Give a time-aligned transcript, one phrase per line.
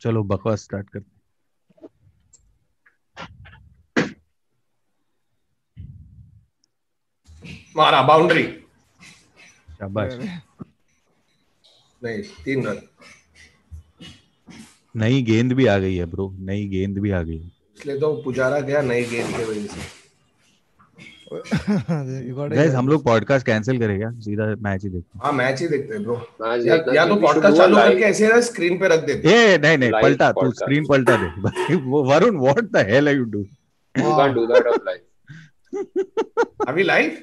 [0.00, 1.02] चलो बकवास स्टार्ट कर
[7.76, 8.42] मारा बाउंड्री
[9.70, 10.14] शाबाश।
[12.02, 12.80] नहीं तीन रन।
[14.94, 18.12] नई गेंद भी आ गई है ब्रो नई गेंद भी आ गई है। इसलिए तो
[18.22, 19.99] पुजारा गया नई गेंद के वजह से।
[21.32, 26.02] गाइस हम लोग पॉडकास्ट कैंसिल करेगा सीधा मैच ही देखते हाँ। मैच ही देखते हैं
[26.04, 26.16] ब्रो
[26.58, 29.92] या, या तो पॉडकास्ट चालू करके ऐसे ना स्क्रीन पे रख देते ए नहीं नहीं
[29.92, 33.44] पलटा तू स्क्रीन पलटा दे। वो Varun what the hell are you do
[33.94, 35.06] You can't do that on live.
[36.68, 37.16] अभी live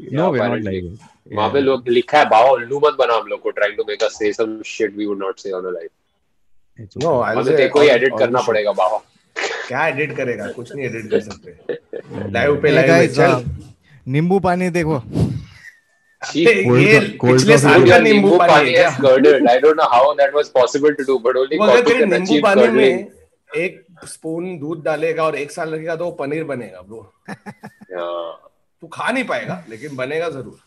[0.00, 0.96] no we are not live
[1.32, 4.02] वहाँ पे लोग लिखा है बाबा उल्लू मत बना हम लोग को trying to make
[4.02, 5.88] us say some shit we would not say on a live
[7.02, 9.02] no हमें तेरे को ही एडिट करना पड़ेगा बाबा
[9.68, 10.46] क्या एडिट करेगा?
[10.48, 13.42] कुछ नहीं एडिट कर सकते। लाइव पे लाइव चल। हाँ।
[14.08, 15.02] नींबू पानी देखो।
[23.56, 27.12] एक स्पून दूध डालेगा और एक साल लगेगा तो पनीर बनेगा ब्रो
[28.80, 30.58] तू खा नहीं पाएगा लेकिन बनेगा ज़रूर।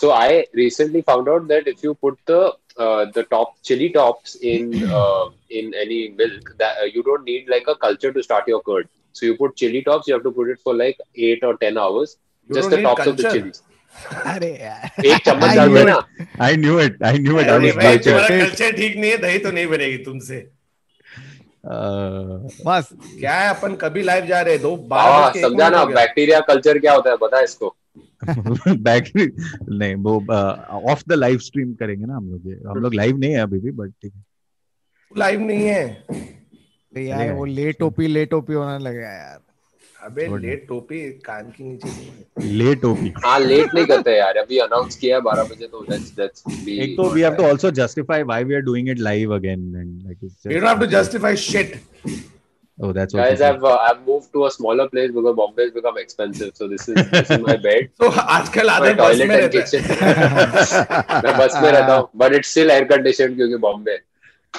[0.00, 4.36] So I recently found out that if you put the uh, the top chili tops
[4.36, 8.48] in uh, in any milk, that uh, you don't need like a culture to start
[8.48, 8.88] your curd.
[9.12, 11.76] So you put chili tops, you have to put it for like eight or ten
[11.76, 12.16] hours.
[12.48, 13.38] You just the tops of the culture.
[13.40, 13.62] chilies.
[14.26, 15.96] अरे यार एक चम्मच डाल देना
[16.44, 19.50] I knew it I knew it I was तुम्हारा culture ठीक नहीं है दही तो
[19.50, 20.38] नहीं बनेगी तुमसे
[22.66, 25.44] बस क्या है अपन कभी लाइव जा रहे हैं दो हाँ बारह बज के एक
[25.44, 27.74] समझा ना बैक्टीरिया कल्चर क्या होता है बता इसको
[28.88, 30.16] बैक नहीं वो
[30.92, 33.58] ऑफ़ द लाइव स्ट्रीम करेंगे ना हम लोग ये। हम लोग लाइव नहीं है अभी
[33.58, 38.78] भी बट ठीक है। लाइव नहीं है। अरे यार वो ले टोपी ले टोपी होने
[38.84, 39.40] लगा यार।
[40.06, 44.36] अबे लेट टोपी कान के नीचे नहीं है। ले टोपी हाँ लेट नहीं करते यार
[44.36, 47.42] अभी अनाउंस किया है बारह बजे तो लेट्स लेट्स बी एक तो we have to
[47.42, 50.90] also justify why we are doing it live again and like You don't have to
[50.96, 51.76] justify shit.
[52.81, 55.71] oh that's Guys, also I've uh, I've moved to a smaller place because Bombay has
[55.77, 56.51] become expensive.
[56.55, 59.43] So this is this is my bed, तो आजकल my आधे बस toilet में and
[59.43, 61.23] रहता है kitchen.
[61.23, 63.97] मैं बस में रहता हूँ, but it's still air conditioned क्योंकि Bombay.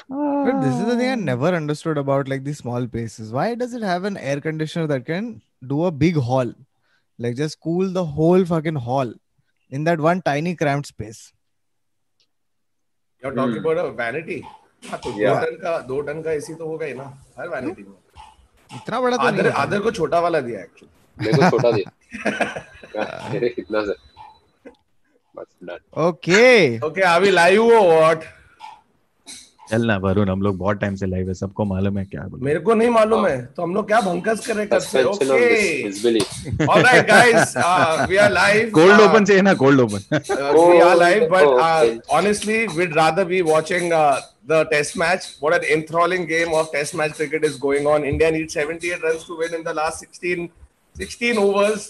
[0.08, 3.32] But this is the thing I never understood about like these small places.
[3.32, 6.52] Why does it have an air conditioner that can do a big hall?
[7.18, 9.12] Like just cool the whole fucking hall
[9.70, 11.32] in that one tiny cramped space.
[13.22, 14.44] You're talking about a vanity.
[14.88, 15.40] हाँ तो दो Yeah.
[15.44, 17.04] Ton का दो ton का AC तो होगा ही ना
[17.38, 17.94] हर vanity में
[18.75, 21.91] इतना बड़ा तो आदर नहीं आदर को छोटा वाला दिया एक्चुअली मेरे को छोटा दिया.
[23.57, 23.95] इतना सर?
[26.07, 28.23] ओके ओके अभी लाइव हो व्हाट
[29.73, 32.73] चलना वरुण हम लोग बहुत टाइम से लाइव है सबको मालूम है क्या मेरे को
[32.81, 37.53] नहीं मालूम है तो हम लोग क्या भंकस कर रहे हैं of okay alright guys
[38.09, 40.21] we are live cold open चाहिए ना cold open
[41.23, 41.99] Uh, but uh, Okay.
[42.17, 45.25] honestly, we'd rather be watching uh, the Test match.
[45.45, 48.05] What an enthralling game of Test match cricket is going on.
[48.11, 50.49] India needs 78 runs to win in the last 16,
[50.95, 51.85] 16 overs.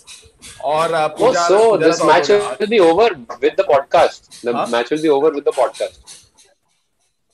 [0.73, 3.09] Or uh, Pujara, Oh, so Pujara this तो match हो will be over
[3.45, 4.29] with the podcast.
[4.41, 4.66] The Huh?
[4.75, 6.19] match will be over with the podcast.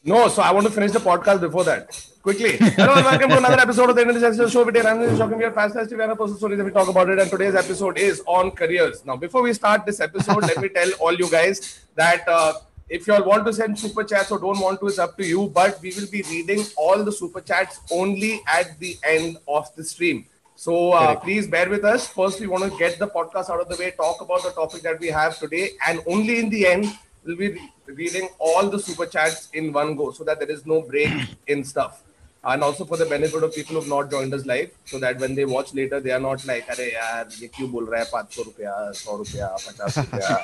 [0.10, 1.96] No, so I want to finish the podcast before that.
[2.24, 2.58] Quickly.
[2.58, 4.64] Hello and welcome to another episode of the Indian Show.
[4.64, 7.20] We take random shocking, we are we are personal stories and we talk about it.
[7.20, 9.06] And today's episode is on careers.
[9.06, 12.54] Now, before we start this episode, let me tell all you guys that uh,
[12.90, 15.24] if you all want to send super chats or don't want to, it's up to
[15.24, 15.52] you.
[15.54, 19.84] But we will be reading all the super chats only at the end of the
[19.84, 20.26] stream.
[20.56, 22.08] So uh, please bear with us.
[22.08, 24.82] First, we want to get the podcast out of the way, talk about the topic
[24.82, 27.71] that we have today, and only in the end we'll be re-
[28.01, 31.13] reading all the super chats in one go, so that there is no break
[31.47, 32.01] in stuff.
[32.47, 35.35] And also for the benefit of people who've not joined us live, so that when
[35.35, 38.35] they watch later, they are not like, अरे यार ये क्यों बोल रहा है पाँच
[38.35, 40.43] सौ रुपया सौ रुपया पचास रुपया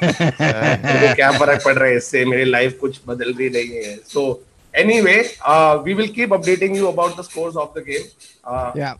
[0.84, 3.92] मेरे को क्या फर्क पड़ रहा है इससे मेरी लाइफ कुछ बदल भी नहीं है
[4.14, 4.24] so
[4.74, 5.18] anyway
[5.52, 8.08] uh, we will keep updating you about the scores of the game
[8.44, 8.94] uh, Yeah.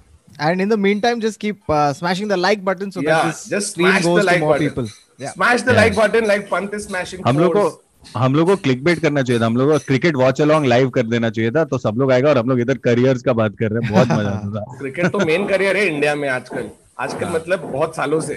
[0.47, 3.41] And in the meantime, just keep uh, smashing the like button so Yeah, that this
[3.55, 4.69] just stream smash goes the like to more button.
[4.69, 4.87] people.
[5.20, 5.76] The Yeah.
[5.78, 7.82] like button like Pant is smashing हम लोग को
[8.16, 10.90] हम लोग को click bait करना चाहिए था। हम लोग को क्रिकेट वॉच अलोंग लाइव
[10.98, 13.56] कर देना चाहिए था तो सब लोग आएगा और हम लोग इधर करियर्स का बात
[13.60, 16.70] कर रहे हैं। बहुत मज़ा आता था। क्रिकेट तो मेन करियर है इंडिया में आजकल।
[17.00, 18.34] आजकल मतलब बहुत सालों से।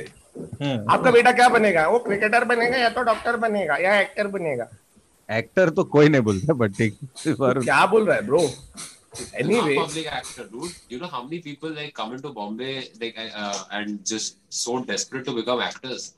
[0.62, 1.86] हाँ। आपका बेटा क्या बनेगा?
[1.88, 4.68] वो क्रिकेटर बनेगा या तो डॉक्टर बनेगा या एक्टर बनेगा?
[5.28, 8.40] एक्टर तो कोई नहीं बोलता बट ठीक क्या बोल रहा है bro
[9.40, 10.72] anyway public actor, dude.
[10.92, 15.24] You know how many people like come into Bombay like uh, and just so desperate
[15.28, 16.14] to become actors.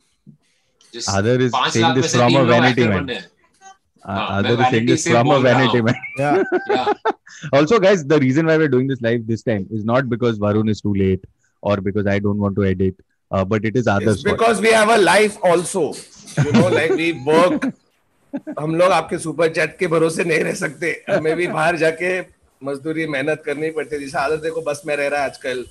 [1.08, 3.10] Other is saying this from a vanity man.
[3.10, 5.94] Uh, हाँ, other is saying this from a vanity man.
[6.18, 6.42] Yeah.
[6.68, 6.92] Yeah.
[7.52, 10.68] also guys the reason why we're doing this live this time is not because varun
[10.68, 11.22] is too late
[11.62, 12.96] or because i don't want to edit
[13.30, 15.94] uh, but it is others It's because we have a life also.
[16.44, 17.64] You know, like we work.
[18.58, 22.10] हम लोग आपके super chat के भरोसे नहीं रह सकते हमें भी बाहर जाके
[22.62, 25.64] मजदूरी मेहनत करनी पड़ती है जैसे आदत देखो बस में रह रहा है आजकल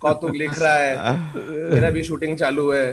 [0.00, 1.16] कौतुक लिख रहा है
[1.74, 2.86] मेरा भी शूटिंग चालू है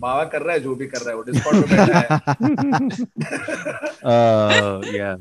[0.00, 2.18] बाबा कर रहा है जो भी कर रहा है वो डिस्कॉर्ड पे बैठा है।
[4.96, 5.16] Yeah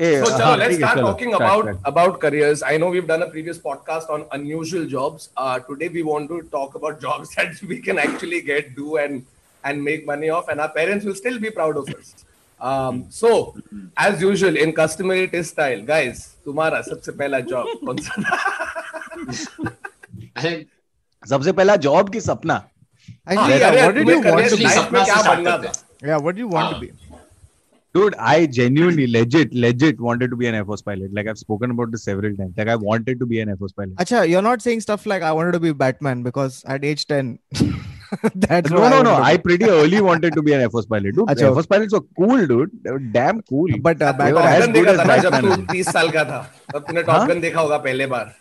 [0.00, 4.10] so let's start talking about about careers I know we have done a previous podcast
[4.10, 8.70] on unusual jobs today we want to talk about jobs that we can actually get
[8.70, 9.22] do and
[9.66, 12.14] and make money off and our parents will still be proud of us
[12.60, 13.28] um so
[14.06, 18.16] as usual in customary test style guys tumhara sabse pehla job kaun sa
[20.36, 20.50] tha
[21.28, 22.64] सबसे पहला job की सपना।
[23.27, 24.63] Actually, हाँ, yeah, career, what did you तुम्हें want to career be?
[24.63, 26.07] life में सपना से क्या start बनना करते था?
[26.09, 26.91] Yeah, what do you want to be?
[27.97, 31.71] dude i genuinely legit legit wanted to be an air force pilot like i've spoken
[31.75, 34.41] about this several times like i wanted to be an air force pilot Acha, you're
[34.47, 37.39] not saying stuff like I wanted to be Batman because at age 10,
[38.35, 40.59] that's no what no I no wanted i to pretty early wanted to be an
[40.65, 43.67] air force pilot dude अच्छा, air force pilots were cool dude they were damn cool
[43.67, 43.79] be.
[43.87, 45.65] But uh, They were Batman, as Top Gun good देखा as था ना जब Batman
[45.67, 46.41] तू 30 साल का था
[46.73, 47.17] तब तूने हाँ?
[47.19, 48.33] टॉप गन देखा होगा पहले बार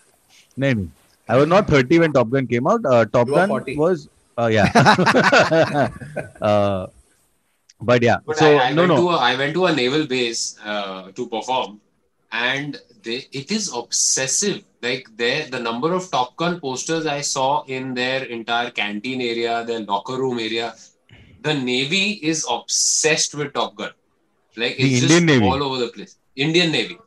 [0.64, 0.88] no no
[1.28, 3.76] i was not 30 when top gun came out uh, top You were gun 40.
[3.84, 4.08] was
[4.39, 4.69] uh, yeah
[6.41, 6.87] uh,
[7.81, 9.75] but yeah But so I, I no went no to a, I went to a
[9.75, 11.81] naval base uh, to perform,
[12.31, 14.63] and they it is obsessive.
[14.81, 19.63] Like there, the number of Top Gun posters I saw in their entire canteen area,
[19.65, 20.73] their locker room area,
[21.41, 23.91] the Navy is obsessed with Top Gun.
[24.57, 25.45] Like The it's Indian just Navy?
[25.45, 26.17] all over the place.
[26.35, 26.97] Indian Navy.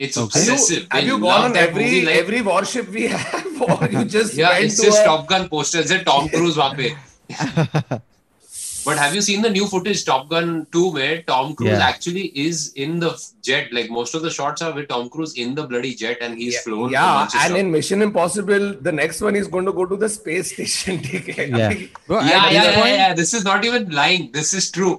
[0.00, 0.38] It's Okay.
[0.38, 0.86] Have you, obsessive.
[0.90, 3.88] have They you love gone on that every movie, like- every warship we have, or
[3.90, 5.90] you just yeah, went it's to just a, Top Gun posters.
[5.90, 8.00] It's Tom Cruise वहाँ पे.
[8.86, 11.86] But have you seen the new footage Top Gun 2 where Tom Cruise Yeah.
[11.86, 13.08] actually is in the
[13.42, 13.72] jet?
[13.72, 16.54] Like most of the shots are with Tom Cruise in the bloody jet and he's
[16.54, 16.88] Yeah, flown.
[16.90, 17.58] a yeah, bunch of and stuff.
[17.62, 21.00] in Mission Impossible, the next one is going to go to the space station.
[21.08, 21.48] ठीक है?
[21.48, 21.68] Yeah.
[21.70, 23.14] अभी- bro, yeah, at, yeah, this yeah, point, yeah.
[23.22, 24.30] This is not even lying.
[24.38, 24.92] This is true.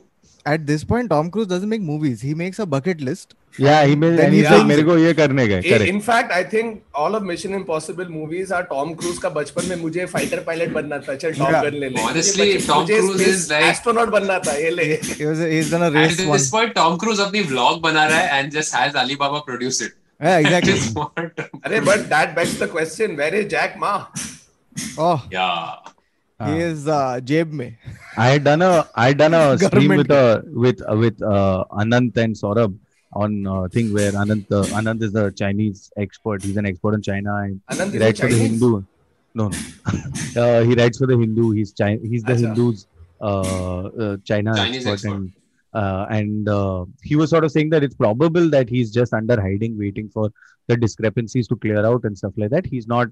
[0.46, 2.20] At this point, Tom Cruise doesn't make movies.
[2.20, 3.34] He makes a bucket list.
[3.62, 4.82] yeah he made Then and he he's like films मेरे.
[4.84, 8.60] को ये करने गए correct in fact, I think all of Mission Impossible movies are
[8.70, 11.66] Tom Cruise का बचपन में मुझे fighter pilot बनना था चल टॉप Yeah.
[11.74, 15.70] ले ले Honestly, Tom Cruise is like- astronaut बनना था ये ले He was, he's
[15.74, 16.32] done a At race one.
[16.38, 19.98] this point, Tom Cruise अपनी vlog बना रहा है and just has Alibaba produce it.
[20.28, 20.78] Yeah, exactly.
[21.68, 23.92] अरे but that begs the question where is Jack Ma
[24.98, 25.91] oh, Yeah.
[26.46, 27.76] He is uh, Jeb me.
[28.16, 31.64] I had done a I had done a stream with a with uh, with uh,
[31.70, 32.76] Anant and Saurabh
[33.12, 36.42] on uh, thing where Anant uh, Anant is a Chinese expert.
[36.42, 38.50] He's an expert in China and Anant he is a writes for the Chinese?
[38.50, 38.82] Hindu.
[39.34, 39.50] No, no.
[40.42, 41.52] uh, he writes for the Hindu.
[41.52, 42.00] He's China.
[42.02, 42.40] He's the Acha.
[42.40, 42.86] Hindu's
[43.20, 43.40] uh,
[44.04, 45.14] uh, China Chinese expert, expert.
[45.14, 45.32] and
[45.74, 49.40] uh, and uh, he was sort of saying that it's probable that he's just under
[49.40, 50.30] hiding, waiting for
[50.66, 52.66] the discrepancies to clear out and stuff like that.
[52.66, 53.08] He's not.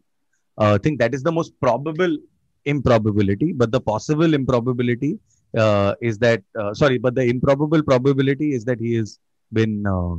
[0.59, 2.19] Uh, I think that is the most probable
[2.66, 5.12] improbability, but the possible improbability
[5.54, 9.20] uh, is that uh, sorry, but the improbable probability is that he has
[9.52, 9.76] been.
[9.88, 10.16] Uh,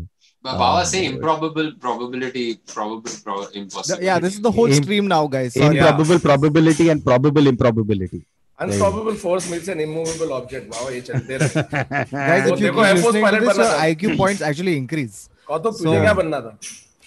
[0.47, 2.43] But Baba Uh, say improbable probability,
[2.73, 4.03] probable, pro- impossible.
[4.09, 5.55] Yeah, this is the whole Im- stream now, guys.
[5.55, 5.79] Sorry.
[5.79, 8.21] improbable probability and probable improbability.
[8.65, 11.63] unstoppable force meets an immovable object wow ये चलते रहे
[12.13, 13.83] Guys, वो if you देखो keep Air Force listening to pilot this, बनना your था
[13.89, 15.19] IQ points actually increase.
[15.49, 16.53] कौतुक So- तुझे क्या बनना था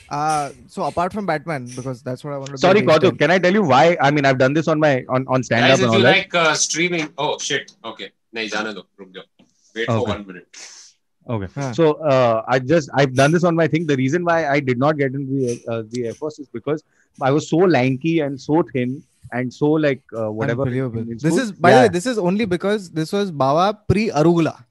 [0.08, 2.58] uh, so apart from Batman, because that's what I wanted.
[2.58, 3.96] Sorry, Kautuk, can I tell you why?
[4.00, 5.78] I mean, I've done this on my on on stand up.
[5.78, 9.26] Guys, if you like uh, streaming, oh shit, okay, nahi jana do, ruk.
[9.74, 9.98] Wait okay.
[9.98, 10.46] for one minute.
[11.28, 11.72] Okay, huh.
[11.72, 13.86] so uh, I just I've done this on my thing.
[13.86, 16.84] The reason why I did not get into the uh, the Air Force is because
[17.20, 20.64] I was so lanky and so thin and so like uh, whatever.
[20.66, 21.76] This is by yeah.
[21.76, 24.64] the way, this is only because this was Bawa pre Arugula.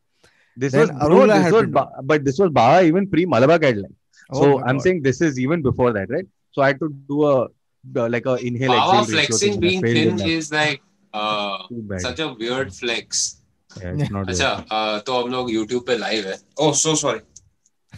[0.55, 3.25] This then was Arugula bro, this had was ba- but this was Bawa even pre
[3.25, 3.95] Malabar guideline.
[4.30, 4.82] Oh so my I'm God.
[4.82, 6.26] saying this is even before that, right?
[6.52, 7.48] So I had to do a
[7.96, 10.16] uh, like a inhale Power exhale ratio flexing thing, and I being failed in thin
[10.16, 10.28] that.
[10.28, 10.82] is like
[11.14, 12.00] uh, Too bad.
[12.00, 13.36] such a weird flex.
[13.82, 14.66] Yeah, it's not अच्छा good.
[14.70, 16.38] uh, तो हम लोग YouTube पे live है.
[16.58, 17.20] Oh, so sorry.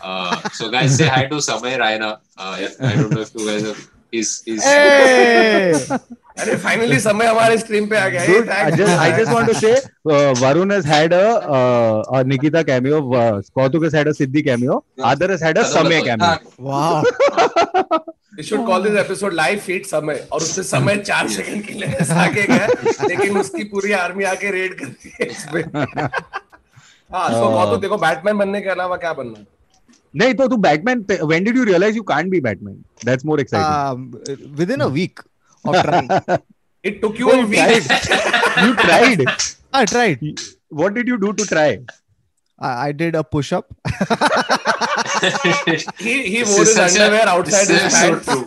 [0.01, 2.19] Uh, so guys, say hi to Samay Raina.
[2.37, 3.75] Uh, yeah, I don't know if you
[6.38, 9.54] अरे finally Samay हमारे stream पे आ गया है I just I just want to
[9.56, 9.74] say
[10.42, 11.24] Varun has had a
[12.10, 16.70] और Nikita cameo Kautuk has had a Siddhi cameo Aadar has had a Samay cameo
[16.70, 17.04] wow
[18.38, 22.14] you should call this episode live feat Samay और उससे समय चार second के लिए
[22.16, 22.68] आगे गया
[23.08, 26.02] लेकिन उसकी पूरी आर्मी आके रेड कर दी
[27.10, 29.46] हाँ सो कौतुक देखो बैटमैन बनने के अलावा क्या बनना
[30.14, 34.58] नहीं तो तू Batman when did you realise you can't be Batman that's more exciting
[34.60, 35.20] with in a week
[35.65, 36.09] of trying,
[36.83, 37.59] It took you a you week.
[37.59, 38.65] tried.
[38.65, 39.27] you tried.
[39.73, 40.21] I tried.
[40.69, 41.81] What did you do to try?
[42.59, 43.67] I, I did a push up.
[45.99, 48.27] He he This wore is his such a- underwear outside this his is so pants.
[48.27, 48.45] true.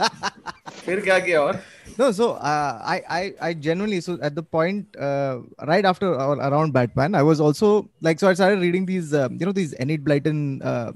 [0.85, 1.59] फिर क्या किया और?
[1.97, 6.37] No, so uh, I, I, I genuinely so at the point uh, right after or
[6.39, 9.75] around Batman, I was also like so I started reading these uh, you know these
[9.79, 10.91] Enid Blyton uh,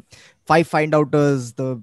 [0.47, 1.81] five find outers, the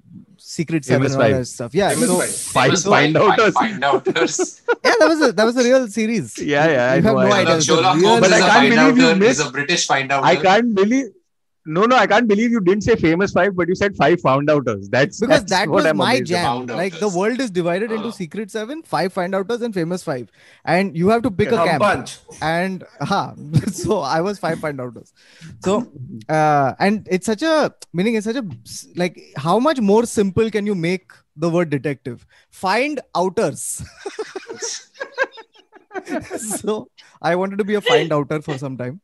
[0.50, 1.70] secret seven, Famous and all that stuff.
[1.80, 2.30] Yeah, Famous so Five.
[2.56, 3.54] Five Famous find outers.
[3.54, 4.62] Find outers.
[4.84, 6.38] yeah, that was a that was a real series.
[6.38, 6.90] Yeah, yeah.
[6.92, 7.56] I have know, no I idea.
[7.56, 9.24] It's Sherlock real- Holmes But is I a can't find believe you outer.
[9.24, 10.26] Is missed- a British find outer.
[10.26, 11.06] I can't believe.
[11.66, 14.48] No, no, I can't believe you didn't say famous five, but you said five found
[14.48, 14.88] outers.
[14.88, 16.66] That's because that's that was I'm my jam.
[16.66, 18.12] Like the world is divided into Ah.
[18.12, 20.30] secret seven, five find outers, and famous five,
[20.64, 21.82] and you have to pick a camp.
[21.82, 22.18] punch.
[22.40, 23.34] And ha,
[23.72, 25.12] so I was five find outers.
[25.60, 25.86] So,
[26.30, 28.14] uh, and it's such a meaning.
[28.14, 28.44] It's such a
[28.96, 32.26] like how much more simple can you make the word detective?
[32.50, 33.82] Find outers.
[36.38, 36.88] so
[37.20, 39.00] I wanted to be a find outer for some time.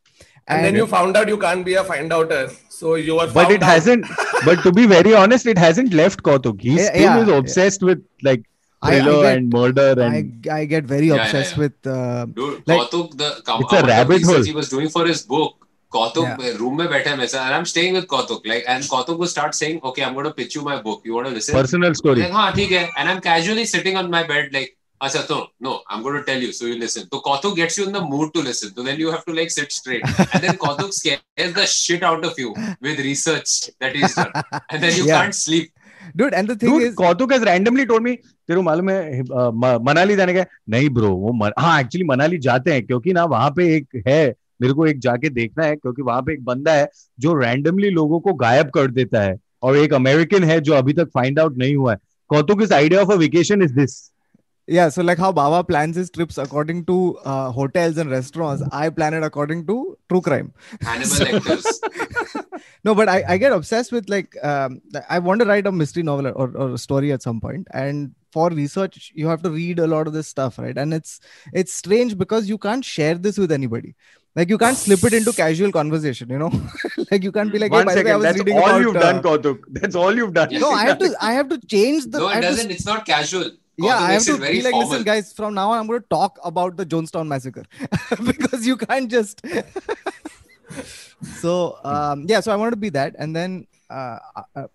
[0.48, 2.50] And, and, then you found out you can't be a find outer.
[2.68, 3.26] So you were.
[3.32, 3.68] But it out.
[3.68, 4.06] hasn't.
[4.44, 6.60] but to be very honest, it hasn't left Kautuk.
[6.60, 7.86] He yeah, still yeah, is obsessed yeah.
[7.86, 8.44] with like
[8.84, 10.46] thriller I, I get, and murder and.
[10.48, 11.74] I, I get very obsessed with.
[11.84, 14.42] Uh, Dude, like, the com- it's a rabbit hole.
[14.42, 15.62] He was doing for his book.
[15.92, 18.46] Kautuk room mein baitha hai and I'm staying with Kautuk.
[18.46, 21.02] Like, and Kautuk will start saying, "Okay, I'm going to pitch you my book.
[21.04, 22.20] You want to listen?" Personal story.
[22.20, 22.90] Like, hai.
[22.96, 26.40] And I'm casually sitting on my bed, like अच्छा तो no, I'm going to tell
[26.40, 27.06] you, so you listen.
[27.12, 28.74] So Kautuk gets you in the mood to listen.
[28.74, 32.24] So then you have to like sit straight, and then Kautuk scares the shit out
[32.24, 34.32] of you with research that he's done,
[34.70, 35.18] and then you Yeah.
[35.20, 35.72] can't sleep.
[36.16, 36.34] dude.
[36.34, 38.16] And the thing Dude, is, Kautuk has randomly told me
[38.48, 42.04] तेरे को मालूम है अ, म- मनाली जाने का नहीं bro वो मन, हाँ एक्चुअली
[42.06, 44.20] मनाली जाते हैं क्योंकि ना वहाँ पे एक है
[44.62, 46.88] मेरे को एक जाके देखना है क्योंकि वहाँ पे एक बंदा है
[47.20, 51.08] जो रैंडमली लोगों को गायब कर देता है और एक अमेरिकन है जो अभी तक
[51.14, 51.98] फाइंड आउट नहीं हुआ है
[52.28, 53.98] Kautuk is idea of a vacation is this
[54.66, 58.88] yeah so like how baba plans his trips according to uh, hotels and restaurants i
[58.90, 61.76] plan it according to true crime Hannibal So-
[62.84, 66.02] no but I, I get obsessed with like um, i want to write a mystery
[66.02, 69.78] novel or, or a story at some point and for research you have to read
[69.78, 71.20] a lot of this stuff right and it's
[71.52, 73.94] it's strange because you can't share this with anybody
[74.34, 76.50] like you can't slip it into casual conversation you know
[77.10, 78.68] like you can't be like hey, One by the way, I second, was that's all
[78.68, 79.58] about, you've uh, done, Kautuk.
[79.68, 80.48] That's all you've done.
[80.52, 82.70] no i have to i have to change the No, it doesn't.
[82.70, 83.52] It's not casual.
[83.78, 84.88] Yeah, I have to be like, formal.
[84.88, 87.64] listen, guys, from now on, I'm going to talk about the Jonestown massacre
[88.24, 89.42] because you can't just.
[91.40, 94.18] so um, yeah, so I wanted to be that, and then uh,
[94.54, 94.66] uh,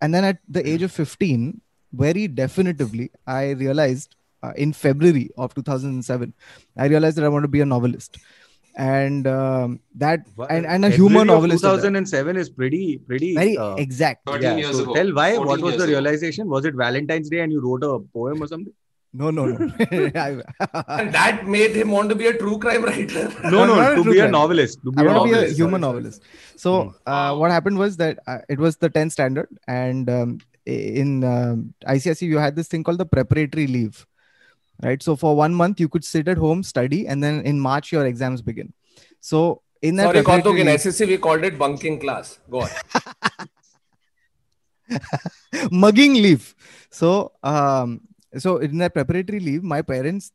[0.00, 1.60] and then at the age of 15,
[1.92, 6.32] very definitively, I realized uh, in February of 2007,
[6.76, 8.18] I realized that I want to be a novelist,
[8.76, 11.64] and um, that and, and a human novelist.
[11.64, 13.34] at 2007 is pretty, pretty.
[13.34, 14.26] Very uh, exact.
[14.26, 14.94] 13 yeah, years so ago.
[14.94, 15.36] tell why.
[15.36, 15.92] What was years the ago.
[15.92, 16.48] realization?
[16.48, 18.72] Was it Valentine's Day and you wrote a poem or something?
[19.12, 19.56] No, no, no.
[20.88, 23.28] And that made him want to be a true crime writer.
[23.44, 24.78] No, no, not a to true be a novelist.
[24.84, 26.22] To be I a want to be a human sorry, novelist.
[26.56, 31.24] So uh, what happened was that uh, it was the 10th standard, and um, in
[31.24, 34.06] um, ICSE you had this thing called the preparatory leave,
[34.82, 35.02] right?
[35.02, 38.06] So for one month you could sit at home, study, and then in March your
[38.06, 38.72] exams begin.
[39.20, 42.38] So in that Sorry, Kautuk, in SSC we called it bunking class.
[42.50, 42.68] Go on.
[45.70, 46.54] mugging leave.
[46.90, 48.02] So um,
[48.38, 50.32] so in that preparatory leave, my parents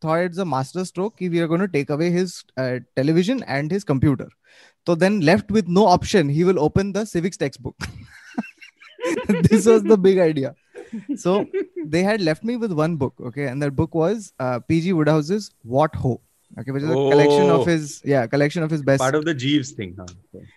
[0.00, 1.20] thought it's a master stroke.
[1.20, 4.28] if We are going to take away his uh, television and his computer.
[4.86, 7.76] So then, left with no option, he will open the civics textbook.
[9.28, 10.54] this was the big idea.
[11.16, 11.46] So
[11.84, 15.50] they had left me with one book, okay, and that book was uh, PG Wodehouse's
[15.62, 16.20] What Ho,
[16.58, 17.64] okay, which is a collection of Oh.
[17.64, 19.00] his yeah collection of his best.
[19.00, 19.94] Part of the Jeeves thing.
[19.98, 20.06] Huh?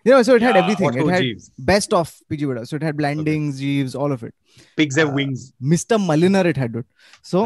[0.04, 0.94] you know, so it had everything.
[0.94, 1.50] It had Jeeves?
[1.58, 2.70] best of PG Wodehouse.
[2.70, 4.34] So it had Blandings, Jeeves, all of it.
[4.78, 5.54] Pigs have Uh, wings.
[5.62, 5.98] Mr.
[6.10, 6.86] Mulliner it had it.
[7.22, 7.42] So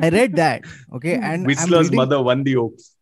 [0.00, 0.62] I read that.
[0.94, 1.14] Okay.
[1.14, 2.94] And Whistler's reading, mother won the Oaks.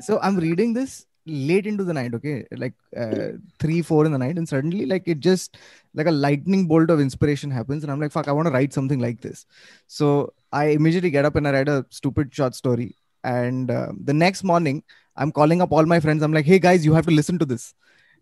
[0.00, 4.18] so I'm reading this late into the night, okay, like uh, three, four in the
[4.18, 5.56] night, and suddenly, like it just
[5.94, 8.72] like a lightning bolt of inspiration happens, and I'm like, fuck, I want to write
[8.72, 9.46] something like this.
[9.86, 12.96] So I immediately get up and I write a stupid short story.
[13.24, 14.82] And uh, the next morning,
[15.16, 16.22] I'm calling up all my friends.
[16.22, 17.74] I'm like, hey guys, you have to listen to this.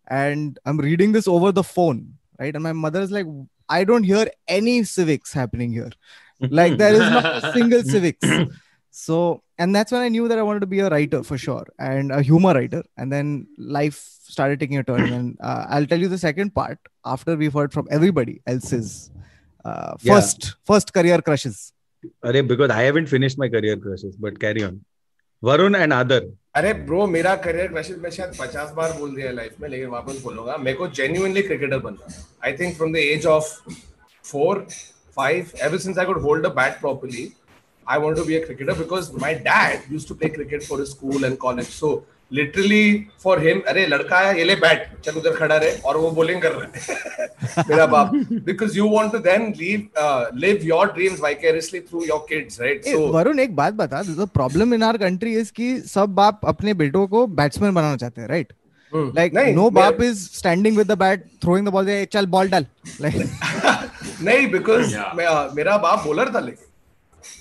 [0.08, 2.54] And I'm reading this over the phone, right?
[2.54, 3.26] And my mother is like,
[3.68, 5.92] I don't hear any civics happening here.
[6.40, 8.26] Like there is not a single civics.
[8.93, 11.65] So, and that's when I knew that I wanted to be a writer for sure
[11.77, 12.83] and a humor writer.
[12.97, 13.99] And then life
[14.35, 15.11] started taking a turn.
[15.13, 19.11] And uh, I'll tell you the second part after we've heard from everybody else's
[19.65, 20.13] uh, Yeah.
[20.13, 21.57] first first career crushes.
[22.23, 24.83] Array, because I haven't finished my career crushes, but carry on.
[25.43, 26.21] Varun and Adar.
[26.55, 30.21] अरे bro मेरा career question मैं शायद पचास बार बोल दिया life में लेकिन वापस
[30.21, 32.07] बोलूंगा मेरे को जेन्युइनली क्रिकेटर बनना
[32.45, 33.69] I think from the age of
[34.31, 34.65] four
[35.15, 37.25] five ever since I could hold a bat properly
[37.86, 40.90] I wanted to be a cricketer because my dad used to play cricket for his
[40.90, 41.66] school and college.
[41.66, 45.96] So literally for him, अरे लड़का है ये ले bat चल उधर खड़ा रहे और
[45.96, 50.64] वो bowling कर रहा है मेरा बाप because you want to then live uh, live
[50.64, 54.76] your dreams vicariously through your kids right hey, so Varun एक बात बता the problem
[54.78, 58.52] in our country is कि सब बाप अपने बेटों को batsman बनाना चाहते हैं right
[59.16, 62.66] like नहीं, no बाप is standing with the bat throwing the ball चल बॉल डाल
[63.00, 63.24] like
[64.22, 65.14] नहीं because yeah.
[65.16, 66.72] मैं, मेरा बाप बॉलर था लेकिन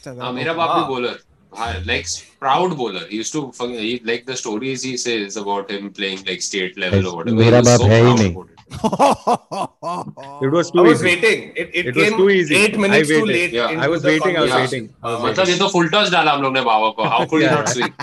[0.08, 1.16] हाँ मेरा बाप भी bowler
[1.58, 2.08] हाँ like
[2.44, 3.42] proud bowler he used to
[3.74, 7.62] he, like the stories he says about him playing like state level or whatever मेरा
[7.68, 8.34] बाप है ही नहीं।
[8.74, 10.52] it.
[10.54, 11.06] Was I was easy.
[11.06, 11.42] waiting.
[11.56, 12.56] It, it, It came was too easy.
[12.56, 13.52] eight I minutes too late.
[13.52, 13.84] Yeah.
[13.86, 14.86] I was waiting, I was conversation.
[14.86, 14.90] waiting.
[15.04, 17.52] हाँ, मतलब ये तो full toss डाला हम लोग ने बाबा को how could he
[17.54, 17.94] not swing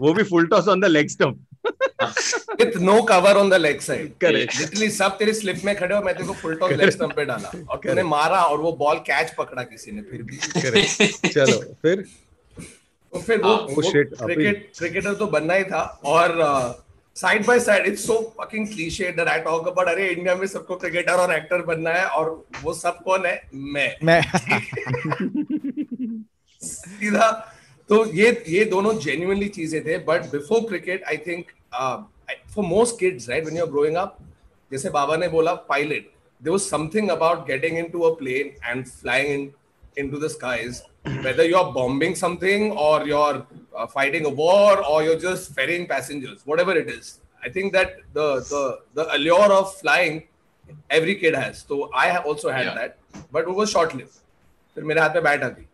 [0.00, 1.38] वो भी full toss on the leg stump.
[2.78, 4.24] No cover on the leg side.
[4.24, 4.60] Correct.
[4.60, 7.24] Literally सब तेरे slip में खड़े हो मैं तेरे को full toss leg stump पे
[7.24, 10.36] डाला। और तूने मारा और वो बॉल कैच पकड़ा किसी ने फिर भी।
[11.28, 12.04] चलो फिर?
[13.12, 16.38] तो फिर वो, वो oh shit, क्रिकेट क्रिकेटर तो बनना ही था। और
[17.16, 20.76] side by side it's so fucking cliche that I talk about अरे इंडिया में सबको
[20.76, 23.48] क्रिकेटर और एक्टर बनना है और वो सब कौन है?
[23.54, 24.22] मैं। मैं।
[26.62, 27.54] सीधा
[27.88, 31.50] तो ये ये दोनों जेन्युइनली चीज़ें थे but before cricket I think
[32.54, 34.16] for most kids right when you are growing up
[34.72, 36.10] जैसे बाबा ने बोला pilot
[36.46, 39.42] there was something about getting into a plane and flying in,
[39.96, 40.78] into the skies
[41.26, 43.46] whether you're bombing something or you're
[43.76, 47.12] uh, fighting a war or you're just ferrying passengers whatever it is
[47.44, 48.62] i think that the the
[49.00, 50.18] the allure of flying
[50.98, 52.74] every kid has so i also had Yeah.
[52.80, 52.98] that
[53.36, 54.18] but it was short lived
[54.76, 55.66] फिर मेरे हाथ में bat आ गई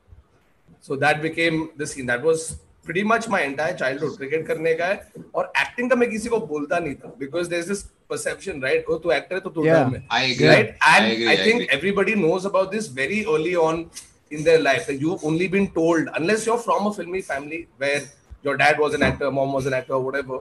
[0.81, 2.49] so that became the scene that was
[2.85, 6.39] pretty much my entire childhood cricket करने का है और acting का मैं किसी को
[6.53, 7.83] बोलता नहीं था because there's this
[8.13, 9.83] perception right oh तू actor है तो तू Yeah.
[9.85, 11.69] dumb I agree right and I agree I, I think agree.
[11.79, 13.83] everybody knows about this very early on
[14.31, 18.01] in their life that you've only been told unless you're from a filmy family where
[18.47, 20.41] your dad was an actor mom was an actor whatever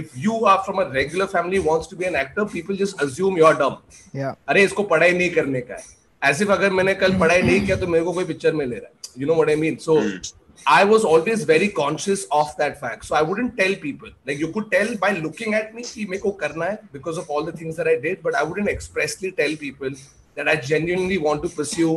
[0.00, 3.36] if you are from a regular family wants to be an actor people just assume
[3.42, 3.76] you're dumb
[4.22, 4.34] yeah.
[4.48, 7.86] अरे इसको पढ़ाई नहीं करने का है ऐसे अगर मैंने कल पढ़ाई नहीं किया तो
[7.86, 9.78] मेरे को कोई पिक्चर में ले रहा है you know what i mean?
[9.78, 10.32] So mm.
[10.66, 13.04] i was always very conscious of that fact.
[13.04, 14.10] So i wouldn't tell people.
[14.26, 17.48] Like you could tell by looking at me ki meko karna hai because of all
[17.50, 19.98] the things that i did but i wouldn't expressly tell people
[20.40, 21.94] that i genuinely want to pursue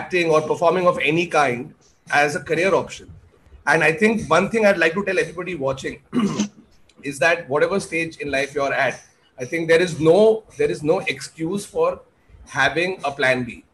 [0.00, 1.74] acting or performing of any kind
[2.22, 3.12] as a career option.
[3.72, 6.00] And i think one thing i'd like to tell everybody watching
[7.12, 9.00] is that whatever stage in life you're at
[9.44, 10.18] i think there is no
[10.58, 12.00] there is no excuse for
[12.58, 13.64] having a plan b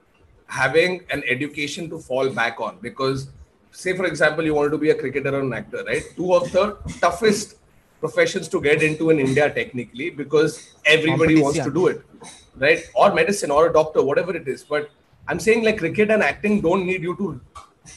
[0.60, 2.78] having an education to fall back on.
[2.82, 3.28] Because,
[3.70, 6.02] say for example, you want to be a cricketer or an actor, right?
[6.16, 6.64] Two of the
[7.00, 7.56] toughest
[8.00, 12.02] professions to get into in India, technically, because everybody wants to do it,
[12.56, 12.80] right?
[12.94, 14.64] Or medicine or a doctor, whatever it is.
[14.64, 14.90] But
[15.28, 17.40] I'm saying like cricket and acting don't need you to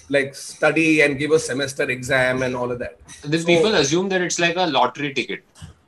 [0.10, 3.00] like study and give a semester exam and all of that.
[3.24, 5.44] These So- people assume that it's like a lottery ticket.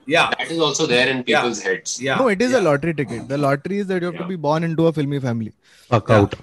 [0.06, 0.30] Yeah.
[0.38, 1.41] That is also there in Yeah.
[1.41, 2.01] people's heads.
[2.01, 2.15] Yeah.
[2.15, 2.60] No, it is yeah.
[2.60, 3.27] a lottery ticket.
[3.27, 5.53] The lottery is that you have to be born into a filmy family.
[5.89, 6.36] Fuck out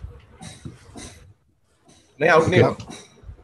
[2.21, 2.75] नहीं out नहीं हुआ.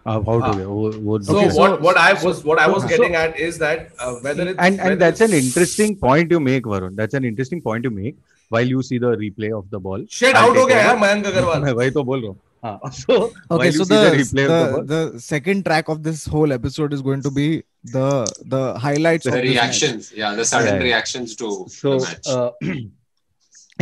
[0.07, 2.67] Uh, out हो गया वो वो So Okay, so- what what I was what I
[2.71, 5.45] was so- getting at is that uh, whether it's and whether and that's an it's-
[5.47, 8.17] interesting point you make Varun that's an interesting point you make
[8.55, 10.89] while you see the replay of the ball shit I'll out हो take गया over.
[10.89, 13.87] यार मयंक अग्रवाल मैं वही तो बोल रहा हूँ हाँ so Okay, while you so
[13.87, 16.93] see the the replay of the the, ball the second track of this whole episode
[16.99, 17.47] is going to be
[17.95, 18.05] the
[18.53, 19.55] the highlights The of this match.
[19.55, 20.85] reactions, yeah, the sudden Yeah.
[20.89, 22.29] reactions to so the match.
[22.35, 22.51] uh,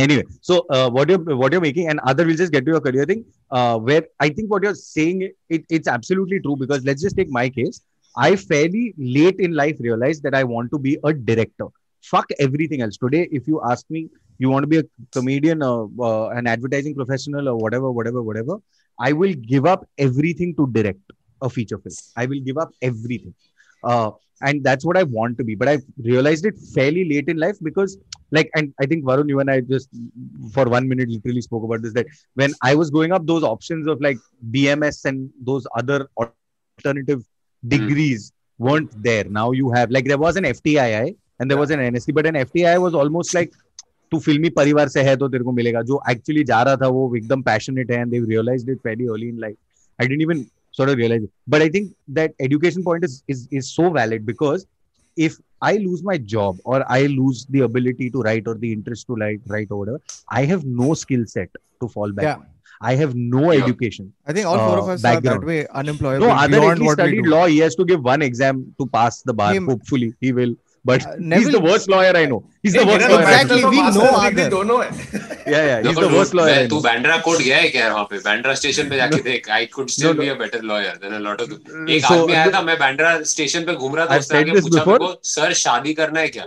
[0.03, 2.81] anyway so uh, what you're what you're making and Aadar will just get to your
[2.87, 7.01] career thing uh, where i think what you're saying it, it's absolutely true because let's
[7.01, 7.81] just take my case.
[8.17, 11.67] I fairly late in life realized that i want to be a director.
[12.03, 12.97] Fuck everything else.
[12.97, 14.09] Today if you ask me
[14.39, 18.57] you want to be a comedian uh, uh, an advertising professional or whatever whatever whatever
[18.99, 21.95] i will give up everything to direct a feature film.
[22.15, 23.33] I will give up everything.
[23.83, 25.55] Uh, and that's what i want to be.
[25.55, 27.97] But i realized it fairly late in life because
[28.36, 29.88] like and i think varun you and i just
[30.54, 32.06] for one minute literally spoke about this that
[32.42, 34.22] when i was growing up those options of like
[34.54, 37.20] bms and those other alternative
[37.74, 41.84] degrees weren't there now you have like there was an ftii and there was an
[41.90, 43.52] nsc but an ftii was almost like
[44.12, 47.14] तू फिल्मी परिवार से है तो तेरे को मिलेगा जो एक्चुअली जा रहा था वो
[47.16, 49.56] एकदम पैशनेट है and they realised it very early in life
[50.00, 50.44] I didn't even
[50.76, 51.30] sort of realize it.
[51.46, 54.66] But I think that education point is is is so valid because
[55.16, 59.07] if I lose my job or I lose the ability to write or the interest
[59.07, 61.49] to like write or whatever, I have no skill set
[61.81, 62.35] to fall back Yeah.
[62.35, 62.45] on.
[62.81, 63.63] I have no Yeah.
[63.63, 64.13] education.
[64.25, 66.79] I think all four Uh, of us are that way unemployable No, other beyond at
[66.79, 67.45] least what we studied law.
[67.45, 69.53] He has to give one exam to pass the bar.
[69.53, 70.55] Him- Hopefully, he will.
[70.89, 72.39] but uh, he's the worst lawyer I know.
[72.63, 73.21] He's the worst lawyer.
[73.21, 74.77] Exactly, we know आगे Don't know.
[74.83, 76.67] Yeah, yeah, he's the worst lawyer.
[76.69, 78.21] तू Bandra court गया है क्या वहाँ पे?
[78.29, 79.49] Bandra station पे जाके देख.
[79.57, 81.53] I could still be a better lawyer than a lot of.
[81.97, 84.97] एक आदमी आया था मैं बैंड्रा स्टेशन पे घूम रहा था उसने आके पूछा मेरे
[85.05, 86.45] को सर शादी करना है क्या?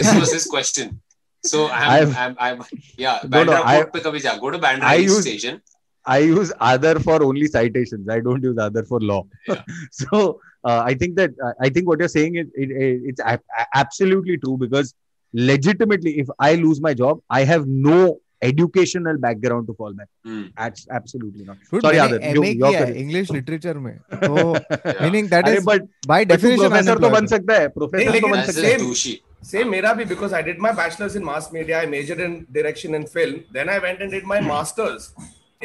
[0.00, 0.98] This was his question.
[1.44, 2.60] So I'm, I'm, I'm,
[2.98, 4.36] yeah, Bandra court पे कभी जा.
[4.44, 5.60] Go to Bandra station.
[6.06, 8.08] I use Aadar for only citations.
[8.08, 9.26] I don't use Aadar for law.
[9.48, 9.62] Yeah.
[9.90, 13.20] so uh, I think that uh, I think what you're saying is it, it, it's
[13.20, 13.40] a-
[13.74, 14.94] absolutely true because
[15.32, 20.08] legitimately, if I lose my job, I have no educational background to fall back.
[20.26, 20.52] Mm.
[20.56, 21.56] That's absolutely not.
[21.70, 22.18] Dude, Sorry, Aadar.
[22.22, 23.98] Eh, MA English literature में
[25.00, 30.58] meaning that is but, by definition professor तो बन सकता Same मेरा because I did
[30.58, 33.44] my bachelor's in mass media, I majored in direction and film.
[33.52, 34.48] Then I went and did my hmm.
[34.48, 35.12] master's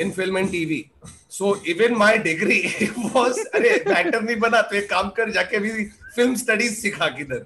[0.01, 0.85] in film and TV
[1.31, 2.59] so even my degree
[3.15, 5.69] was अरे batter नहीं बना तो एक काम कर जाके भी
[6.15, 7.41] film studies सिखा किधर।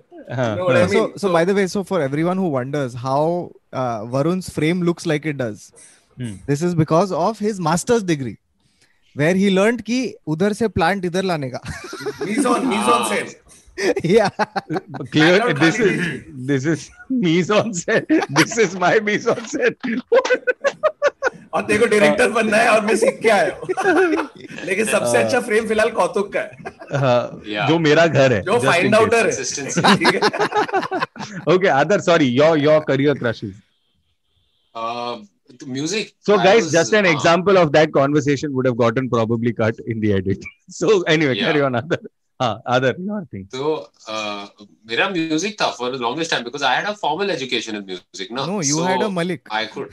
[0.94, 3.26] So so by the way so for everyone who wonders how
[4.12, 5.72] Varun's frame looks like it does
[6.18, 8.36] this is because of his master's degree
[9.16, 11.60] where he learn की उधर से प्लांट इधर लाने का।
[18.34, 19.78] दिस इज़ माई मीज on set
[21.54, 23.68] और तेरे को डायरेक्टर बनना है और मैं सीख के आया हूँ
[24.66, 28.96] लेकिन सबसे अच्छा फ्रेम फ़िलहाल कौतुक का है हाँ, जो मेरा घर है जो फाइंड
[28.96, 29.34] आउटर है
[31.52, 33.54] है other sorry your your career crushes
[34.76, 35.18] Uh,
[35.68, 36.08] music.
[36.28, 39.52] so I guys was, just an uh, example of that conversation would have gotten probably
[39.54, 41.46] cut in the edit so anyway Yeah.
[41.48, 42.00] carry on other
[42.42, 43.92] हाँ आदर। Your thing तो
[44.90, 48.46] मेरा music था for longest time because I had a formal education in music ना
[48.46, 49.90] no you had a Malik I could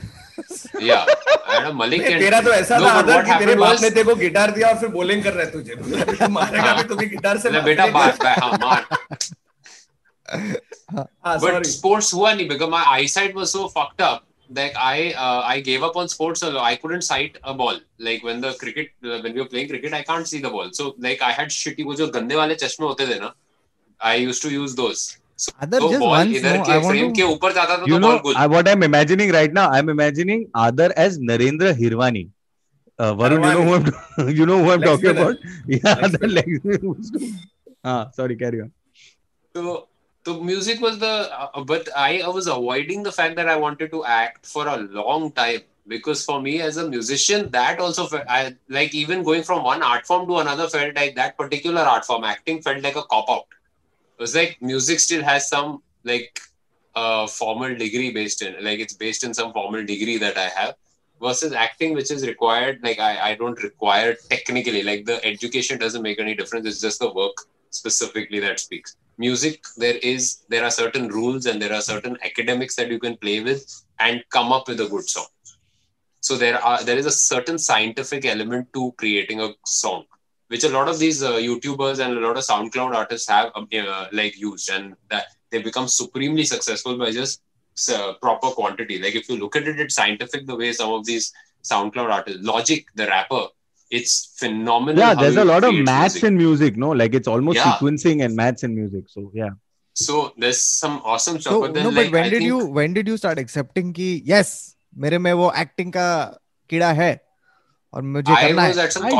[0.83, 3.89] या I had a Malik and तेरा तो ऐसा था आदर कि तेरे बाप ने
[3.89, 7.37] तेरे को गिटार दिया और फिर बॉलिंग कर रहा है तुझे। मारेगा भी तुम्हें गिटार
[7.45, 8.85] से बेटा बाप है हाँ मार।
[10.25, 14.19] हाँ, हाँ, but sports हुआ नहीं because my eyesight was so fucked up
[14.53, 16.57] like I uh, I gave up on sports so.
[16.59, 17.79] I couldn't sight a ball.
[17.99, 20.69] Like when the cricket uh, when we were playing cricket, I can't see the ball.
[20.73, 23.33] So like I had shitty वो जो गंदे वाले चश्मे होते
[23.99, 25.17] I used to use those.
[25.35, 27.37] So, Aadar, so just ball once, no, I frame to,
[27.99, 28.37] know, ball.
[28.37, 32.29] I, what I'm imagining right now, I'm imagining Aadar as Narendra Hirwani.
[32.99, 35.35] Uh, Varun, you know who I'm, you know who I'm talking about?
[35.67, 37.11] Yeah, Legs.
[37.83, 38.71] ah, sorry, carry on.
[39.55, 39.87] So
[40.25, 43.91] so music was the, uh, but I, I was avoiding the fact that I wanted
[43.91, 48.25] to act for a long time because for me as a musician, that also felt,
[48.29, 52.05] I like even going from one art form to another felt like that particular art
[52.05, 53.45] form acting felt like a cop out.
[54.17, 56.39] It was like music still has some like
[56.95, 60.75] uh, formal degree based in like it's based in some formal degree that I have
[61.21, 66.01] versus acting which is required like I, I don't require technically like the education doesn't
[66.01, 67.33] make any difference it's just the work
[67.69, 72.75] specifically that speaks music there is there are certain rules and there are certain academics
[72.75, 73.61] that you can play with
[73.99, 75.29] and come up with a good song.
[76.27, 80.03] So there are there is a certain scientific element to creating a song
[80.47, 84.05] which a lot of these uh, youtubers and a lot of soundcloud artists have uh,
[84.11, 87.41] like used and that they become supremely successful by just
[87.95, 89.01] uh, proper quantity.
[89.01, 91.31] Like if you look at it it's scientific the way some of these
[91.63, 93.45] soundcloud artists logic the rapper
[93.91, 95.03] it's phenomenal.
[95.03, 96.27] Yeah, there's a lot of maths music.
[96.27, 96.89] in music, no?
[96.89, 97.73] Like it's almost yeah.
[97.73, 99.05] sequencing and maths in music.
[99.07, 99.49] So yeah.
[99.93, 101.53] So there's some awesome stuff.
[101.53, 102.47] So, but then, no, like, but when I did think...
[102.47, 106.07] you when did you start accepting ki yes, मेरे में वो acting का
[106.69, 107.19] कीड़ा है
[107.93, 108.51] और मुझे I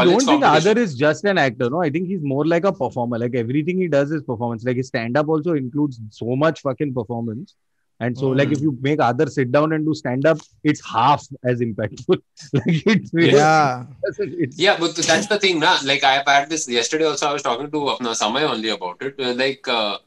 [0.06, 3.20] don't think Aadar is just an actor no I think he's more like a performer
[3.20, 6.94] like everything he does is performance like his stand up also includes so much fucking
[6.94, 7.56] performance
[8.06, 8.38] And so, mm.
[8.38, 8.56] like, Mm.
[8.58, 10.40] if you make Adar sit down and do stand-up,
[10.72, 12.22] it's half as impactful.
[12.60, 13.84] like it's really, yeah
[14.22, 15.74] it's, Yeah, but that's the thing, na.
[15.90, 17.06] Like I had this yesterday.
[17.12, 19.22] Also, I was talking to Apna Samay only about it.
[19.28, 19.98] Uh, Like uh,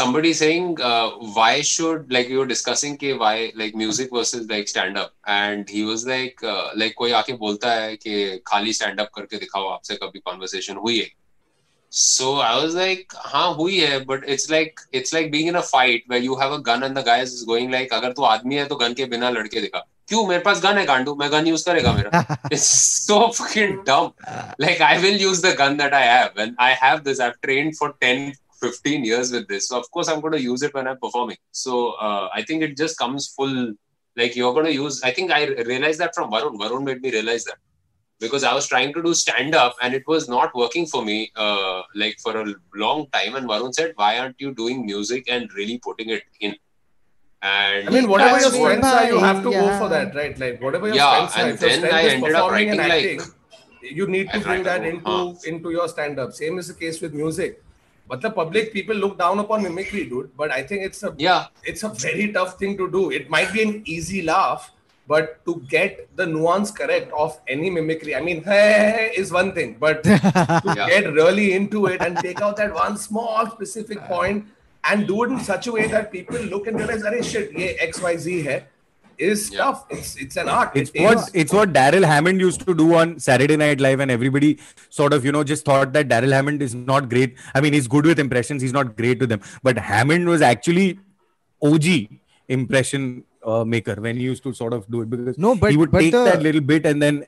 [0.00, 4.68] somebody saying, uh, why should like we were discussing कि why like music versus like
[4.74, 8.18] stand up, and he was like, uh, like कोई आके बोलता है कि
[8.52, 11.08] खाली stand up करके दिखाओ आपसे कभी conversation हुई है.
[11.89, 15.61] So I was like, हाँ हुई है, but it's like it's like being in a
[15.61, 18.55] fight where you have a gun and the guy is going like, अगर तू आदमी
[18.55, 19.83] है तो गन के बिना लड़के दिखा.
[20.07, 22.67] क्यों मेरे पास गन है गांडू मैं गन यूज करेगा मेरा it's
[23.05, 24.11] so fucking dumb
[24.63, 27.77] like i will use the gun that i have and i have this i've trained
[27.79, 30.87] for 10 15 years with this so of course i'm going to use it when
[30.91, 33.55] i'm performing so uh, i think it just comes full
[34.21, 35.41] like you're going to use i think i
[35.71, 37.59] realized that from varun varun made me realize that
[38.20, 41.18] because i was trying to do stand up and it was not working for me
[41.36, 42.46] uh, like for a
[42.84, 46.54] long time and varun said why aren't you doing music and really putting it in
[47.42, 50.38] and I mean, whatever your strengths are, you have to go for that, right?
[50.38, 51.40] Like whatever your Yeah, strengths are.
[51.40, 53.28] and your then strength I ended up performing and writing, like-
[53.82, 55.34] you need to I bring that into huh.
[55.46, 56.34] into your stand-up.
[56.34, 57.62] Same is the case with music.
[58.08, 60.36] But the public people look down upon mimicry, dude.
[60.36, 63.10] But I think it's a yeah it's a very tough thing to do.
[63.10, 64.70] It might be an easy laugh,
[65.12, 69.76] but to get the nuance correct of any mimicry, I mean, hey, is one thing,
[69.84, 70.88] but to Yeah.
[70.94, 74.44] get really into it and take out that one small specific point
[74.90, 77.70] and do it in such a way that people look and realize, "Arey shit, ye
[77.86, 78.58] X Y Z hai,"
[79.30, 79.58] is Yeah.
[79.62, 79.80] tough.
[79.96, 80.76] It's it's an art.
[80.82, 84.14] it's It what it's what Darrell Hammond used to do on Saturday Night Live, and
[84.18, 84.52] everybody
[85.00, 87.34] sort of you know just thought that Darrell Hammond is not great.
[87.54, 90.88] I mean, he's good with impressions, he's not great with them, but Hammond was actually
[91.72, 91.90] OG
[92.60, 95.76] impression uh, maker when he used to sort of do it because No, but he
[95.76, 97.24] would but take the, that little bit and then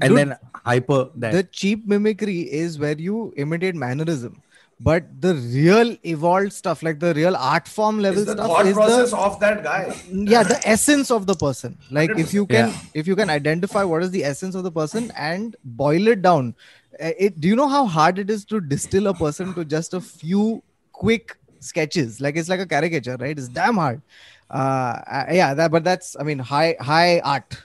[0.00, 1.32] and Dude, then hyper that.
[1.32, 4.40] the cheap mimicry is where you imitate mannerism.
[4.80, 8.66] But the real evolved stuff, like the real art form level It's the stuff, thought
[8.66, 9.94] is process the of that guy.
[10.10, 12.80] yeah the essence of the person like if you can Yeah.
[12.92, 16.54] if you can identify what is the essence of the person and boil it down
[17.00, 19.94] uh, it do you know how hard it is to distill a person to just
[19.94, 20.60] a few
[20.92, 24.02] quick sketches like it's like a caricature right it's damn hard
[24.50, 27.56] uh uh, yeah that but that's i mean high high art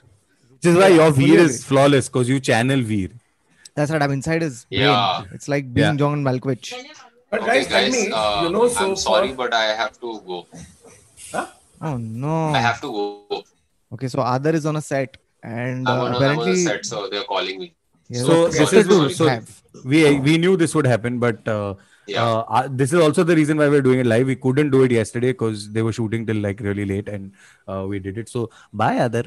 [0.52, 1.54] Which is why your fully Veer agree.
[1.54, 3.10] is flawless because you channel Veer.
[3.74, 4.80] that's right i'm inside his brain.
[4.82, 5.24] Yeah.
[5.32, 5.96] it's like being Yeah.
[6.04, 6.72] john malkovich
[7.32, 9.66] But Okay, guys, tell guys, me, uh, you know, so I'm sorry, for- but I
[9.80, 10.38] have to go.
[11.88, 13.42] oh no I have to go.
[13.96, 16.64] okay so aadar is on a set and uh, on, a, I'm on apparently a
[16.70, 17.68] set, so they're calling me.
[18.08, 19.28] yeah, So that's this is to so
[19.92, 21.74] we we knew this would happen, but uh,
[22.06, 22.24] Yeah.
[22.24, 24.26] uh, uh, this is also the reason why we're doing it live.
[24.26, 27.32] We couldn't do it yesterday because they were shooting till like really late, and
[27.68, 28.28] uh, we did it.
[28.28, 29.24] So bye, Adar.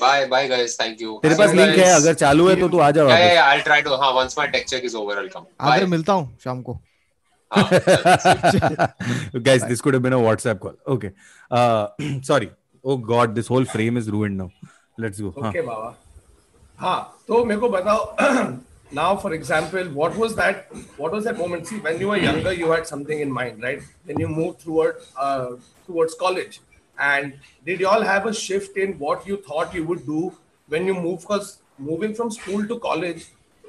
[0.00, 0.76] Bye, bye, guys.
[0.76, 1.20] Thank you.
[1.22, 3.52] तेरे पास link है अगर चालू है तो तू आ जा Yeah, yeah, वापस yeah.
[3.52, 3.96] I'll try to.
[4.02, 5.46] हाँ, once my tech check is over, I'll come.
[5.60, 6.78] आदर मिलता हूँ शाम को
[7.52, 7.68] हाँ,
[9.48, 11.10] guys this could have been a whatsapp call okay
[11.50, 11.86] uh
[12.28, 12.48] sorry
[12.84, 14.48] oh god this whole frame is ruined now
[15.04, 15.50] let's go huh.
[15.50, 15.92] Okay, Baba.
[16.80, 16.96] हाँ
[17.28, 18.00] तो मेरे को बताओ
[18.94, 21.66] now for example what was that what was that moment?
[21.66, 23.82] See when you were younger you had something in mind right?
[24.06, 26.60] Then you moved toward uh, towards college.
[26.98, 27.34] And
[27.66, 30.32] did you all have a shift in what you thought you would do
[30.68, 31.22] when you move?
[31.22, 33.26] Because moving from school to college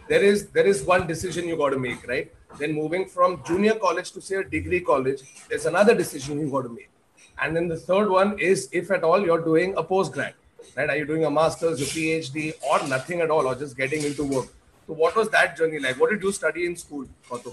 [0.07, 2.31] there is there is one decision you got to make right?
[2.59, 6.63] Then moving from junior college to say a degree college there's another decision you got
[6.63, 6.89] to make.
[7.41, 10.33] And then the third one is if at all you're doing a postgrad
[10.75, 10.89] right?
[10.89, 14.23] Are you doing a master's, a PhD, or nothing at all, or just getting into
[14.23, 14.47] work?
[14.87, 15.99] So, what was that journey like?
[15.99, 17.51] What did you study in school, Kato?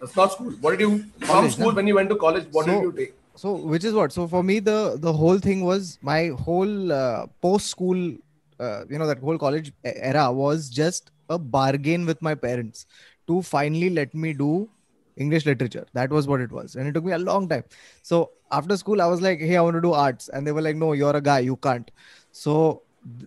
[0.00, 0.52] That's not school.
[0.60, 1.74] What did you from school no?
[1.76, 2.46] when you went to college?
[2.50, 3.14] What did you take?
[3.34, 7.26] so which is what so for me the the whole thing was my whole uh,
[7.40, 8.14] post school
[8.60, 12.86] uh, you know that whole college era was just a bargain with my parents
[13.26, 14.68] to finally let me do
[15.16, 17.64] english literature that was what it was and it took me a long time
[18.02, 20.62] so after school i was like hey i want to do arts and they were
[20.62, 21.90] like no you're a guy you can't
[22.32, 22.82] so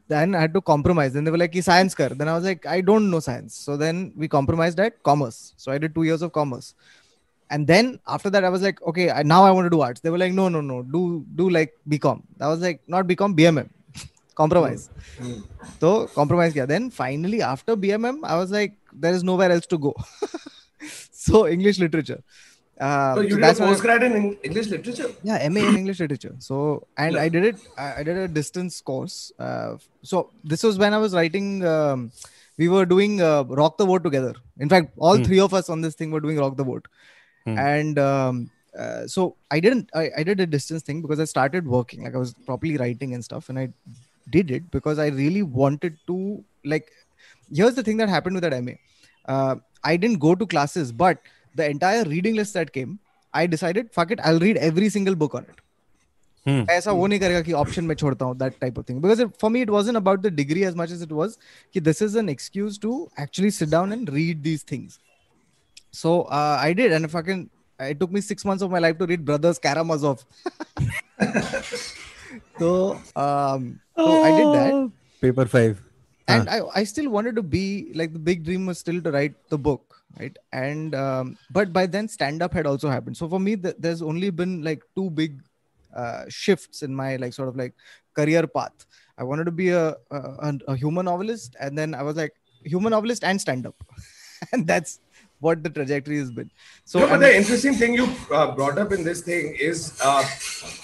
[0.08, 1.14] then i had to compromise.
[1.14, 2.10] Then they were like "Ki science kar.
[2.10, 3.56] Then i was like i don't know science.
[3.56, 5.54] So then we compromised at commerce.
[5.58, 6.74] So i did 2 years of commerce.
[7.50, 10.02] And then after that i was like okay I, now i want to do arts.
[10.02, 10.84] They were like no no no.
[10.84, 13.70] Do do like bcom i was like not bcom bmm
[14.36, 14.90] compromise.
[15.18, 15.34] Hmm.
[15.34, 15.42] Hmm.
[15.80, 16.68] So compromise kiya.
[16.68, 19.96] then finally after bmm i was like there is nowhere else to go.
[21.26, 22.22] So english literature
[22.80, 25.10] uh, So, you so did that's a I- in English literature.
[25.30, 26.56] yeah ma in english literature so
[27.04, 27.22] and Yeah.
[27.26, 29.72] i did it i did a distance course uh,
[30.12, 30.18] so
[30.54, 32.12] this was when i was writing um,
[32.64, 34.34] we were doing uh, rock the vote together
[34.66, 35.26] in fact all Hmm.
[35.30, 36.88] three of us on this thing were doing rock the vote
[37.48, 37.58] Hmm.
[37.64, 38.36] and um,
[38.84, 39.24] uh, so
[39.56, 42.34] i didn't I, I did a distance thing because i started working like i was
[42.50, 43.68] properly writing and stuff and i
[44.38, 46.18] did it because i really wanted to
[46.74, 46.88] like
[47.60, 48.76] here's the thing that happened with that ma
[49.34, 49.56] uh,
[49.92, 52.99] i didn't go to classes but the entire reading list that came
[53.33, 55.61] I decided, fuck it, I'll read every single book on it.
[56.47, 56.63] Hmm.
[56.71, 59.33] ऐसा वो नहीं करेगा कि option में छोड़ता हूँ that type of thing because it,
[59.39, 61.37] for me it wasn't about the degree as much as it was
[61.75, 64.99] कि this is an excuse to actually sit down and read these things
[65.91, 69.05] so uh, I did and fucking it took me six months of my life to
[69.05, 70.25] read Brothers Karamazov
[72.59, 72.73] so
[73.17, 75.83] um so I did that paper 5
[76.29, 79.35] and I, I still wanted to be like the big dream was still to write
[79.51, 79.84] the book
[80.20, 80.38] right?
[80.52, 83.18] And um, but by then stand up had also happened.
[83.18, 85.42] So for me th- there's only been like two big
[85.96, 87.74] uh, shifts in my like sort of like
[88.14, 88.86] career path.
[89.18, 92.34] I wanted to be a, a, a- human novelist and then i was like
[92.66, 93.76] human novelist and stand up
[94.52, 95.00] and that's
[95.40, 96.50] what the trajectory has been.
[96.86, 100.24] So no, but the interesting thing you uh, brought up in this thing is uh,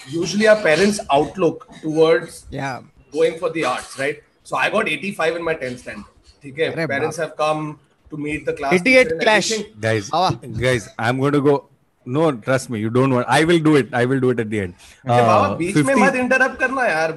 [0.08, 2.82] usually our parents' outlook towards yeah.
[3.12, 4.22] going for the arts, right?
[4.44, 6.04] So I got 85 in my 10th standard.
[6.44, 7.78] Okay, parents have come
[8.11, 8.73] to meet the class.
[8.73, 9.51] 88 teacher and clash.
[9.51, 9.81] everything.
[9.87, 10.29] guys Awa.
[10.65, 11.55] guys i'm going to go
[12.17, 14.49] no trust me you don't want i will do it i will do it at
[14.53, 14.73] the end
[15.07, 17.13] अरे बाबा Uh, बीच में 50 मत interrupt करना यार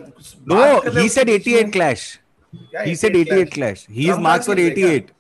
[0.52, 2.06] no बात कर रहे he हो said बीच 88 में। clash
[2.54, 5.12] क्या he said 88 clash his Some marks were marks he 88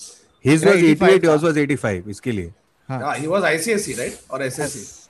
[0.48, 2.52] his Yeah, was 85 88 yours was 85 इसके लिए
[2.88, 4.14] हाँ, he was ICSE, right?
[4.30, 4.60] Or SSC?
[4.60, 5.03] हाँ, Yes,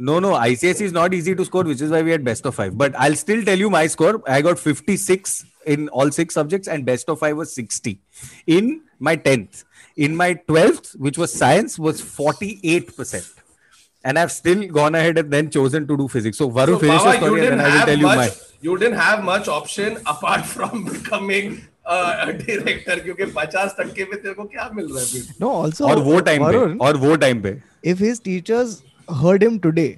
[0.00, 2.72] No no ICSC not easy to score which is why we at best of five
[2.74, 3.44] but I still
[4.96, 7.98] six in all six and best of five was sixty
[8.48, 9.64] in my tenth
[9.97, 13.35] in my 12th, which was science, was 48%.
[14.09, 16.37] and I've still gone ahead and then chosen to do physics.
[16.41, 17.97] So Varun, So, finish Baba, your story you and didn't then I will have tell
[18.03, 18.17] you much.
[18.17, 18.29] my.
[18.67, 21.49] You didn't have much option apart from becoming
[21.85, 25.35] uh, a director क्योंकि 50 टक्के में तेरे को क्या मिल रहा है फिर?
[25.41, 27.53] No, also और वो टाइम पे Varun, और वो टाइम पे
[27.93, 28.81] if his teachers
[29.23, 29.89] heard him today,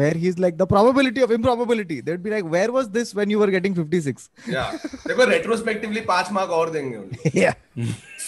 [0.00, 3.38] where he's like the probability of improbability, they'd be like, where was this when you
[3.44, 4.28] were getting 56?
[4.54, 4.72] Yeah.
[5.08, 7.32] देखो retrospectively पांच मार्क और देंगे उन्हें.
[7.42, 7.54] yeah.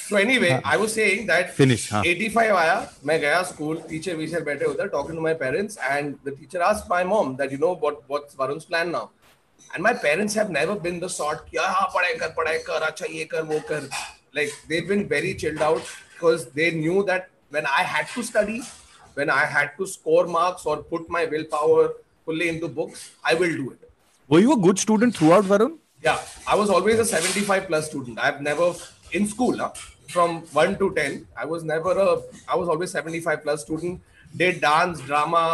[0.02, 2.02] So anyway, I was saying that Finish, हाँ.
[2.04, 6.34] 85 आया मैं गया school teacher वीचर बैठे उधर talking to my parents and the
[6.40, 9.02] teacher asked my mom that you know what what's Varun's plan now
[9.74, 13.06] and my parents have never been the sort कि हाँ पढ़ाई कर पढ़ाई कर अच्छा
[13.14, 13.88] ये कर वो कर
[14.38, 18.62] like they've been very chilled out because they knew that when I had to study
[19.20, 21.84] when I had to score marks or put my willpower
[22.24, 23.84] fully into books I will do it
[24.32, 25.76] Were you a good student throughout, Varun?
[26.06, 28.18] yeah, I was always a 75 plus student.
[28.24, 28.66] I've never
[29.18, 29.70] in school huh,
[30.13, 32.09] from 1 to 10 i was never a
[32.47, 34.01] i was always 75 plus student.
[34.41, 35.45] Did dance drama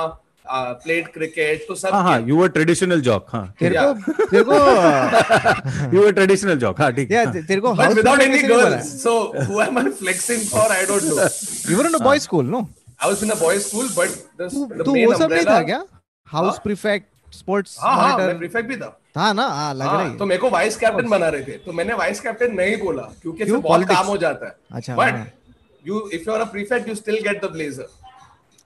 [0.83, 6.03] played cricket तो सब हाँ you were traditional Jacques हाँ तेरे को तेरे को you
[6.03, 9.13] were traditional Jacques हाँ ठीक है। तेरे को without any girls so
[9.49, 11.27] who am I flexing for I don't know
[11.71, 12.61] you were in a school no
[13.03, 13.35] I was in a
[13.67, 15.83] school but तू वो सब नहीं था क्या?
[16.27, 18.61] हाउस प्रीफेक्ट sports हाँ हाँ मैं monitor.
[18.63, 19.43] भी था। था ना?
[19.47, 22.19] हाँ लग रहा हाँ, तो मेरे को वाइस कैप्टन बना रहे थे। तो मैंने वाइस
[22.19, 23.61] कैप्टन नहीं बोला क्योंकि इससे क्यों?
[23.61, 25.27] बहुत काम हो जाता है। अच्छा, बट हाँ।
[25.85, 27.87] You if you are a prefect you still get the blazer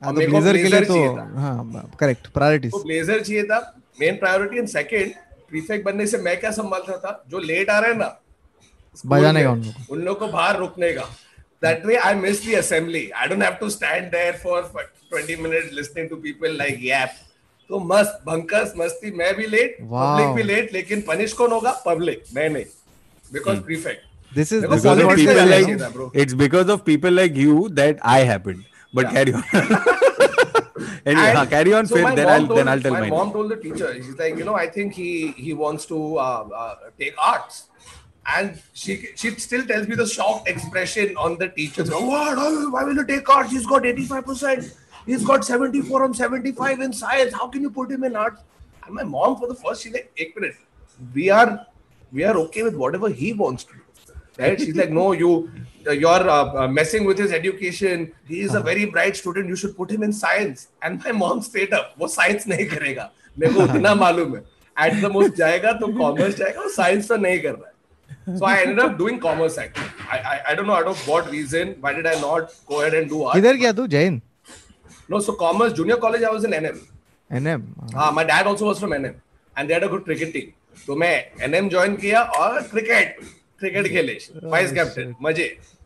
[0.01, 3.59] हाँ, तो मेरे को लिए तो हाँ करेक्ट प्रायोरिटीज तो ब्लेजर चाहिए था
[3.99, 5.13] main priority and second
[5.49, 7.23] prefect बनने से मैं क्या संभालता था?
[7.29, 8.19] जो लेट आ रहे हैं ना
[9.05, 11.03] बजाने का उन लोग उन लोग को बाहर रुकने का।
[11.63, 14.71] That way I miss the assembly I don't have to stand there for
[15.13, 17.09] 20 minutes listening to people like yap
[17.69, 22.23] तो मस्त भंकस मस्ती मैं भी लेट पब्लिक भी लेट लेकिन पनिश कौन होगा पब्लिक
[22.35, 22.65] मैं नहीं
[23.33, 26.05] because prefect This is is because of people like- bro.
[26.21, 28.63] it's because of people like you that I happened.
[28.99, 29.11] But Yeah.
[29.17, 29.43] carry on.
[31.05, 31.89] anyway, And हाँ, carry on.
[31.91, 33.13] so फिर then I'll told, then I'll tell my mine.
[33.15, 35.11] mom told the teacher, she's like, you know, I think he
[35.45, 36.73] he wants to uh, uh,
[37.03, 37.59] take arts,
[38.37, 41.93] and she she still tells me the shocked expression on the teacher's.
[42.09, 42.41] What?
[42.47, 43.55] Oh, Why will you take arts?
[43.57, 44.73] He's got eighty five percent.
[45.06, 47.32] He's got seventy four on seventy five in science.
[47.32, 48.42] How can you put him in arts?
[48.84, 50.56] And my mom, for the first, she's like, "Ek minute,
[51.14, 51.66] we are
[52.12, 53.88] we are okay with whatever he wants to do."
[54.38, 55.50] right she's like no you
[55.86, 59.56] uh, you're uh, uh, messing with his education he is a very bright student you
[59.56, 63.52] should put him in science and my mom straight up वो science नहीं करेगा मेरे
[63.54, 64.42] को उतना मालूम है
[64.84, 67.76] at the most जाएगा तो commerce जाएगा वो science तो नहीं कर रहा है
[68.38, 71.30] so I ended up doing commerce actually I, I I don't know out of what
[71.34, 74.20] reason why did I not go ahead and do art किधर गया तू Jain
[75.09, 76.77] No so commerce junior college I was in NM
[77.29, 77.63] NM
[77.95, 79.15] हाँ my dad also was from NM
[79.55, 80.51] and they had a good cricket team.
[80.87, 81.15] तो मैं
[81.47, 83.19] NM join किया और cricket
[83.61, 84.17] cricket खेले।
[84.53, 85.45] Vice captain मज़े।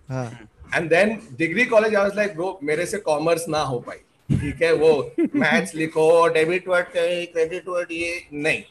[0.10, 0.30] हाँ।
[0.76, 3.98] And then degree college I was like bro मेरे से कॉमर्स ना हो पाई।
[4.30, 4.90] ठीक है वो
[5.36, 8.64] मैथ्स लिखो डेबिट वर्ड क्रेडिट वर्ड ये नहीं।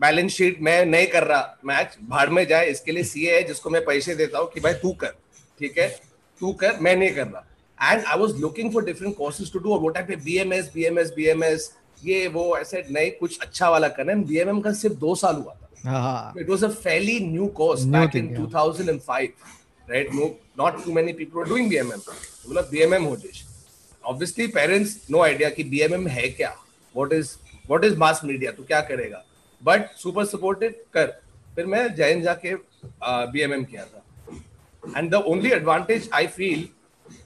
[0.00, 3.70] बैलेंस शीट मैं नहीं कर रहा। मैच भाड़ में जाए इसके लिए सीए है जिसको
[3.70, 5.14] मैं पैसे देता हूँ कि भाई तू कर।
[5.60, 5.88] ठीक है
[6.40, 7.44] तू कर मैं नहीं कर रहा।
[7.82, 11.08] and I was looking for different courses to do और वो टाइम पे BMS, BMS,
[11.18, 11.60] BMS
[12.04, 15.54] ये वो ऐसे नए कुछ अच्छा वाला करना है। BMM का सिर्फ़ दो साल हुआ
[15.54, 19.28] था। It was a fairly new course back in 2005
[19.90, 20.26] right no
[20.58, 22.00] not too many people are doing BMM
[22.46, 23.42] बोला BMM हो जिस
[24.04, 26.54] ऑब्वियसली पेरेंट्स नो आइडिया कि BMM है क्या?
[26.94, 27.34] What is
[27.66, 29.24] what is mass media तो क्या करेगा?
[29.62, 31.06] बट सुपर सपोर्टेड कर।
[31.56, 32.54] फिर मैं जैन जाके
[33.04, 36.68] बीएमएम किया था। And the only advantage I feel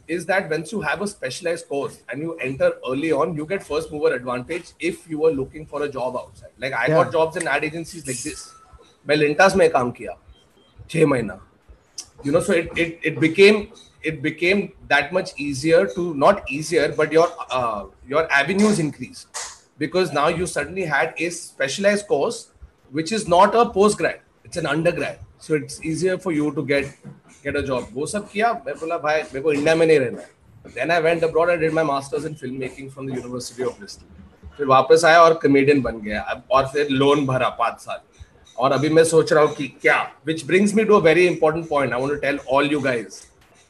[0.07, 3.63] is that once you have a specialized course and you enter early on, you get
[3.63, 6.51] first mover advantage if you are looking for a job outside.
[6.57, 6.97] Like I Yeah.
[7.03, 8.49] got jobs in ad agencies like this.
[9.07, 10.17] मैं Lintas में काम किया
[10.89, 11.39] छह महीना
[12.23, 13.59] you know so it, it it became
[14.03, 19.41] it became that much easier to not easier but your uh, your avenues increased
[19.83, 22.39] because now you suddenly had a specialized course
[22.99, 26.93] which is not a postgrad it's an undergrad so it's easier for you to get
[27.46, 30.20] get a job वो सब किया मैं बोला भाई मेरे को India में नहीं रहना
[30.20, 30.34] है
[30.76, 34.14] then I went abroad and did my masters in filmmaking from the University of Bristol
[34.56, 36.20] फिर वापस आया और कमेडियन बन गया
[36.50, 37.98] और फिर लोन भरा पाँच साल
[38.58, 41.68] और अभी मैं सोच रहा हूँ कि क्या which brings me to a very important
[41.72, 43.18] point I want to tell all you guys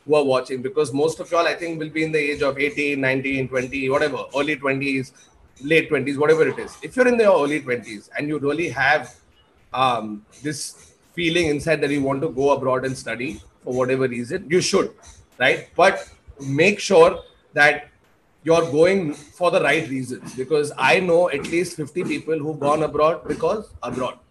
[0.07, 2.61] who are watching because most of y'all I think will be in the age of
[2.67, 5.13] 18 19 20 whatever early 20s
[5.73, 9.15] late 20s whatever it is if you're in the early 20s and you really have
[9.73, 13.31] um, this feeling inside that you want to go abroad and study
[13.67, 14.91] for whatever reason you should
[15.45, 16.09] right but
[16.63, 17.11] make sure
[17.61, 17.89] that
[18.45, 19.03] you're going
[19.39, 23.65] for the right reasons because I know at least 50 people who've gone abroad because
[23.91, 24.23] abroad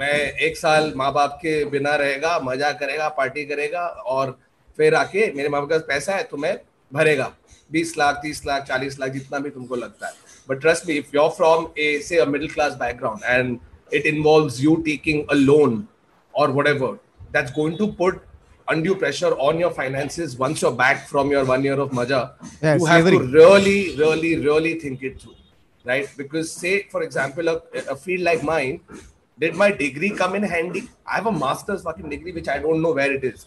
[0.00, 4.38] मैं एक साल माँ बाप के बिना रहेगा मज़ा करेगा पार्टी करेगा और
[4.76, 6.54] फिर आके मेरे माँ बाप के पास पैसा है तो मैं
[6.94, 7.32] भरेगा
[7.74, 10.12] 20 लाख 30 लाख 40 लाख जितना भी तुमको लगता है
[10.50, 13.58] but trust me if you're from a say a middle class background and
[13.98, 15.76] it involves you taking a loan
[16.34, 16.90] or whatever
[17.36, 18.22] that's going to put
[18.70, 22.68] undue pressure on your finances once you're back from your one year of maja you
[22.68, 23.18] have slavery.
[23.18, 25.34] to really really really think it through
[25.84, 26.08] right?
[26.16, 28.80] Because say for example a, a field like mine
[29.38, 30.88] did my degree come in handy?
[31.06, 33.46] I have a master's fucking degree which i don't know where it is.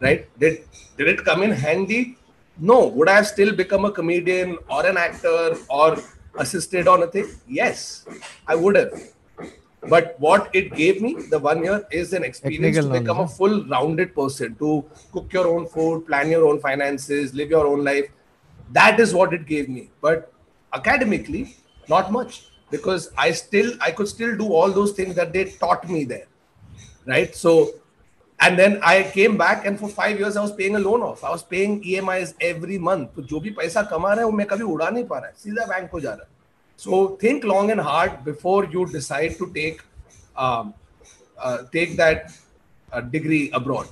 [0.00, 0.28] right?
[0.38, 0.64] Did
[0.98, 2.18] did it come in handy?
[2.58, 2.88] No.
[2.88, 5.96] Would i have still become a comedian or an actor or
[6.36, 7.26] assisted on a thing?
[7.48, 8.04] Yes.
[8.46, 9.13] I would have.
[9.87, 13.19] but what it gave me the one year is an experience Technical to become a
[13.21, 17.65] knowledge, full rounded person to cook your own food plan your own finances live your
[17.65, 18.09] own life
[18.71, 20.33] that is what it gave me but
[20.73, 21.55] academically
[21.87, 25.87] not much because i still i could still do all those things that they taught
[25.89, 26.27] me there
[27.05, 27.69] right so
[28.41, 31.23] and then i came back and for five years i was paying a loan off
[31.23, 34.47] i was paying emis every month तो जो भी पैसा कमा रहा है वो मैं
[34.47, 36.32] कभी उड़ा नहीं पा रहा है सीधा बैंक को जा रहा है
[36.76, 39.80] so think long and hard before you decide to take
[40.36, 40.74] um,
[41.38, 42.32] uh, take that
[42.92, 43.88] uh, degree abroad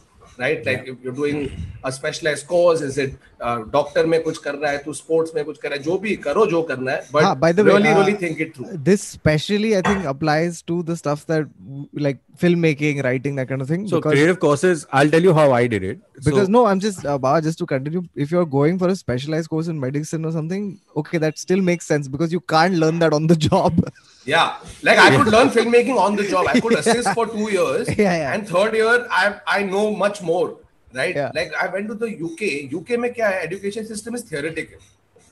[0.46, 0.66] right?
[0.70, 1.50] Like if you're doing
[1.84, 5.60] a specialized course is it uh, doctor mein kuch kar hai tu sports mein kuch
[5.64, 8.42] kar jo bhi karo jo karna hai but by the really way, uh, really think
[8.46, 8.76] it through.
[8.90, 11.48] this specially i think applies to the stuff that
[12.08, 15.66] like filmmaking writing that kind of thing so creative courses i'll tell you how i
[15.66, 16.00] did it.
[16.24, 19.66] Because no i'm just uh, just to continue if you're going for a specialized course
[19.66, 23.26] in medicine or something okay that still makes sense because you can't learn that on
[23.26, 23.84] the job.
[24.26, 26.46] Yeah, like I could learn filmmaking on the job.
[26.48, 28.32] I could assist for two years, Yeah, yeah.
[28.34, 30.58] and third year I I know much more,
[30.94, 31.16] right?
[31.16, 31.32] Yeah.
[31.34, 32.50] Like I went to the UK.
[32.80, 33.42] UK में क्या है?
[33.48, 34.78] Education system is theoretical,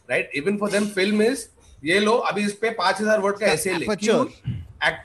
[0.08, 0.28] right?
[0.42, 1.48] Even for them, film is
[1.84, 4.24] ये लो अभी इस पे पाँच हज़ार word का ऐसे ले क्यों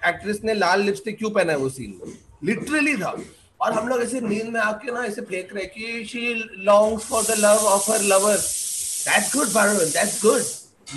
[0.07, 2.13] एक्ट्रेस ने लाल लिपस्टिक क्यों पहना है वो सीन में
[2.49, 3.15] लिटरली था
[3.61, 6.33] और हम लोग ऐसे नींद में आके ना ऐसे फेंक रहे कि she
[6.65, 10.41] longs for the love of her lover that's good बारवन that's good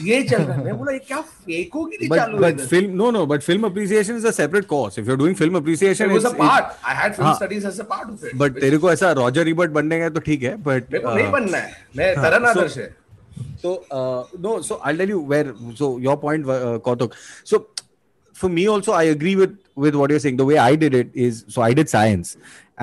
[0.04, 3.24] ये चल रहा है मैं बोला ये क्या फेकोगी चालू है but film, no, no,
[3.32, 4.98] but film appreciation is a separate course.
[5.02, 6.74] If you're doing film appreciation, it was a it's- it's- part.
[6.92, 7.34] I had film हाँ.
[7.40, 8.36] studies as a part of it.
[8.42, 11.08] but which- तेरे को ऐसा Roger रिबर्ट बनने का तो ठीक है but मेरे को
[11.08, 12.88] uh, नहीं बनना है मैं तरन आदर्श है
[13.62, 15.54] So uh, no, so I'll tell you where.
[15.80, 17.12] So your point, uh, Kautuk.
[17.44, 17.58] So
[18.40, 20.38] for me also, I agree with with what you're saying.
[20.40, 22.32] The way I did it is so I did science,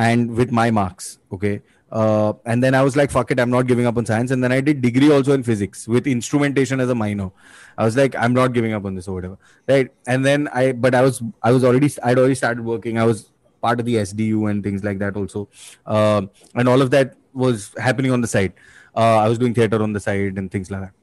[0.06, 1.54] and with my marks, okay.
[1.92, 4.32] Uh, and then I was like, fuck it, I'm not giving up on science.
[4.32, 7.32] And then I did degree also in physics with instrumentation as a minor.
[7.78, 9.90] I was like, I'm not giving up on this or whatever, right?
[10.08, 12.98] And then I, but I was, I was already, I'd already started working.
[12.98, 13.32] I was
[13.62, 15.48] part of the SDU and things like that also,
[15.86, 18.54] um, and all of that was happening on the side.
[18.96, 20.94] Uh, I was doing theater on the side and things like that.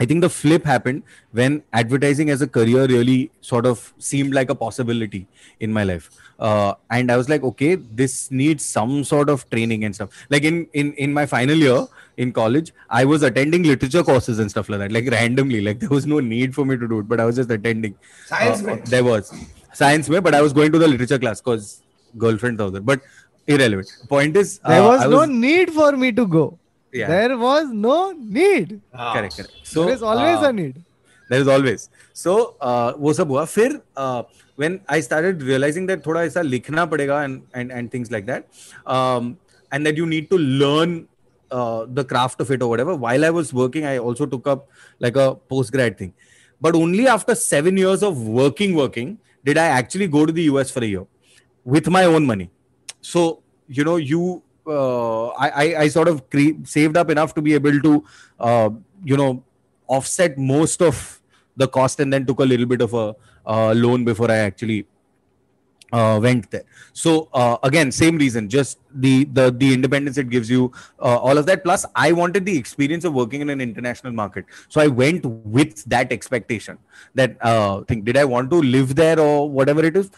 [0.00, 4.48] I think the flip happened when advertising as a career really sort of seemed like
[4.48, 5.26] a possibility
[5.58, 9.85] in my life Uh, and I was like, okay, this needs some sort of training
[9.85, 10.09] and stuff.
[10.29, 11.85] Like in, in, in my final year
[12.17, 15.61] in college, I was attending literature courses and stuff like that, like randomly.
[15.61, 17.95] Like there was no need for me to do it, but I was just attending.
[18.25, 18.89] Science Uh, में?
[18.89, 19.31] there was
[19.73, 21.81] science, में, but I was going to the literature class because
[22.17, 22.81] girlfriend was there.
[22.81, 23.01] But
[23.47, 23.87] irrelevant.
[24.09, 26.57] Point is, there uh, was, I no need for me to go
[26.93, 27.07] Yeah.
[27.07, 29.13] there was no need हाँ.
[29.13, 29.53] correct, correct.
[29.63, 30.75] So there is always uh, a need
[31.29, 34.23] there is always so uh, वो सब हुआ फिर uh,
[34.62, 38.48] when I started realizing that thoda aisa likhna padega and and and things like that,
[38.96, 39.38] um,
[39.72, 40.96] and that you need to learn
[41.50, 42.96] uh, the craft of it or whatever.
[43.06, 44.68] While I was working, I also took up
[45.06, 46.12] like a post grad thing,
[46.60, 50.70] but only after seven years of working, working did I actually go to the US
[50.70, 51.06] for a year
[51.64, 52.50] with my own money.
[53.00, 53.24] So
[53.68, 57.80] you know you uh, I, I sort of cre- saved up enough to be able
[57.80, 58.04] to,
[58.38, 58.70] uh,
[59.02, 59.42] you know,
[59.86, 61.17] offset most of
[61.58, 63.06] the cost and then took a little bit of a
[63.46, 64.86] uh, loan before I actually
[65.92, 66.64] uh, went there.
[66.92, 71.38] So uh, again, same reason, just the the the independence it gives you, uh, all
[71.38, 71.64] of that.
[71.64, 75.24] Plus, I wanted the experience of working in an international market, so I went
[75.58, 76.78] with that expectation.
[77.14, 80.10] That uh, thing, did I want to live there or whatever it is?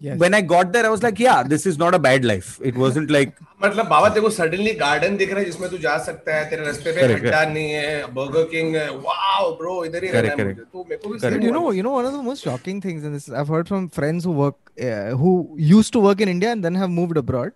[0.00, 0.18] Yes.
[0.20, 2.48] When I got there, I was like, yeah, this is not a bad life.
[2.70, 5.96] It wasn't like मतलब बाबा तेरे को suddenly garden दिख रहा है जिसमें तू जा
[6.06, 10.04] सकता है तेरे रास्ते पे Correct, खड्डा नहीं है बर्गर किंग है वाओ ब्रो इधर
[10.04, 10.58] ही रहना Correct, है correct.
[10.58, 11.24] मुझे तो मेरे को भी Correct.
[11.24, 13.30] same Dude, you हुआ। know, you know, one of the most shocking things in this,
[13.30, 14.58] I've heard from friends who work,
[14.88, 15.32] uh, who
[15.70, 17.52] used to work in India and then have moved abroad.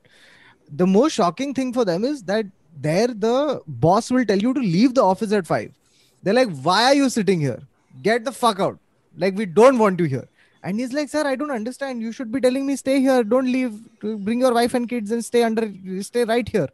[0.84, 2.46] The most shocking thing for them is that
[2.88, 3.36] there the
[3.86, 5.68] boss will tell you to leave the office at five.
[6.22, 7.60] They're like, "Why are you sitting here?
[8.08, 8.80] Get the fuck out!
[9.26, 10.26] Like we don't want you here."
[10.63, 12.01] And he's like, "Sir, I don't understand.
[12.07, 13.23] You should be telling me stay here.
[13.31, 13.73] Don't leave.
[14.27, 15.65] Bring your wife and kids and stay under,
[16.09, 16.67] stay right here."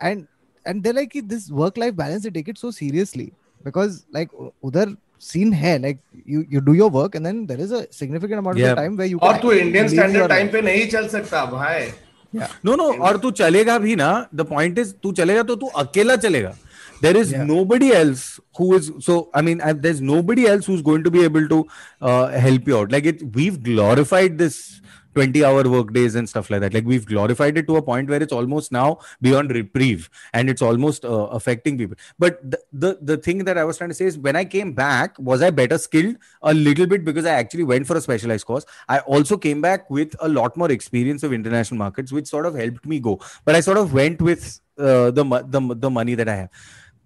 [0.00, 0.26] And
[0.66, 3.26] and they're like, "This work-life balance, they take it so seriously
[3.68, 4.34] because like
[4.70, 4.86] udhar
[5.26, 5.98] scene hai like
[6.34, 8.74] you you do your work and then there is a significant amount of Yeah.
[8.74, 10.48] the time where you और तू Indian standard time.
[10.54, 11.86] पे नहीं चल सकता भाई
[12.64, 16.16] no no और तू चलेगा भी ना द पॉइंट इज़ तू चलेगा तो तू अकेला
[16.26, 16.54] चलेगा
[17.04, 17.44] there is Yeah.
[17.44, 18.24] nobody else
[18.56, 21.66] who is so i mean I, there's nobody else who's going to be able to
[22.00, 22.92] uh, help you out.
[22.92, 24.80] Like it we've glorified this
[25.14, 26.72] 20 hour work days and stuff like that.
[26.74, 30.62] Like we've glorified it to a point where it's almost now beyond reprieve and it's
[30.62, 31.96] almost uh, affecting people.
[32.18, 34.72] But the, the the thing that i was trying to say is when i came
[34.72, 36.16] back was i better skilled?
[36.42, 38.64] A little bit because i actually went for a specialized course.
[38.88, 42.54] I also came back with a lot more experience of international markets which sort of
[42.64, 43.20] helped me go.
[43.44, 45.24] But i sort of went with uh, the,
[45.56, 46.50] the the money that i have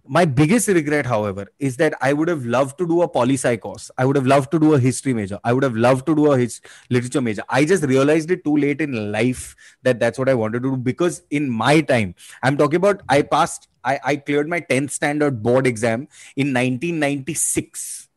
[0.08, 3.56] my biggest regret, however, is that I would have loved to do a poli sci
[3.56, 3.90] course.
[3.98, 5.38] I would have loved to do a history major.
[5.44, 7.42] I would have loved to do a his, literature major.
[7.48, 10.76] I just realized it too late in life that that's what I wanted to do
[10.76, 15.42] because in my time, I'm talking about I passed, I, I cleared my 10th standard
[15.42, 18.08] board exam in 1996.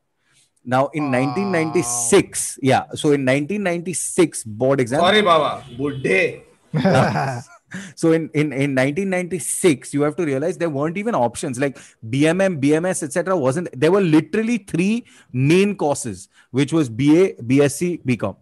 [0.66, 2.86] Now in 1996, yeah.
[2.94, 5.64] So in 1996 board exam, Sorry, Baba.
[5.78, 6.44] Buddhe.
[7.96, 11.60] so in, in in 1996 you have to realize there weren't even options.
[11.60, 18.04] Like bmm bms etc wasn't there were literally three main courses which was ba bsc
[18.04, 18.36] bcom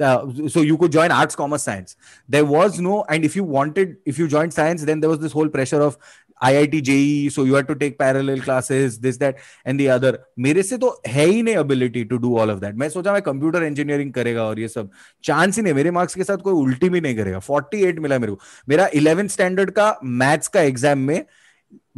[0.00, 1.96] uh, so you could join arts commerce science.
[2.28, 5.32] There was no and if you wanted if you joined science then there was this
[5.32, 5.96] whole pressure of
[6.42, 10.12] IIT JEE, so you had to take parallel classes, this, that, and the other.
[10.46, 12.74] मेरे से तो है ही नहीं ability to do all of that.
[12.82, 14.90] मैं सोचा मैं computer engineering करेगा और ये सब
[15.24, 18.32] चांस ही नहीं मेरे मार्क्स के साथ कोई उल्टी भी नहीं करेगा 48 मिला मेरे
[18.32, 19.86] को मेरा 11th स्टैंडर्ड का
[20.22, 21.24] मैथ्स का एग्ज़ाम में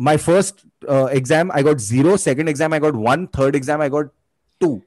[0.09, 3.89] my first uh, exam I got zero, second exam I got one, third exam I
[3.89, 4.13] got
[4.61, 4.83] two,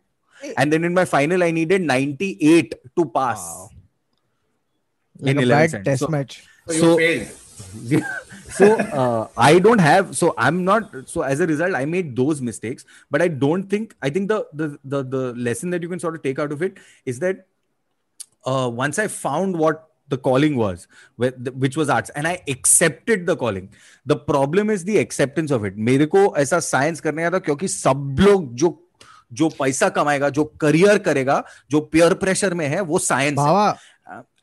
[0.57, 3.39] and then in my final I needed 98 to pass.
[3.39, 3.69] Wow.
[5.33, 6.43] In like a bad test So- match.
[6.67, 8.01] So you
[8.58, 8.90] So- failed.
[8.90, 12.42] so uh, I don't have so I'm not so as a result I made those
[12.50, 16.00] mistakes but I don't think I think the the the, the lesson that you can
[16.06, 16.78] sort of take out of it
[17.14, 17.42] is that
[18.46, 20.86] uh, once I found what the calling was
[21.20, 23.68] wh- the- which was arts and I accepted the calling
[24.06, 27.68] the problem is the acceptance of it मेरे को ऐसा science करने का था क्योंकि
[27.68, 28.78] सब लोग जो
[29.40, 33.78] जो पैसा कमाएगा जो करियर करेगा जो पेयर प्रेशर में है वो science Baba,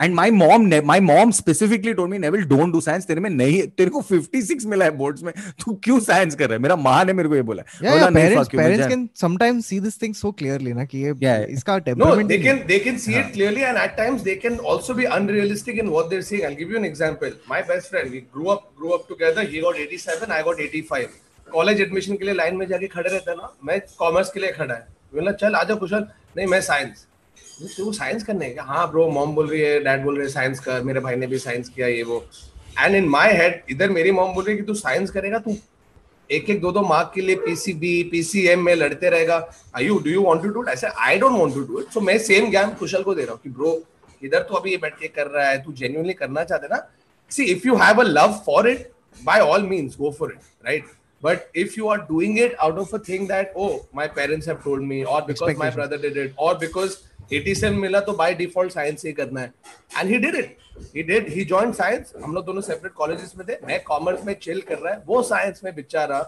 [0.02, 3.62] and my mom my mom specifically told me Neville don't do science तेरे में नहीं
[3.68, 6.62] तेरे को 56 मिला है बोर्ड्स में। तू क्यों साइंस कर रहा है?
[6.62, 7.62] मेरा माँ ने मेरे को ये बोला।
[8.08, 8.48] Parents
[8.88, 11.12] can sometimes see this thing so clearly ना कि ये
[11.52, 14.94] इसका temperament they can they can see it clearly and at times they can also
[14.94, 17.90] be unrealistic in what they are saying I will give you an example my best
[17.90, 22.16] friend we grow up grow up together he got 87 I got 85 college admission
[22.16, 25.32] के लिए line में जाके खड़े रहता ना मैं commerce के लिए खड़ा है। बोला
[25.42, 26.06] चल आजा कुशल।
[26.36, 27.06] नहीं मैं साइंस
[27.60, 30.58] तू साइंस करने का हाँ ब्रो मॉम बोल रही है डैड बोल रहे हैं साइंस
[30.60, 32.24] कर मेरे भाई ने भी साइंस किया ये वो।
[32.78, 35.56] एंड इन माय हेड इधर मेरी मॉम बोल रही है कि तू साइंस करेगा तू?
[36.30, 39.36] एक एक दो दो मार्क के लिए पीसीबी पीसीएम में लड़ते रहेगा।
[39.76, 41.92] I you do you want to do it ऐसे I don't want to do it
[41.94, 43.80] so मैं सेम ज्ञान कुशल को दे रहा हूँ कि ब्रो
[44.24, 46.86] इधर तो अभी ये बैठ के कर रहा है तू जेन्युइनली करना चाहते ना?
[47.30, 48.90] See if you have a love for it
[49.28, 50.94] by all means go for it right
[51.24, 54.58] but if you are doing it out of a thing that oh my parents have
[54.64, 56.96] told me or because my brother did it or because
[57.32, 59.52] 87 मिला तो by default science ही करना है।
[59.98, 60.56] And he did it
[60.94, 64.34] he did he join science हम लोग दोनों separate colleges में थे। मैं कॉमर्स में
[64.42, 66.18] चिल कर रहा है। वो साइंस में बेचारा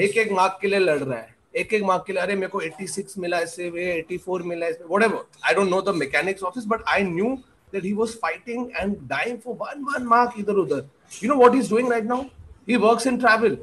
[0.00, 2.48] एक एक मार्क के लिए लड़ रहा है। एक एक मार्क के लिए, अरे मेरे
[2.48, 6.54] को 86 मिला इससे वे 84 मिला इसमें whatever I don't know the mechanics of
[6.54, 7.34] this but I knew
[7.72, 10.86] that he was fighting and dying for one one mark इधर उधर.
[11.22, 12.22] You know what he is doing right now
[12.68, 13.58] he works in travel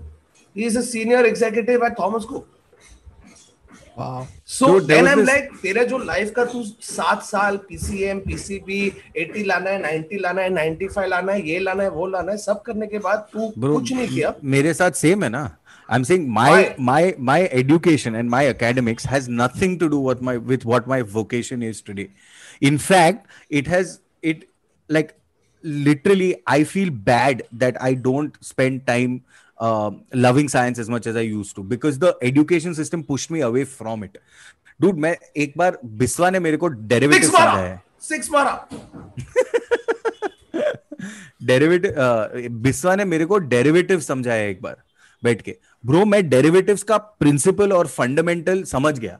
[0.55, 2.47] he is a senior executive at Thomas Cook
[3.97, 8.81] There then was I'm like, तेरे जो life का तू सात साल PCM PCB
[9.21, 12.37] 80 लाना है 90 लाना है 95 लाना है ये लाना है वो लाना है
[12.37, 15.49] सब करने के बाद तू कुछ नहीं किया मेरे साथ सेम है ना
[15.89, 20.35] I'm saying my my my education and my academics has nothing to do with my
[20.37, 22.09] with what my vocation is today.
[22.61, 24.49] In fact, it has it
[24.89, 25.13] like
[25.63, 29.23] literally I feel bad that I don't spend time
[29.61, 33.63] loving science is much as I use to because the education system push me away
[33.63, 34.17] from it
[34.81, 37.81] dude मैं एक बार बिस्वा ने मेरे को derivative समझाया है।
[42.49, 44.77] बिस्वा ने मेरे को डेरिवेटिव समझाया एक बार
[45.23, 45.55] बैठ के।
[45.85, 49.19] ब्रो मैं डेरेवेटिव का प्रिंसिपल और फंडामेंटल समझ गया।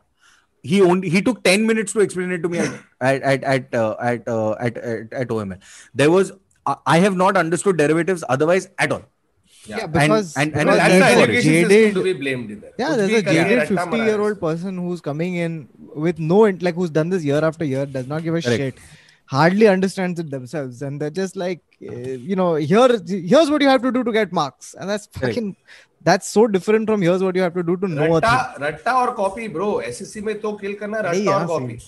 [0.66, 2.66] He only he took 10 minutes to explain it to me at
[3.04, 3.76] at at at
[4.64, 5.60] at at OML
[5.96, 6.32] there was
[6.88, 9.02] I have not understood derivatives otherwise at all
[9.67, 9.77] Yeah.
[9.79, 11.33] yeah because, and- and because I That's need the for it.
[11.33, 13.75] education system jaded to be blamed इधर yeah कुछ there's भी a करके jaded रट्टा
[13.75, 15.59] 50 मारा year है। old person who's coming in
[16.07, 18.65] with no int- like who's done this year after year does not give a Correct.
[18.65, 18.83] shit
[19.37, 23.71] hardly understands it themselves and they're just like eh, you know here here's what you
[23.75, 25.25] have to do to get marks and that's Correct.
[25.37, 25.55] fucking
[26.11, 28.63] that's so different from here's what you have to do to know a रट्टा thing
[28.67, 31.79] रट्टा और copy bro SSC में तो किल करना नहीं, रट्टा और यहाँ copy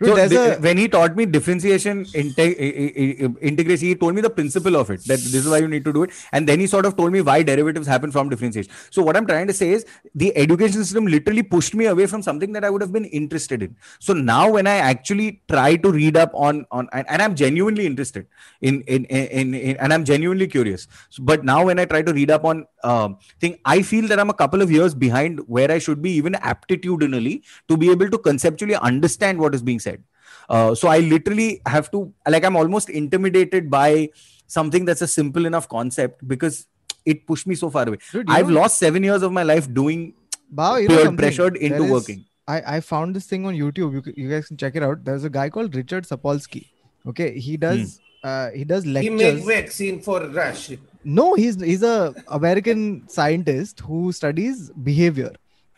[0.00, 3.94] Dude, so the- a- when he taught me differentiation, inte- i- i- i- integration, he
[3.94, 5.04] told me the principle of it.
[5.06, 7.12] That this is why you need to do it, and then he sort of told
[7.12, 8.70] me why derivatives happen from differentiation.
[8.90, 12.22] So what I'm trying to say is the education system literally pushed me away from
[12.22, 13.76] something that I would have been interested in.
[13.98, 17.86] So now when I actually try to read up on on and, and I'm genuinely
[17.86, 18.26] interested
[18.60, 20.86] in in, in in in and I'm genuinely curious.
[21.10, 24.20] So, but now when I try to read up on um, thing, I feel that
[24.20, 28.08] I'm a couple of years behind where I should be even aptitudinally to be able
[28.10, 30.02] to conceptually understand what is being said.
[30.48, 34.10] Uh, so I literally have to like I'm almost intimidated by
[34.46, 36.66] something that's a simple enough concept because
[37.06, 37.98] it pushed me so far away.
[38.12, 40.14] Dude, I've know- lost seven years of my life doing
[40.54, 42.24] Bao, you know peer pressured into There is- working.
[42.46, 43.92] I, I found this thing on YouTube.
[43.94, 45.02] You, you guys can check it out.
[45.02, 46.66] There's a guy called Richard Sapolsky.
[47.06, 49.46] Okay, he does uh, he does lectures He lectures.
[49.46, 50.70] make vaccine for rash.
[51.04, 55.32] No, he's he's a American scientist who studies behavior.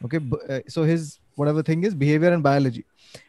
[0.05, 2.85] Okay, b- uh, so his whatever thing is behavior and biology,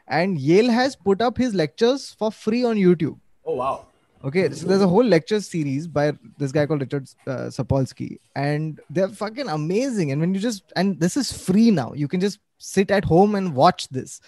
[0.08, 3.20] and Yale has put up his lectures for free on YouTube.
[3.46, 3.86] Oh wow.
[4.24, 8.80] Okay, so there's a whole lecture series by this guy called Richard uh, Sapolsky, and
[8.90, 10.12] they're fucking amazing.
[10.12, 13.36] And when you just and this is free now, you can just sit at home
[13.36, 14.20] and watch this,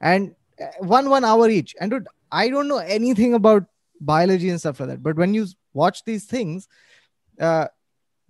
[0.00, 1.74] and uh, one one hour each.
[1.80, 3.64] And dude, I don't know anything about
[4.00, 6.68] biology and stuff like that, but when you watch these things,
[7.40, 7.68] uh,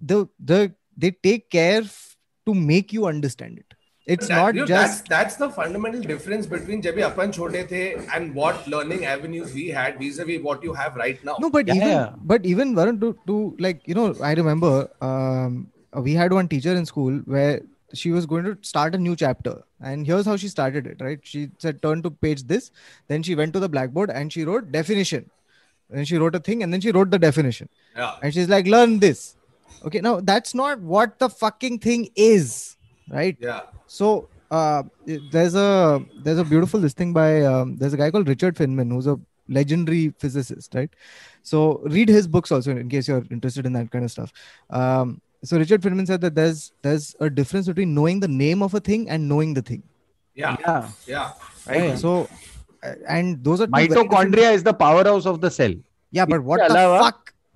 [0.00, 2.16] the the they take care f-
[2.46, 3.74] to make you understand it
[4.14, 7.68] it's that, not you know, just that's, that's, the fundamental difference between jabhi apan chote
[7.72, 7.80] the
[8.14, 11.36] and what learning avenues we had vis-a-vis what you have right now.
[11.38, 11.74] No but yeah.
[11.74, 16.48] even but even Varun, to, to like you know i remember um, we had one
[16.48, 17.60] teacher in school where
[17.94, 21.20] she was going to start a new chapter and here's how she started it right?
[21.22, 22.70] She said turn to page this.
[23.06, 25.30] Then she went to the blackboard and she wrote definition.
[25.90, 27.68] And she wrote a thing and then she wrote the definition.
[27.96, 28.16] Yeah.
[28.22, 29.36] and she's like learn this.
[29.84, 32.76] Okay now that's not what the fucking thing is
[33.10, 33.36] right?
[33.40, 33.60] Yeah.
[33.88, 38.54] So uh, there's a there's a beautiful listing by um, there's a guy called Richard
[38.54, 39.18] Feynman who's a
[39.48, 40.90] legendary physicist, right?
[41.42, 44.32] So read his books also in case you're interested in that kind of stuff.
[44.70, 48.74] Um, so Richard Feynman said that there's there's a difference between knowing the name of
[48.74, 49.82] a thing and knowing the thing.
[50.34, 51.32] Yeah, yeah, yeah.
[51.66, 51.84] Right.
[51.84, 51.94] Yeah.
[51.96, 52.28] So
[52.82, 55.74] uh, and those are mitochondria is the powerhouse of the cell.
[56.10, 57.32] Yeah, but what the fuck?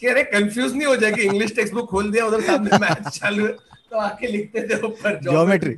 [0.00, 3.10] कि अरे confuse नहीं हो जाए कि English text book खोल दिया उधर सामने मैथ
[3.10, 3.52] चालू है
[3.90, 5.74] तो आके लिखते थे ऊपर ज्योमेट्री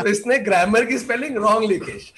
[0.00, 2.12] तो इसने ग्रामर की स्पेलिंग रॉन्ग लिखेश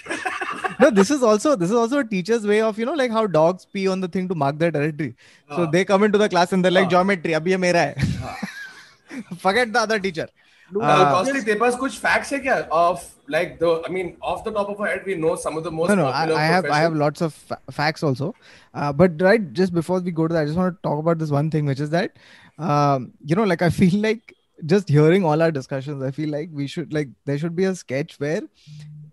[0.80, 3.26] no, this is also this is also a teacher's way of you know like how
[3.26, 5.14] dogs pee on the thing to mark their territory.
[5.50, 5.72] So हाँ.
[5.72, 6.90] they come into the class and they're like हाँ.
[6.90, 7.34] geometry.
[7.40, 10.28] abhi ye mera hai Forget the other teacher.
[10.75, 13.03] Uh, Uh, Costly, तेरे पास कुछ facts है क्या of
[13.33, 15.71] like the I mean off the top of our head we know some of the
[15.79, 16.99] most no, no, I, popular I have I have professions.
[17.03, 18.29] lots of fa- facts also.
[18.73, 21.19] Uh, but right, just before we go to that, I just want to talk about
[21.19, 22.17] this one thing, which is that,
[22.57, 24.33] um, you know, like I feel like
[24.73, 27.75] just hearing all our discussions, I feel like we should like there should be a
[27.75, 28.41] sketch where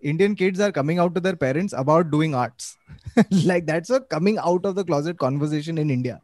[0.01, 2.77] Indian kids are coming out to their parents about doing arts.
[3.53, 6.21] like that's a coming out of the closet conversation in India.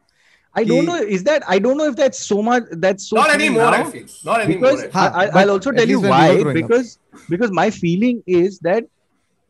[0.57, 0.97] I don't know.
[0.97, 2.65] Is that I don't know if that's so much.
[2.71, 3.71] That's so not anymore.
[3.71, 4.71] Now, I feel not anymore.
[4.71, 6.43] Because I, will also tell you why.
[6.53, 7.21] Because up.
[7.29, 8.85] because my feeling is that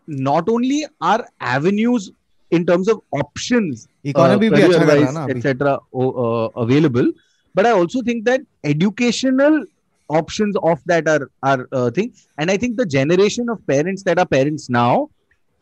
[0.07, 2.13] not only are avenues
[2.51, 7.11] in terms of options, uh, economy, uh, etc., uh, available,
[7.55, 9.65] but I also think that educational
[10.09, 14.19] options of that are are uh, thing, and I think the generation of parents that
[14.19, 15.11] are parents now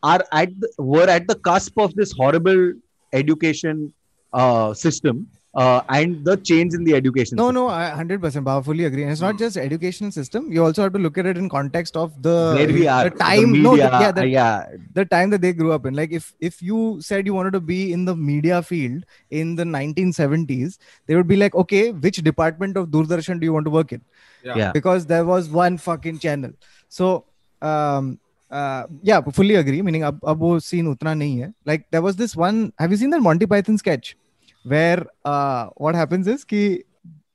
[0.03, 2.73] are at the, were at the cusp of this horrible
[3.13, 3.93] education
[4.33, 7.55] uh, system uh, and the change in the education No, system.
[7.55, 9.03] no, I 100% Baba, fully agree.
[9.03, 10.51] And it's not just educational system.
[10.51, 13.11] You also have to look at it in context of the, where we are the
[13.11, 13.51] time.
[13.51, 14.65] the no, the, yeah, the, yeah
[14.95, 15.93] the time that they grew up in.
[15.93, 19.63] Like if if you said you wanted to be in the media field in the
[19.63, 23.91] 1970s, they would be like, okay, which department of Doordarshan do you want to work
[23.91, 24.01] in?
[24.43, 24.57] Yeah.
[24.57, 26.51] yeah Because there was one fucking channel.
[26.89, 27.25] So
[27.61, 28.19] um
[28.49, 29.83] uh yeah, fully agree.
[29.83, 31.53] Meaning ab, ab wo scene utna nahi hai.
[31.63, 32.73] Like there was this one.
[32.79, 34.15] Have you seen that Monty Python sketch
[34.63, 36.83] where uh what happens is ki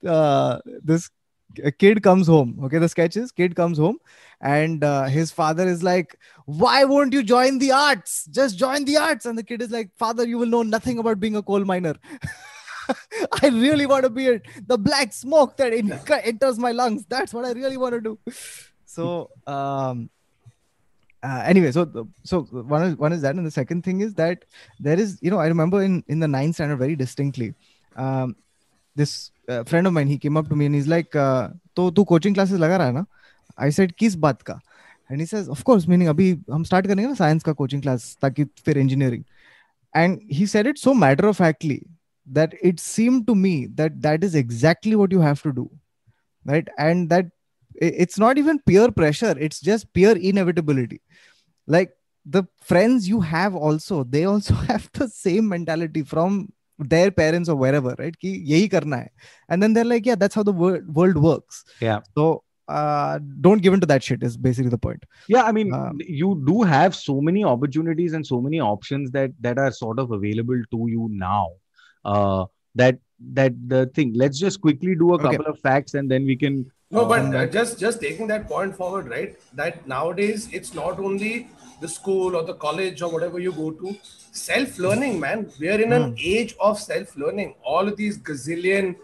[0.06, 1.10] uh this
[1.78, 2.78] kid comes home okay?
[2.78, 3.98] The sketch is kid comes home
[4.40, 8.26] and uh, his father is like why won't you join the arts?
[8.26, 9.26] Just join the arts.
[9.26, 11.94] And the kid is like father you will know nothing about being a coal miner.
[13.42, 15.72] I really want to be it the black smoke that
[16.24, 17.04] enters my lungs.
[17.08, 18.18] That's what i really want to do.
[18.84, 20.10] So um
[21.22, 24.44] uh, anyway so so one is one is that and the second thing is that
[24.78, 27.54] there is you know i remember in in the ninth standard very distinctly
[27.96, 28.36] um,
[28.94, 32.04] this uh, friend of mine he came up to me and he's like uh, to
[32.04, 33.04] coaching classes laga raha na
[33.56, 34.58] i said kis baat ka
[35.08, 38.14] and he says of course meaning abhi hum start karenge na science ka coaching class
[38.26, 39.24] taki fir engineering.
[39.94, 41.86] And he said it so matter of factly
[42.26, 45.70] that it seemed to me that that is exactly what you have to do
[46.44, 46.68] right?
[46.78, 47.30] And that
[47.80, 51.00] it's not even peer pressure; it's just pure inevitability
[51.66, 51.90] like
[52.24, 57.56] the friends you have also they also have the same mentality from their parents or
[57.56, 59.08] wherever right ki yahi karna hai
[59.48, 62.00] and then they're like yeah that's how the world, world works Yeah.
[62.16, 65.04] so uh don't give in to that shit is basically the point
[65.34, 69.32] Yeah, I mean, Um, you do have so many opportunities and so many options that
[69.46, 71.46] that are sort of available to you now.
[72.04, 72.44] Uh,
[72.82, 72.98] that
[73.38, 74.12] that the thing.
[74.22, 75.30] Let's just quickly do a Okay.
[75.36, 76.58] couple of facts and then we can.
[76.91, 79.37] No, uh, but on uh, that- just just taking that point forward, right?
[79.61, 81.31] That nowadays it's not only
[81.81, 83.95] the school or the college or whatever you go to.
[84.41, 85.41] Self-learning, man.
[85.59, 87.55] We are in an age of self-learning.
[87.63, 88.95] All of these gazillion,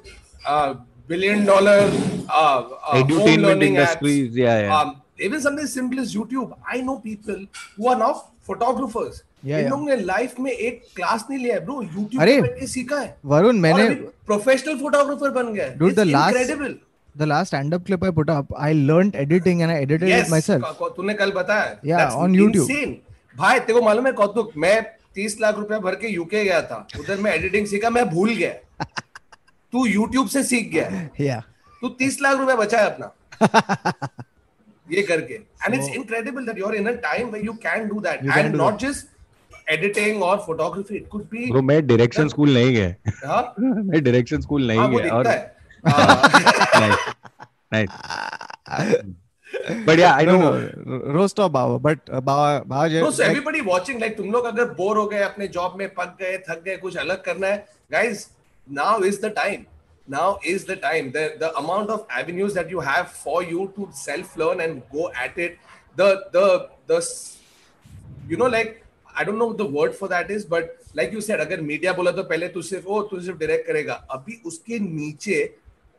[0.45, 0.75] uh,
[1.07, 4.31] billion-dollar uh, uh, home edutainment learning industries.
[4.31, 4.37] apps.
[4.43, 4.77] Yeah, yeah.
[4.77, 6.55] Um, even something as simple as YouTube.
[6.75, 8.13] I know people who are now
[8.51, 9.23] photographers.
[9.43, 9.69] Yeah, in yeah.
[9.71, 12.67] लोगों ने life में एक class नहीं लिया है bro YouTube अरे, पे बैठ के
[12.67, 13.95] सीखा है varun और मैंने अभी
[14.31, 16.79] प्रोफेशनल फोटोग्राफर बन गया है Dude, It's
[17.16, 20.32] the last- stand-up clip i put up i learned editing and i edited Yes, it
[20.32, 22.68] myself तूने कल बताया। Yeah, That's on YouTube.
[22.68, 22.94] insane.
[23.36, 24.82] भाई तेरे को मालूम है कौतुक मैं
[25.14, 28.84] तीस लाख रुपया भर के यूके गया था। उधर मैं एडिटिंग सीखा मैं भूल गया।
[29.72, 31.42] तू यूट्यूब से सीख गया। Yeah.
[31.80, 33.12] तू तीस लाख रुपया बचाया अपना।
[34.92, 38.00] ये करके। And it's incredible that you are in a time where you can do
[38.00, 39.06] that and not just
[39.70, 44.70] editing और photography it could be Bro, मैं डायरेक्शन स्कूल नहीं गया। मैं डायरेक्शन स्कूल
[44.70, 45.26] हाँ, नहीं गया और
[45.86, 46.96] है हाँ,
[47.70, 47.88] nice,
[48.70, 49.04] nice.
[49.86, 50.50] But yeah, I no, know.
[50.52, 54.16] no, ro- roast of Baba, but uh, Baba, Baba, No, so like- everybody watching, like
[54.16, 57.22] तुम लोग अगर बोर हो गए अपने जॉब में पक गए थक गए कुछ अलग
[57.24, 58.24] करना है guys
[58.80, 59.66] now is the time
[60.08, 63.88] now is the time the the amount of avenues that you have for you to
[64.00, 65.58] self learn and go at it
[65.96, 66.44] the the
[66.92, 67.00] the
[68.32, 68.80] you know like
[69.16, 71.92] I don't know what the word for that is but like you said अगर media
[72.00, 75.38] बोला तो पहले तू सिर्फ़ ओ तू सिर्फ़ direct करेगा अभी उसके नीचे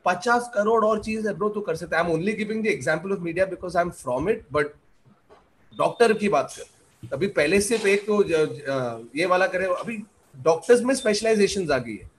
[0.06, 2.68] पचास करोड़ और चीज़ है ब्रो तू कर सकता है I am only giving the
[2.68, 4.74] example of media because I am from it but
[5.74, 9.97] doctor की बात कर अभी पहले सिर्फ़ एक तो ज- ज- ये वाला करे अभी
[10.36, 12.14] डॉक्टर्स में स्पेशलाइजेशंस आ गई है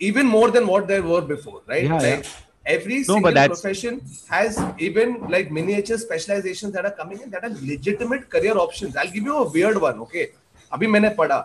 [0.00, 2.28] even more than what there were before right Yeah, like
[2.74, 3.96] every No, single profession
[4.28, 9.12] has even like miniature specializations that are coming in that are legitimate career options i'll
[9.16, 10.24] give you a weird one okay
[10.72, 11.38] abhi maine padha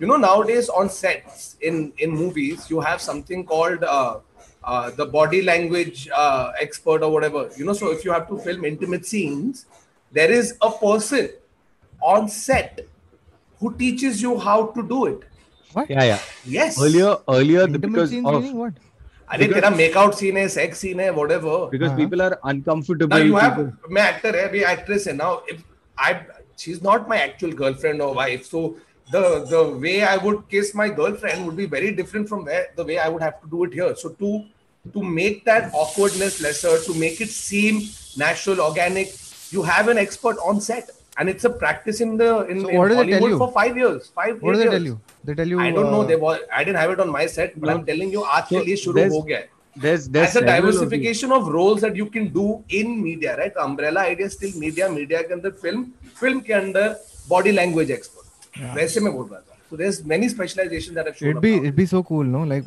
[0.00, 4.12] you know nowadays on sets in in movies you have something called uh,
[4.63, 8.37] uh, the body language uh, expert or whatever you know so if you have to
[8.47, 9.65] film intimate scenes
[10.19, 11.29] there is a person
[12.13, 12.81] on set
[13.59, 15.25] who teaches you how to do it
[15.89, 16.21] Yeah, yeah.
[16.51, 18.77] yes Earlier, earlier the- intimate because scenes of meaning what?
[19.33, 21.97] अरे तेरा make out scene है sex scene है whatever because Uh-huh.
[22.03, 23.25] people are now uncomfortable.
[23.31, 25.59] you have people- मैं actor है अभी actress है now if
[26.05, 26.13] I
[26.63, 28.61] she's not my actual girlfriend or wife so
[29.15, 29.21] the
[29.51, 32.97] the way I would kiss my girlfriend would be very different from where the way
[33.05, 34.31] I would have to do it here so to
[34.93, 37.81] to make that awkwardness lesser to make it seem
[38.17, 39.13] natural organic
[39.51, 42.77] you have an expert on set and it's a practice in the in, So in
[42.77, 43.37] what do they tell Hollywood you?
[43.43, 44.73] for five years five What do eight they years.
[44.75, 44.99] tell you?
[45.25, 45.59] They tell you.
[45.59, 47.73] I don't know uh, they was I didn't have it on my set but No.
[47.75, 49.47] I'm telling you आज So के लिए शुरू there's- हो गया है
[49.81, 50.79] There's there's as a several of these.
[50.79, 52.45] diversification of roles that you can do
[52.79, 53.53] in media, right?
[53.57, 55.83] The umbrella idea is still media, media के अंदर film,
[56.21, 56.87] film के अंदर
[57.33, 58.25] body language expert.
[58.79, 59.52] वैसे मैं बोल रहा था.
[59.70, 62.42] So there's many specializations that have shown It'd be it'd be so cool, no?
[62.42, 62.64] Like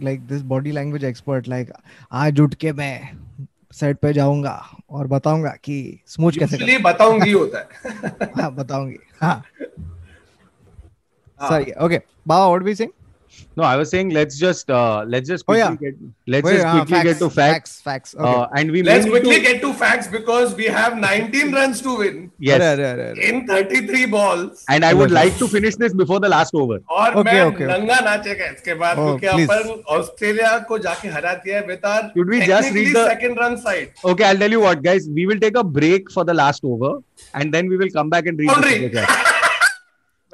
[0.00, 1.72] like this body language expert, like
[2.12, 3.18] आज उठ के मैं
[3.72, 4.54] सेट पे जाऊँगा
[4.90, 5.76] और बताऊँगा कि
[6.06, 7.68] स्मूच कैसे करते बताऊँगी होता है.
[8.36, 9.42] हाँ बताऊँगी हाँ
[11.40, 12.92] सही okay Baba what be saying
[13.59, 15.91] No, I was saying let's just uh, let's just Oh, quickly yeah.
[15.91, 15.95] get
[16.33, 17.71] let's Wait, just uh, quickly get to facts.
[17.87, 20.65] facts okay Uh, and we Let's may need quickly to, get to facts because we
[20.75, 22.55] have 19 runs to win yes.
[22.61, 23.29] अरे, अरे, अरे, अरे.
[23.29, 24.63] in 33 balls.
[24.75, 25.17] And I would Okay.
[25.19, 26.77] like to finish this before the last over.
[26.99, 27.67] और Okay, मैं okay.
[27.73, 29.49] नंगा नाचेगा इसके बाद Oh, क्योंकि please.
[29.57, 33.57] अपन ऑस्ट्रेलिया को जाके हरा दिया है बेतार Should we just read the- second run
[33.67, 35.09] side Okay, I'll tell you what, guys.
[35.21, 36.93] We will take a break for the last over,
[37.33, 38.53] and then we will come back and read.
[38.53, 39.30] the Boundary.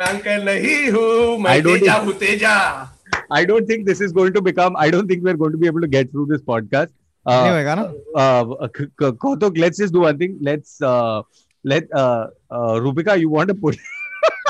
[0.01, 2.55] मैं uncle नहीं हूँ मैं तेजा हूँ Teja
[3.37, 4.77] I don't think this is going to become.
[4.83, 6.93] I don't think we're going to be able to get through this podcast.
[7.29, 7.85] नहीं Uh, ना
[8.23, 10.37] uh, K- K- Kautuk, let's just do one thing.
[10.49, 11.23] Let's uh,
[11.73, 13.17] let uh, uh, Rupika.
[13.23, 13.77] You want to put?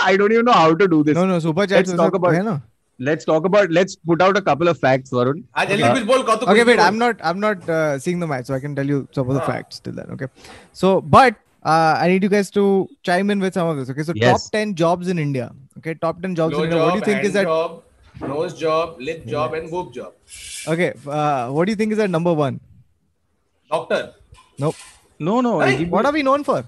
[0.05, 1.17] I don't even know how to do this.
[1.21, 2.61] no no super chat Let's talk about- है ना
[3.09, 3.75] Let's talk about.
[3.79, 5.43] Let's put out a couple of facts, Varun.
[5.57, 8.47] आज जल्दी Uh, कुछ बोल okay wait i'm not i'm not uh, seeing the match
[8.53, 9.51] so i can tell you some of the Ah.
[9.51, 10.29] facts till then okay
[10.85, 12.65] so but uh, I need you guys to
[13.09, 13.91] chime in with some of this.
[13.95, 14.31] Okay, so Yes.
[14.45, 15.47] top ten jobs in India.
[15.79, 16.79] Okay, top ten jobs Blow in India.
[16.79, 17.45] job, What do you think is that?
[17.45, 17.83] job,
[18.33, 20.13] nose job, lip job, and boob job.
[20.75, 22.59] Okay, uh, what do you think is that number one?
[23.71, 24.03] Doctor.
[24.59, 24.77] Nope.
[25.19, 26.59] No, no, Hey, What are we known for?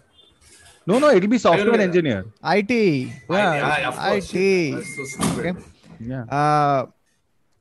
[0.86, 1.11] no, no.
[1.16, 1.88] It'll be software looking at?
[1.88, 2.24] engineer.
[2.53, 2.70] IT.
[2.70, 3.98] Yeah, yeah, of.
[4.14, 4.74] IT.
[4.74, 5.28] That's so.
[5.38, 5.53] Okay.
[6.01, 6.24] Yeah.
[6.24, 6.86] Uh,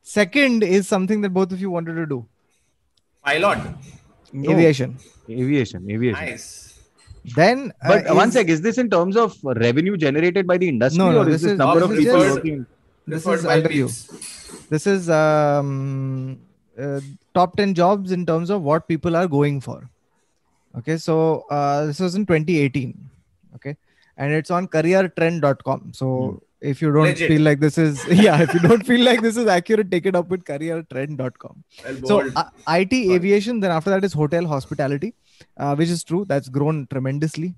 [0.02, 2.26] second is something that both of you wanted to do.
[3.24, 3.60] Pilot.
[4.34, 4.52] No.
[4.52, 4.98] Aviation.
[5.30, 5.90] Aviation.
[5.90, 6.26] Aviation.
[6.26, 6.69] Nice.
[7.36, 10.58] Then, uh, But uh, one is- sec, is this in terms of revenue generated by
[10.58, 12.66] the industry No, no, or this is this number of this is people just- working?
[13.08, 13.90] This is by under you.
[14.70, 16.40] This is um,
[16.80, 17.00] uh,
[17.34, 19.90] top 10 jobs in terms of what people are going for.
[20.78, 22.94] Okay, so uh, this was in 2018.
[23.56, 23.76] Okay,
[24.18, 25.92] and it's on careertrend.com.
[25.94, 27.30] So if you don't Legit.
[27.30, 30.16] feel like this is, yeah, if you don't feel like this is accurate, take it
[30.16, 31.64] up with careertrend.com.
[31.84, 35.16] Well, So uh, IT, aviation, then after that is hotel, hospitality,
[35.58, 36.24] uh, which is true.
[36.26, 37.50] That's grown tremendously.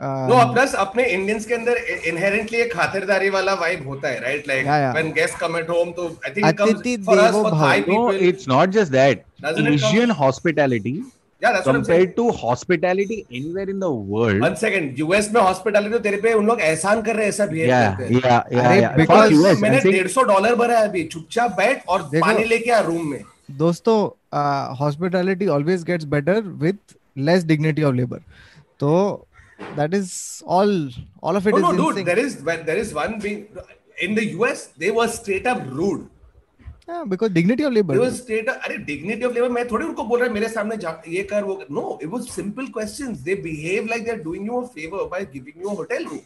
[0.00, 1.76] Um, no plus अपने Indians के अंदर
[2.08, 4.66] inherently एक खातिरदारी वाला vibe होता है right like.
[4.94, 7.52] When guest come at home तो I think it comes for us for.
[7.60, 9.22] Thai people it's not just that.
[9.44, 10.94] Doesn't it come- Asian hospitality
[11.42, 14.42] या that's what I am saying compared to hospitality anywhere in the world.
[14.44, 17.46] One second US में hospitality तो तेरे पे उन लोग एहसान कर रहे हैं ऐसा
[17.46, 18.96] बिहेव Yeah, करते हैं yeah, yeah, अरे, yeah.
[19.02, 22.44] because US, मैंने I'm saying- डेढ़ सौ डॉलर भरा है अभी चुपचाप बैठ और पानी
[22.54, 23.20] लेके आ रूम में
[23.64, 23.96] दोस्तों
[24.80, 28.22] hospitality always gets better with less dignity of labor.
[28.80, 29.26] So
[29.76, 30.88] that is all.
[31.22, 31.54] All of it.
[31.54, 32.04] Oh, no, no, insane.
[32.04, 32.06] dude.
[32.06, 33.46] There is when there is one being
[33.98, 34.66] in the US.
[34.68, 36.10] They were straight up rude.
[36.88, 40.48] Because dignity of labour state अरे dignity of labour मैं थोड़ी उनको बोल रहा मेरे
[40.48, 40.76] सामने
[41.12, 44.60] ये कर वो no it was simple questions they behave like they are doing you
[44.60, 46.18] a favour by giving you a hotel room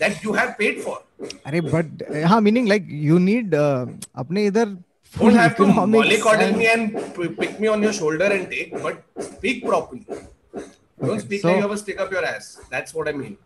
[0.00, 4.76] that you have paid for अरे बट हाँ मीनिंग लाइक यू नीड अपने इधर
[5.17, 8.49] Don't have to economics mollycoddle and- me and p- pick me on your shoulder and
[8.49, 10.05] take, but speak properly.
[10.09, 12.49] Don't Okay, speak so- like you have a stick up your ass.
[12.75, 13.37] That's what I mean.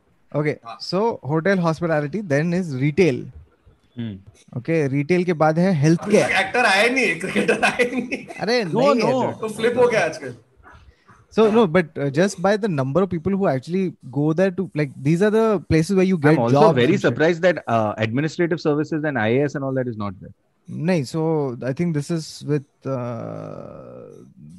[0.41, 0.76] Okay, हाँ.
[0.82, 3.24] so hotel hospitality, then is retail.
[3.95, 4.14] Hmm.
[4.59, 6.30] Okay, retail के बाद है health care.
[6.43, 9.22] Actor आए नहीं cricketer आए नहीं अरे No, नहीं है no.
[9.22, 9.39] dude.
[9.41, 10.36] तो फ्लिप हो गया आजकल
[11.36, 13.84] So no, but uh, just by the number of people who actually
[14.18, 16.76] go there to like these are the places where you get I'm also jobs.
[16.80, 17.07] very and shit.
[17.07, 20.34] surprised that uh, administrative services and IAS and all that is not there.
[20.69, 24.03] No, so I think this is with uh,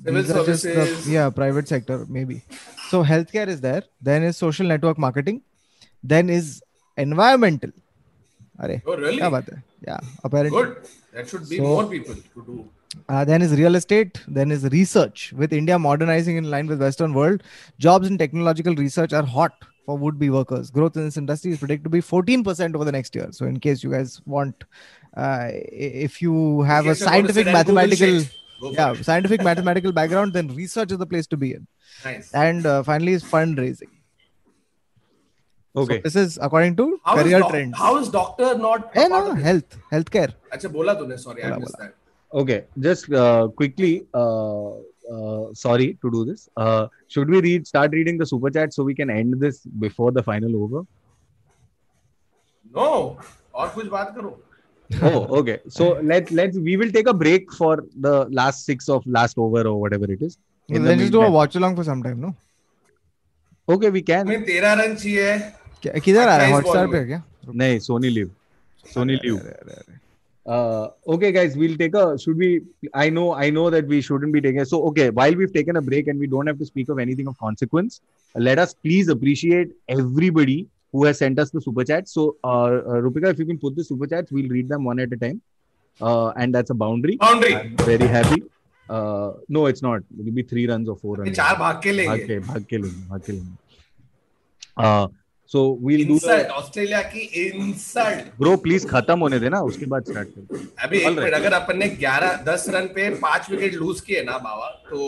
[0.04, 1.06] civil services.
[1.06, 2.42] The, yeah, private sector maybe.
[2.90, 3.84] So healthcare is there.
[4.02, 5.44] Then is social network marketing.
[6.04, 6.64] Then is
[6.98, 7.72] environmental.
[8.62, 9.20] Oh really?
[9.20, 9.62] Kya baat hai?
[9.88, 10.64] Yeah, apparently.
[10.64, 10.90] Good.
[11.14, 12.70] That should be so, more people to do.
[13.08, 14.20] Uh, then is real estate.
[14.28, 15.32] Then is research.
[15.34, 17.44] With India modernizing in line with Western world,
[17.78, 19.54] jobs in technological research are hot
[19.86, 20.70] for would-be workers.
[20.70, 23.30] Growth in this industry is predicted to be 14% over the next year.
[23.32, 24.64] So in case you guys want
[25.17, 28.21] uh, i- if you have a case you want to scientific sit and Google mathematical,
[28.21, 29.05] shit, go for yeah, it.
[29.05, 31.67] scientific mathematical background, then research is the place to be in.
[32.05, 32.33] Nice.
[32.35, 33.91] And uh, finally is fundraising.
[35.77, 35.97] Okay.
[35.97, 37.79] So this is according to How is, career doc- trends.
[37.79, 38.91] how is doctor not?
[38.95, 39.43] Eh, a part no, of it?
[39.43, 40.33] health, healthcare.
[40.53, 41.95] अच्छा बोला तूने sorry I बोला, missed that.
[42.43, 42.59] Okay.
[42.79, 44.71] Just uh, quickly, uh,
[45.15, 46.49] uh, sorry to do this.
[46.57, 50.11] Uh, should we read start reading the super chat so we can end this before
[50.13, 50.85] the final over?
[52.77, 53.19] No
[53.55, 54.31] और कुछ बात करो.
[55.03, 55.59] oh, okay.
[55.69, 59.63] So let let's we will take a break for the last six of last over
[59.63, 60.39] or whatever it is.
[60.71, 62.35] In the then just do a meantime- watch along for some time, no?
[63.71, 64.21] Okay, we can.
[64.21, 65.39] हमें तेरह run चाहिए.
[65.83, 67.07] क्या- किधर आ रहा है 28 Hotstar ball पे में.
[67.07, 68.31] क्या No, Sony Live.
[68.95, 69.41] Sony अरे, Live.
[69.41, 70.05] अरे, अरे, अरे.
[70.51, 72.17] Uh, okay, guys, we'll take a.
[72.17, 72.51] Should we?
[73.05, 74.65] I know, I know that we shouldn't be taking.
[74.65, 77.27] So, okay, while we've taken a break and we don't have to speak of anything
[77.27, 78.01] of consequence,
[78.39, 82.14] let us please appreciate everybody who has sent us the super chats.
[82.14, 85.00] So, uh, uh, Rupika, if you can put the super chats, we'll read them one
[85.00, 85.42] at a time,
[86.00, 87.18] uh, and that's a boundary.
[87.18, 87.56] Boundary.
[87.56, 88.44] I'm very happy.
[88.90, 90.02] Uh, no, it's not.
[90.20, 91.36] It'll be three runs or four runs.
[91.38, 92.26] चार भाग के भाग लेंगे.
[92.28, 93.58] के भाग के लेंगे भाग के लेंगे
[94.78, 95.08] uh,
[95.52, 97.22] so we'll do Insult the Australia की
[97.52, 98.26] insult.
[98.42, 101.18] bro please खत्म होने देना उसके बाद स्टार्ट कर अभी एक.
[101.18, 105.08] मिनट अगर अपन ने 11 10 रन पे पाँच विकेट लूज किए ना बाबा तो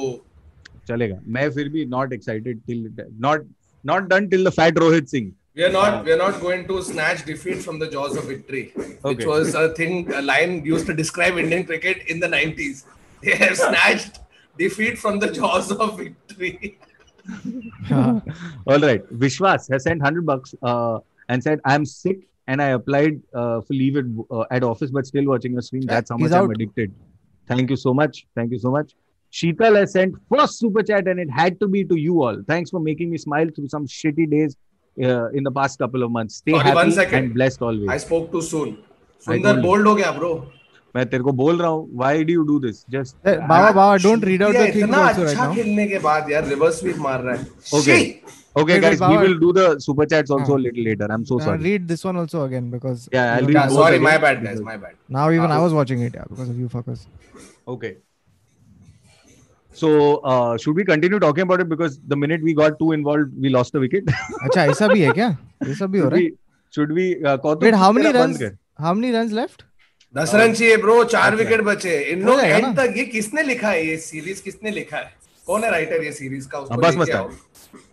[0.88, 2.89] चलेगा मैं फिर भी not excited till
[3.27, 3.47] not
[3.84, 6.82] not done till the fat Rohit Singh we are not we are not going to
[6.82, 8.72] snatch defeat from the jaws of victory
[9.02, 12.84] which was a thing a line used to describe indian cricket in the 90s
[13.22, 14.20] they have snatched
[14.58, 16.78] defeat from the jaws of victory.
[17.91, 19.04] All right.
[19.12, 20.99] Vishwas has sent 100 bucks uh,
[21.30, 25.06] and said i'm sick and i applied uh, for leave at, uh, at office but
[25.06, 25.84] still watching your stream.
[25.84, 26.56] That's how He's much i'm out.
[26.56, 26.93] addicted.
[27.47, 28.26] Thank you so much.
[28.36, 28.93] Thank you so much.
[29.32, 32.41] Sheetal has sent first super chat and it had to be to you all.
[32.47, 34.58] Thanks for making me smile through some shitty days
[34.99, 36.35] uh, in the past couple of months.
[36.35, 37.89] Stay Sorry, happy and blessed always.
[37.89, 38.77] I spoke too soon.
[39.27, 40.33] Sundar bowled हो गया bro.
[40.95, 44.23] मैं तेरे को बोल रहा हूँ why do you do this just Baba Baba don't
[44.25, 47.47] read out the thing इतना अच्छा खेलने के बाद यार रिवर्स स्वीप मार रहा है
[47.79, 47.99] okay
[48.61, 51.07] Okay, guys, we will do the super chats also a little later.
[51.09, 51.59] I'm so sorry.
[51.65, 54.97] Read this one also again because yeah, sorry, my bad, my bad.
[55.07, 57.05] Now even I was watching it yeah, because of you fuckers.
[57.75, 57.91] Okay.
[59.74, 61.69] So, uh, should we continue talking about it?
[61.69, 64.09] Because the minute we got too involved, we lost the wicket.
[64.43, 65.30] अच्छा ऐसा भी है क्या
[65.80, 66.32] सब भी हो रहा है we?
[66.74, 67.05] Should we?
[67.24, 68.41] Uh, Kautuk, Wait, how many runs?
[68.86, 69.63] How many runs left?
[70.15, 72.65] दस रन चाहिए ब्रो चार। विकेट बचे इन लोग एंड?
[72.78, 75.13] तक ये किसने लिखा है ये सीरीज़ किसने लिखा है
[75.47, 77.30] कौन है राइटर ये सीरीज़ का उसको मस्तान। आओ।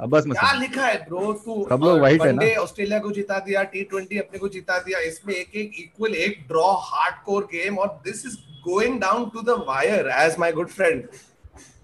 [0.00, 2.46] अब्बास क्या। लिखा है ब्रो तू सब लोग white है ना?
[2.62, 6.38] ऑस्ट्रेलिया को जिता दिया टी ट्वेंटी अपने को जिता दिया इसमें एक एक इक्वल एक
[6.48, 8.36] ड्रॉ हार्ड कोर गेम और this is
[8.68, 11.02] going down to the wire as my good friend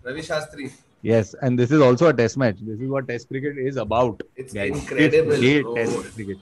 [0.04, 0.70] Ravi Shastri.
[1.02, 2.56] Yes, and this is also a test match.
[2.60, 4.22] This is what test cricket is about.
[4.36, 4.70] It's guys.
[4.70, 5.32] incredible.
[5.32, 5.74] It's oh.
[5.74, 6.38] test cricket.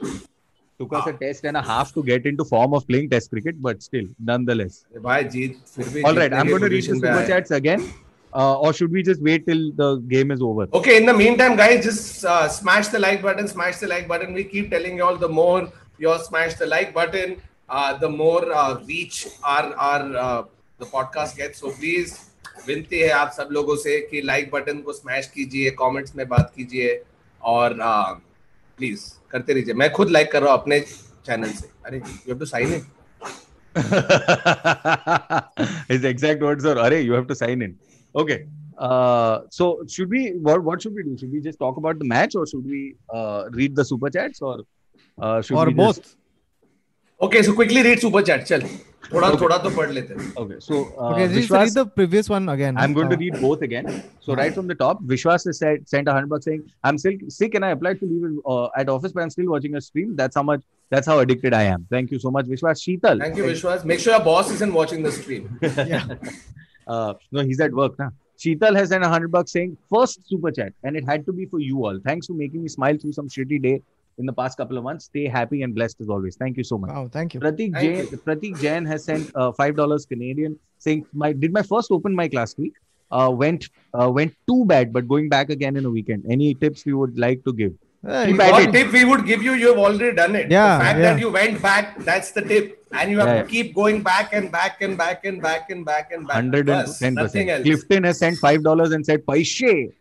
[0.79, 1.17] Took us a ah.
[1.17, 4.85] test and a half to get into form of playing test cricket, but still, nonetheless.
[5.01, 7.93] Bhai, jeet, All right, I'm going to reach the super chats again.
[8.35, 10.67] Uh, or should we just wait till the game is over?
[10.73, 14.33] Okay, in the meantime, guys, just uh, smash the like button, smash the like button.
[14.33, 18.51] We keep telling you all the more you smash the like button, uh, the more
[18.51, 20.45] uh, reach our, our uh,
[20.79, 21.59] the podcast gets.
[21.59, 22.32] So please
[22.67, 26.53] विनती है आप सब लोगों से कि like button को smash कीजिए, comments में बात
[26.57, 27.03] कीजिए
[27.43, 27.77] और
[28.79, 29.75] प्लीज़ करते रहिए.
[29.75, 30.81] मैं खुद लाइक कर रहा हूँ अपने
[31.27, 31.69] चैनल से.
[31.87, 32.87] अरे you have to sign in.
[35.91, 37.71] His exact words are, "Arey, you have to sign in."
[38.23, 38.37] Okay.
[38.87, 40.23] Uh, so should we?
[40.49, 41.15] What what should we do?
[41.21, 42.81] Should we just talk about the match, or should we
[43.21, 44.57] uh, read the super chats, or
[45.19, 46.03] uh, should Or we both?
[46.03, 46.17] Just...
[47.23, 48.47] Okay, so quickly read super chat.
[48.53, 48.69] चल.
[49.13, 50.27] थोड़ा थोड़ा तो पढ़ लेते हैं.
[50.43, 50.57] Okay.
[50.67, 52.79] So uh, okay, just Vishwas- read the previous one again.
[52.85, 53.89] I'm going to Uh, read both again.
[54.27, 57.19] So right from the top, Vishwas has said, sent a hundred bucks saying, "I'm still
[57.37, 60.17] sick and I applied to leave uh, at office, but I'm still watching a stream.
[60.23, 60.65] That's how much.
[60.97, 61.87] That's how addicted I am.
[61.97, 62.83] Thank you so much, Vishwas.
[62.87, 63.21] Sheetal.
[63.27, 63.85] Thank you, Vishwas.
[63.93, 65.51] Make sure your boss isn't watching the stream.
[65.63, 66.09] yeah
[66.87, 68.11] Uh, no, he's at work now.
[68.43, 71.45] Sheetal has sent a hundred bucks saying, first super chat, and it had to be
[71.47, 72.01] for you all.
[72.07, 73.75] Thanks for making me smile through some shitty day
[74.19, 75.07] in the past couple of months.
[75.07, 76.37] Stay happy and blessed as always.
[76.37, 76.91] Thank you so much.
[76.91, 77.41] Wow, thank you.
[77.41, 81.63] Pratik Thank Jain, Pratik Jain has sent uh, five dollars Canadian, saying my did my
[81.63, 82.75] first open mic last week.
[83.11, 86.25] Uh, went uh, went too bad, but going back again in a weekend.
[86.29, 87.73] Any tips we would like to give?
[88.05, 90.51] Uh, Keep What tip we would give you, you have already done it.
[90.51, 91.13] Yeah, the fact yeah.
[91.13, 92.79] that you went back, that's the tip.
[92.91, 93.63] And you have Yeah, to yeah.
[93.63, 96.35] keep going back and back and back and back and back and back.
[96.35, 97.51] Hundred and Bas, ten Nothing percent.
[97.51, 97.63] else.
[97.63, 99.93] Clifton has sent five dollars and said Paishe.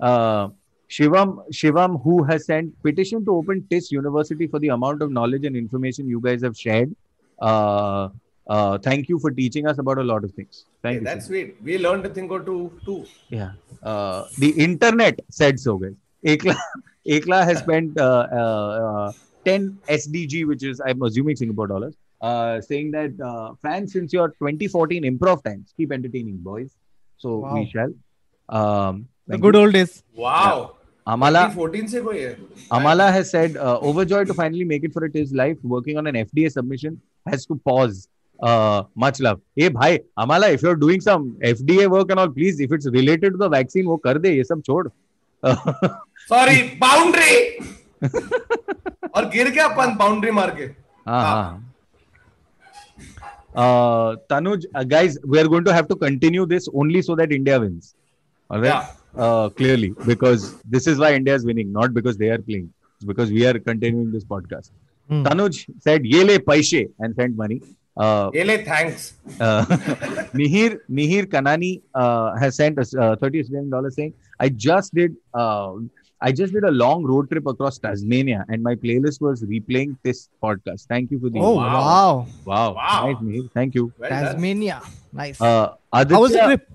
[0.00, 0.48] Uh,
[0.96, 5.44] Shivam Shivam, who has sent petition to open TIS University for the amount of knowledge
[5.50, 6.94] and information you guys have shared.
[7.40, 8.08] Uh,
[8.48, 10.64] uh, thank you for teaching us about a lot of things.
[10.82, 11.04] Thank Okay, you.
[11.04, 11.56] that's sweet.
[11.62, 13.06] We learned a thing or two too.
[13.30, 13.52] Yeah.
[13.82, 15.94] Uh, the internet said so, guys.
[16.26, 16.56] Ekla,
[17.16, 19.12] Ekla has spent uh, uh, uh,
[19.44, 24.28] 10 SDG, which is, I'm assuming, Singapore dollars, uh, saying that uh, fans since your
[24.28, 26.70] 2014 improv times, keep entertaining, boys.
[27.18, 27.54] So Wow.
[27.54, 27.92] we shall.
[28.48, 29.60] Um, the good you.
[29.62, 30.02] old days.
[30.14, 30.76] Wow.
[31.06, 32.36] Amala, 14 से कोई है?
[32.70, 36.06] Amala has said, uh, overjoyed to finally make it for it is life, working on
[36.06, 38.08] an FDA submission, has to pause.
[38.40, 39.40] Uh, much love.
[39.56, 43.32] Hey, bhai, Amala, if you're doing some FDA work and all, please, if it's related
[43.32, 44.88] to the vaccine, वो कर दे, ये सब छोड़.
[46.28, 47.58] Sorry, boundary.
[49.14, 50.64] और गिर गया अपन boundary मार के.
[51.08, 51.72] हाँ हाँ
[53.54, 57.32] uh, Tanuj, uh, guys, we are going to have to continue this only so that
[57.32, 57.94] India wins.
[58.50, 58.68] All right.
[58.68, 58.86] Yeah.
[59.16, 62.72] Uh, clearly, because this is why India is winning, not because they are playing.
[62.96, 64.70] It's because we are continuing this podcast.
[65.08, 65.22] Hmm.
[65.24, 67.60] Tanuj said, "Ye le paise" and sent money.
[67.94, 69.12] Uh, ये ले thanks.
[69.40, 69.64] uh,
[70.32, 75.14] Mihir Mihir Kanani uh, has sent us uh, 30 Australian dollars saying, I just did
[75.34, 75.72] uh,
[76.22, 80.28] I just did a long road trip across Tasmania and my playlist was replaying this
[80.42, 80.86] podcast.
[80.86, 81.66] Thank you for the Oh Wow.
[81.66, 82.74] wow, wow.
[82.74, 83.06] Wow.
[83.12, 83.50] Nice Mihir.
[83.52, 83.92] Thank you.
[83.98, 84.24] Well done.
[84.24, 84.80] Tasmania,
[85.12, 85.38] nice.
[85.40, 86.70] Uh, Aditya, How was the trip?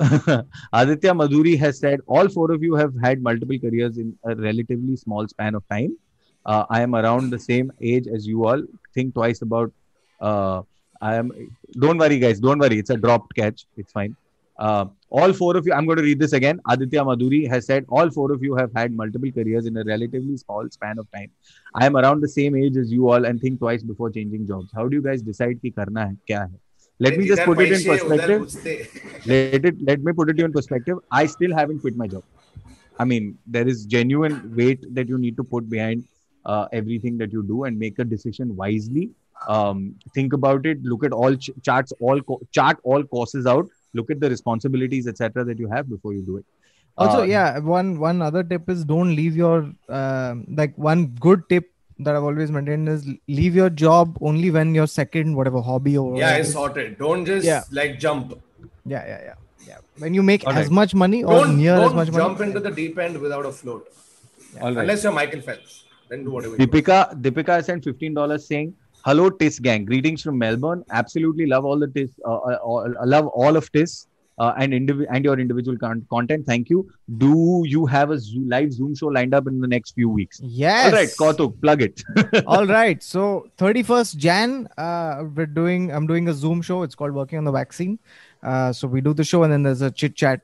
[0.72, 4.96] Aditya Madhuri has said, all four of you have had multiple careers in a relatively
[4.96, 5.96] small span of time.
[6.46, 8.62] Uh, I am around the same age as you all.
[8.94, 9.72] Think twice about.
[10.20, 10.62] Uh,
[11.02, 11.30] I am.
[11.72, 12.40] Don't worry, guys.
[12.40, 12.78] Don't worry.
[12.78, 13.66] It's a dropped catch.
[13.76, 14.16] It's fine.
[14.58, 15.74] Uh, all four of you.
[15.74, 16.60] I'm going to read this again.
[16.68, 20.36] Aditya Madhuri has said, all four of you have had multiple careers in a relatively
[20.36, 21.30] small span of time.
[21.74, 24.70] I am around the same age as you all and think twice before changing jobs.
[24.74, 26.58] How do you guys decide ki karna hai, kya hai?
[27.00, 28.86] let me just put it in perspective.
[29.26, 30.98] Let it let me put it in perspective.
[31.10, 32.22] I still haven't quit my job.
[32.98, 36.04] I mean there is genuine weight that you need to put behind
[36.44, 39.10] uh, everything that you do and make a decision wisely.
[39.48, 40.82] Um, think about it.
[40.82, 43.68] Look at all ch- charts all co- chart all courses out.
[43.94, 46.46] Look at the responsibilities etc that you have before you do it.
[46.96, 51.48] Also uh, yeah one one other tip is don't leave your uh, like one good
[51.48, 51.70] tip
[52.04, 56.06] that I've always maintained is leave your job only when your second whatever hobby or
[56.08, 56.98] Yeah, whatever it's is- sorted.
[56.98, 57.62] Don't just Yeah.
[57.70, 58.34] like jump.
[58.86, 59.34] yeah, yeah, yeah,
[59.68, 59.76] yeah.
[59.98, 60.64] When you make Alright.
[60.64, 62.28] as much money or Don't, near as don't much jump money.
[62.28, 63.88] Jump into the deep end without a float.
[64.60, 64.78] All right.
[64.78, 66.54] Unless you're Michael Phelps, then do whatever.
[66.54, 66.72] you want.
[66.72, 68.74] Deepika, Deepika sent fifteen dollars saying,
[69.04, 69.84] "Hello, Tis gang.
[69.84, 70.84] Greetings from Melbourne.
[70.90, 72.10] Absolutely love all the Tis.
[72.24, 74.06] Uh, uh, all- love all of Tis
[74.40, 76.46] uh, and indiv- and your individual con- content.
[76.46, 76.90] Thank you.
[77.18, 78.18] Do you have a
[78.52, 80.40] live Zoom show lined up in the next few weeks?
[80.42, 80.86] Yes.
[80.86, 82.02] All right, Kautuk, plug it.
[82.46, 83.02] All right.
[83.02, 85.92] So 31st Jan, uh, we're doing.
[85.92, 86.82] I'm doing a Zoom show.
[86.82, 87.98] It's called Working on the Vaccine.
[88.42, 90.40] Uh, so we do the show, and then there's a chit chat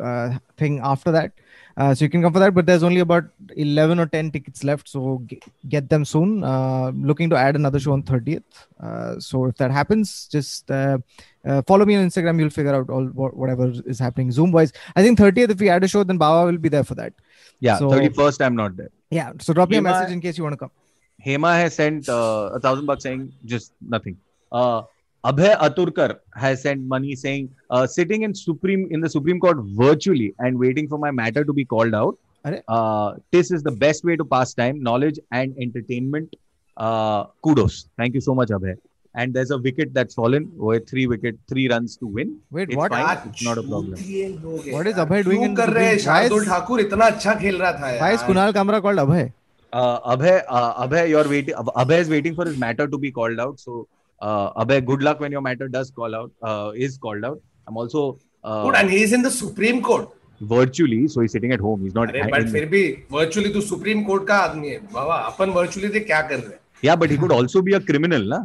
[0.00, 1.32] uh, thing after that.
[1.76, 3.24] Uh, so you can come for that, but there's only about
[3.54, 4.88] 11 or 10 tickets left.
[4.88, 6.42] So g- get them soon.
[6.42, 8.42] Uh, looking to add another show on 30th.
[8.82, 10.96] Uh, so if that happens, just uh,
[11.44, 12.38] uh, follow me on Instagram.
[12.40, 14.72] You'll figure out all wha- whatever is happening Zoom wise.
[14.96, 17.12] I think 30th, if we add a show, then Bawa will be there for that.
[17.60, 18.40] yeah, So- thirty first.
[18.40, 18.90] I'm not there.
[19.10, 19.32] Yeah.
[19.40, 20.70] So drop me a message in case you want to come.
[21.24, 24.16] Hema has sent uh, a thousand bucks saying just nothing.
[25.26, 29.58] Uh, Abhay Aturkar has sent money saying uh, sitting in Supreme in the Supreme Court
[29.62, 32.18] virtually and waiting for my matter to be called out.
[32.68, 36.34] Uh, this is the best way to pass time, knowledge and entertainment.
[36.76, 37.88] Uh, kudos.
[37.96, 38.76] Thank you so much, Abhay.
[39.14, 42.38] And there's a wicket that's fallen with three wicket, three runs to win.
[42.50, 42.92] Wait, It's what?
[42.92, 43.18] fine.
[43.28, 43.96] It's not a problem.
[43.96, 47.58] हैं What is Abhay doing in कर रहे Why is- Shardul Thakur इतना अच्छा खेल
[47.62, 49.32] रहा था Why is Kunal Kamra called Abhay?
[49.72, 51.54] Uh, Abhay, uh, Abhay, you're waiting.
[51.54, 53.58] Abhay is waiting for his matter to be called out.
[53.58, 53.88] So,
[54.20, 56.30] uh, Abhay, good luck when your matter does call out.
[56.42, 57.40] Uh, is called out.
[57.66, 60.08] I'm also uh, Dude, and he's in the Supreme Court
[60.40, 61.82] virtually, so he's sitting at home.
[61.82, 62.08] He's not.
[62.14, 66.00] अरे but फिर भी virtually तो supreme court का आदमी है बाबा अपन virtually थे
[66.10, 68.40] क्या कर रहे हैं yeah, but he could also be a criminal, na?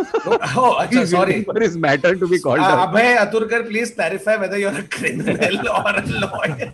[0.00, 2.88] oh अच्छा He's sorry waiting for his matter to be called out.
[2.88, 6.72] Abhay Aturkar please clarify whether you're a criminal or a lawyer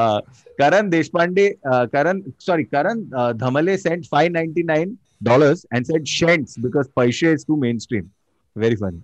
[0.00, 0.20] Uh,
[0.60, 6.06] Karan Deshpande, uh, Karan, sorry, Karan uh, Dhamale sent five ninety nine dollars and said
[6.06, 8.10] shents because paisha is too mainstream.
[8.56, 9.02] Very funny.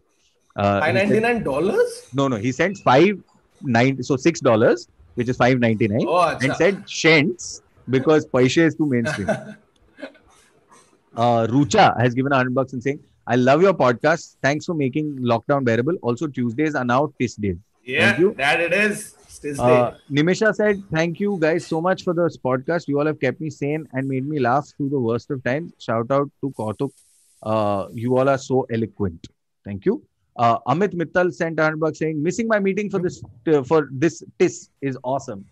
[0.57, 2.09] Uh, 599 dollars?
[2.13, 2.37] No, no.
[2.37, 3.19] He sent five
[3.63, 8.63] nine so six dollars, which is five ninety nine, oh, and said shents because paisha
[8.63, 9.29] is too mainstream.
[11.17, 14.37] uh, Rucha has given 100 bucks and saying, I love your podcast.
[14.43, 15.97] Thanks for making lockdown bearable.
[16.03, 17.57] Also, Tuesdays are now fish days.
[17.85, 19.15] Yeah, that it is.
[19.59, 22.89] Uh, Nimisha said, "Thank you guys so much for this podcast.
[22.89, 25.73] You all have kept me sane and made me laugh through the worst of times.
[25.79, 26.91] Shout out to Kautuk.
[27.43, 29.27] Uh, you all are so eloquent.
[29.65, 30.03] Thank you."
[30.37, 34.23] Uh, Amit Mittal sent a bucks saying, "Missing my meeting for this uh, for this
[34.39, 35.45] TIS is awesome."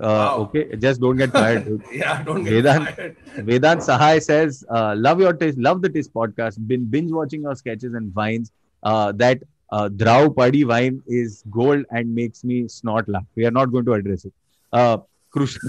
[0.00, 0.36] Uh, Wow.
[0.42, 1.82] Okay, just don't get tired.
[1.92, 3.16] yeah don't get Vedant- fired.
[3.48, 6.66] Vedant Sahai says, uh, "Love your TIS, love the TIS podcast.
[6.66, 8.52] Been binge watching your sketches and vines.
[8.82, 13.25] Uh, that uh, Drau Padi vine is gold and makes me snort laugh.
[13.35, 14.33] We are not going to address it."
[14.73, 14.97] Uh,
[15.35, 15.59] Krush-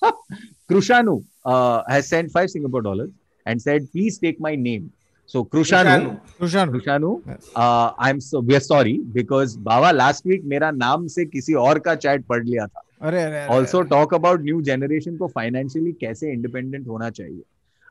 [0.69, 3.09] Krushanu uh, has sent five Singapore dollars
[3.45, 4.91] and said, "Please take my name."
[5.27, 6.19] So Krushanu, Kushanu.
[6.39, 6.69] Krushan.
[6.73, 7.49] Krushanu, Yes.
[7.55, 11.79] uh, I'm so we are sorry because Baba last week मेरा नाम से किसी और
[11.87, 12.81] का chat पढ़ लिया था.
[13.01, 17.41] अरे अरे अरे, also अरे। talk about new generation को financially कैसे independent होना चाहिए.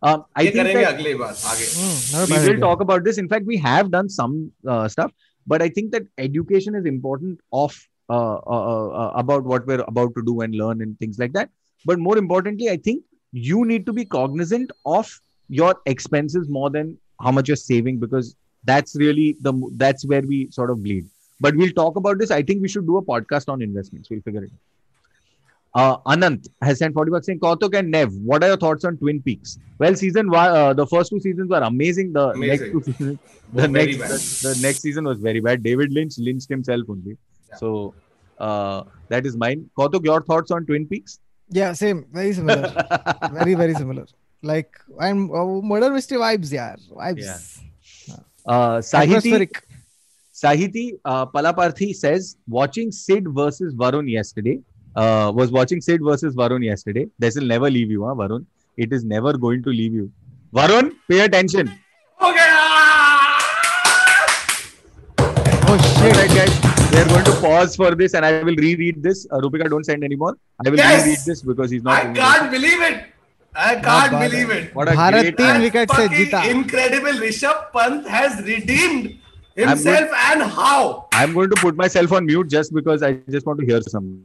[0.02, 2.54] Um, I ये think करेंगे that अगली बार आगे Hmm, not a we bad will
[2.54, 2.64] idea.
[2.66, 3.18] talk about this.
[3.24, 4.34] In fact, we have done some
[4.74, 5.12] uh, stuff,
[5.49, 7.75] but I think that education is important of
[8.09, 11.49] uh, uh, uh, about what we're about to do and learn and things like that.
[11.85, 15.11] But more importantly, I think you need to be cognizant of
[15.49, 20.39] your expenses more than how much you're saving because that's really the that's where we
[20.51, 21.05] sort of bleed.
[21.39, 22.31] But we'll talk about this.
[22.31, 24.09] I think we should do a podcast on investments.
[24.09, 24.51] We'll figure it.
[24.53, 24.68] out.
[25.75, 28.97] Uh, Anant has sent 40 bucks saying, Kautuk and Nev, what are your thoughts on
[28.97, 29.59] Twin Peaks?
[29.77, 32.13] Well, season one, uh, the first two seasons were amazing.
[32.13, 32.47] The Amazing.
[32.49, 33.19] next two seasons,
[33.53, 35.61] the next, the, the next season was very bad.
[35.61, 37.17] David Lynch lynched himself only.
[37.57, 37.93] So
[38.39, 39.69] uh, that is mine.
[39.77, 41.19] Kautuk, your thoughts on Twin Peaks?
[41.49, 42.05] Yeah, same.
[42.11, 42.73] Very similar.
[43.31, 44.05] very very similar.
[44.41, 46.75] Like and uh, murder mystery vibes, yeah.
[46.91, 47.59] Vibes.
[48.07, 48.15] Yeah.
[48.45, 49.49] Uh, Sahiti,
[50.33, 54.59] Sahiti uh, Palaparthi says, watching Sid versus Varun yesterday,
[54.95, 57.07] uh, was watching Sid versus Varun yesterday.
[57.19, 58.45] This will never leave you, huh, Varun.
[58.77, 60.11] It is never going to leave you.
[60.53, 61.67] Varun, pay attention.
[62.21, 62.47] Okay.
[65.71, 66.15] Oh shit.
[66.15, 66.69] All right, guys.
[66.91, 69.27] We are going to pause for this and I will reread this.
[69.31, 70.35] Uh, Rupika, don't send anymore.
[70.65, 71.03] I will yes!
[71.03, 72.03] reread this because he's not.
[72.03, 73.05] I can't believe it.
[73.55, 74.73] I can't believe it.
[74.75, 76.49] What a Bharat great wicket se jita.
[76.49, 79.19] Incredible Rishabh Pant has redeemed
[79.55, 81.07] himself going, and how.
[81.13, 84.23] I'm going to put myself on mute just because I just want to hear some.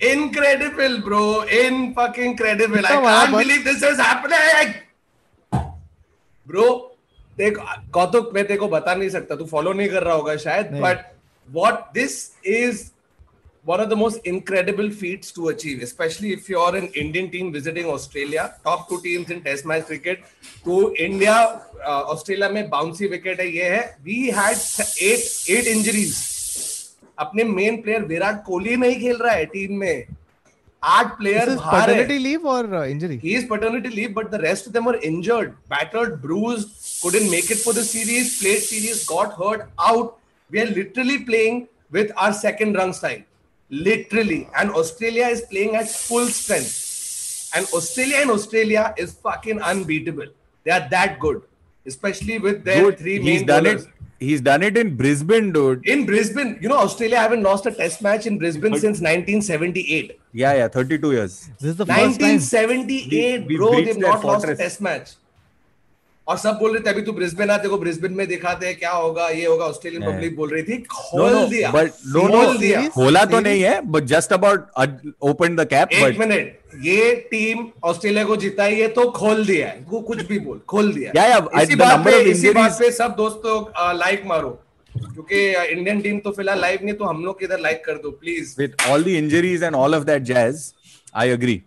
[0.00, 4.74] Incredible bro in fucking credible I can't believe this is happening
[6.46, 6.68] bro
[7.38, 7.58] देख
[7.92, 11.04] कौतुक मैं तेरे को बता नहीं सकता तू follow नहीं कर रहा होगा शायद। But
[11.48, 12.84] what this is
[13.66, 17.86] one of the most incredible feats to achieve, especially if you're an Indian team visiting
[17.86, 20.20] Australia, top two teams in Test match cricket.
[20.64, 21.34] To India,
[21.86, 23.98] uh, Australia में bouncy wicket है ये है.
[24.04, 24.56] We had
[25.10, 26.37] eight eight injuries.
[27.20, 30.06] अपने main player Virat Kohli नहीं खेल रहा है team में
[30.82, 33.16] आठ प्लेयर है paternity leave or uh, injury?
[33.22, 36.68] He is paternity leave, but the rest of them were injured, battered, bruised,
[37.02, 40.18] couldn't make it for the series, played series, got hurt, out.
[40.50, 43.22] We are literally playing with our second rung style.
[43.70, 44.48] Literally.
[44.56, 47.50] And Australia is playing at full strength.
[47.54, 50.26] And Australia in Australia is fucking unbeatable.
[50.64, 51.42] They are that good,
[51.86, 53.84] especially with their Dude, three he's main done bowlers.
[53.84, 53.88] it.
[54.20, 55.86] He's done it in Brisbane, dude.
[55.86, 60.18] In Brisbane, you know, Australia haven't lost a test match in Brisbane since 1978.
[60.32, 61.48] Yeah, yeah, 32 years.
[61.60, 62.38] This is the first time.
[62.38, 63.70] 1978, We- we bro.
[63.72, 65.10] They've not lost a test match.
[66.28, 68.90] और सब बोल रहे थे अभी तू Brisbane आ देखो Brisbane में दिखाते हैं क्या
[68.92, 72.44] होगा ये होगा ऑस्ट्रेलियन पब्लिक बोल रही थी No, खोल no, दिया but no, no.
[72.44, 72.86] खोल दिया?
[72.88, 73.80] खोला तो नहीं है,
[74.10, 74.86] just about uh,
[75.30, 75.92] opened the cap.
[75.92, 80.38] एक मिनट ये टीम ऑस्ट्रेलिया को जिताई है तो खोल दिया है वो कुछ भी
[80.38, 83.60] बोल खोल दिया Yeah, yeah, इसी बात पे इसी बात पे सब दोस्तों
[83.98, 84.50] लाइक मारो
[84.90, 85.40] क्योंकि
[85.72, 88.54] इंडियन टीम तो फ़िलहाल लाइव नहीं तो हम लोग किधर लाइक कर दो please
[88.90, 90.74] all the injuries and all of that jazz,
[91.14, 91.62] I agree.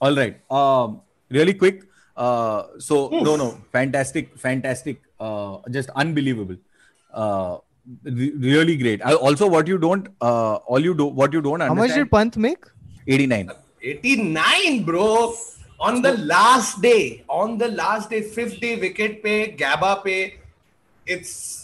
[0.00, 0.40] All right.
[0.50, 1.00] Um,
[1.30, 1.84] really quick.
[2.18, 6.56] Uh, so no, no, fantastic, fantastic, uh, just unbelievable.
[7.14, 7.58] Uh,
[8.02, 9.04] re- really great.
[9.04, 11.78] I, also, what you don't, uh, all you do, what you don't understand.
[11.78, 12.10] How much did understand.
[12.10, 12.64] Pant make?
[13.06, 13.50] 89.
[13.80, 15.32] 89 bro
[15.80, 20.38] on the last day on the last day 50 wicket pay, Gabba pay,
[21.06, 21.57] it's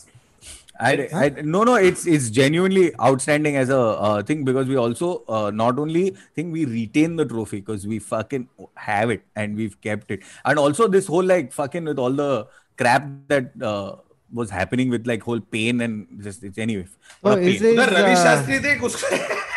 [0.81, 5.23] I, I, no no it's it's genuinely outstanding as a uh, thing because we also
[5.29, 9.81] uh, not only think we retain the trophy because we fucking have it and we've
[9.81, 10.23] kept it.
[10.45, 13.97] And also this whole like fucking with all the crap that uh,
[14.33, 16.87] was happening with like whole Paine and just it's anyway.
[17.23, 19.53] Oh, is it, uh, Ravi Shastri थे उसको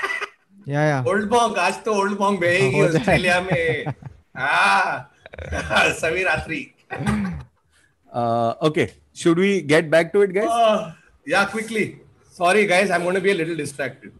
[0.67, 3.85] Yeah, या old Bong आज तो old Bong बहेगी Australia में
[4.37, 6.73] हां सभी
[8.13, 8.89] uh okay.
[9.13, 10.47] Should we get back to it guys?
[10.47, 10.91] Uh.
[11.27, 11.99] Yeah, quickly.
[12.31, 14.13] Sorry, guys, I'm going to be a little distracted.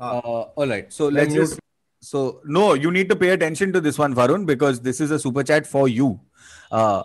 [0.00, 0.90] Uh, all right.
[0.90, 1.60] So let's just.
[2.00, 5.18] So no, you need to pay attention to this one, Varun, because this is a
[5.18, 6.18] super chat for you.
[6.70, 7.02] Uh,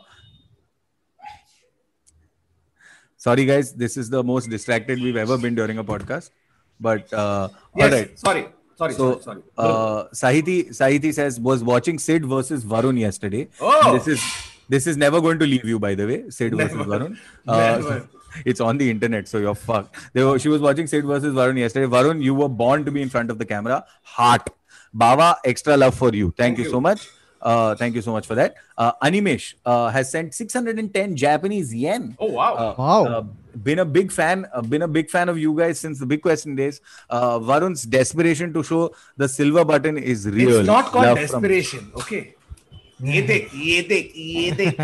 [3.17, 6.31] sorry, guys, this is the most distracted we've ever been during a podcast.
[6.79, 8.19] But uh, yes, all right.
[8.19, 8.47] Sorry.
[8.77, 9.41] Sorry, so, sorry, sorry.
[9.57, 13.49] Uh, Sahiti, Sahiti says was watching Sid versus Varun yesterday.
[13.59, 14.23] Oh, this is
[14.69, 16.29] this is never going to leave you, by the way.
[16.29, 16.75] Sid never.
[16.75, 17.17] versus Varun.
[17.47, 18.09] Uh, never
[18.45, 19.95] it's on the internet, so you're fucked.
[20.13, 21.87] Were, she was watching Sid versus Varun yesterday.
[21.87, 23.85] Varun, you were born to be in front of the camera.
[24.03, 24.49] Heart.
[24.93, 26.27] Baba, extra love for you.
[26.27, 27.07] Thank, thank you, you so much.
[27.41, 28.55] Uh, thank you so much for that.
[28.77, 32.15] Uh, Animesh uh, has sent 610 Japanese yen.
[32.19, 32.53] Oh wow!
[32.55, 33.05] Uh, wow.
[33.05, 33.21] Uh,
[33.61, 34.47] been a big fan.
[34.53, 36.81] Uh, been a big fan of you guys since the big question days.
[37.11, 40.59] Varun's desperation to show the silver button is real.
[40.59, 41.91] It's not called Love desperation.
[41.91, 42.01] From...
[42.01, 42.33] Okay.
[43.01, 44.75] Yedek, yedek, yedek,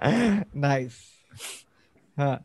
[0.00, 0.44] yedek.
[0.54, 1.13] nice.
[2.18, 2.44] हाँ।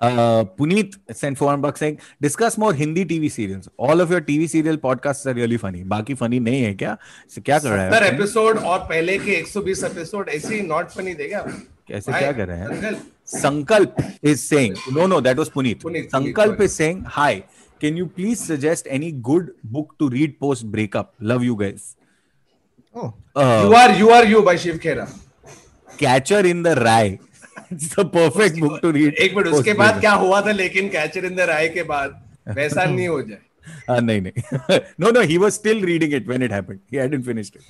[0.00, 4.76] Puneet sent four buck saying discuss more Hindi TV serials all of your TV serial
[4.76, 6.96] podcast are really funny बाकी funny नहीं है क्या?
[7.44, 7.90] क्या कर रहा है?
[7.90, 11.40] Sir episode और पहले के 120 एपिसोड ऐसे ही नॉट फनी देगा
[11.88, 12.94] कैसे क्या कर रहे हैं?
[13.26, 17.42] Sankalp is saying no no that was Puneet Sankalp is saying hi
[17.80, 21.96] can you please suggest any good book to read post breakup love you guys
[22.96, 25.04] you are you are you by Shiv Khera
[25.98, 27.18] catcher in the rye
[27.98, 31.40] perfect book to read एक minute उसके बाद क्या हुआ था लेकिन catcher in the
[31.50, 32.20] राय के बाद?
[32.56, 36.52] वैसा नहीं हो जाए। नहीं नहीं। No no he was still reading it when it
[36.52, 37.62] happened he hadn't finished it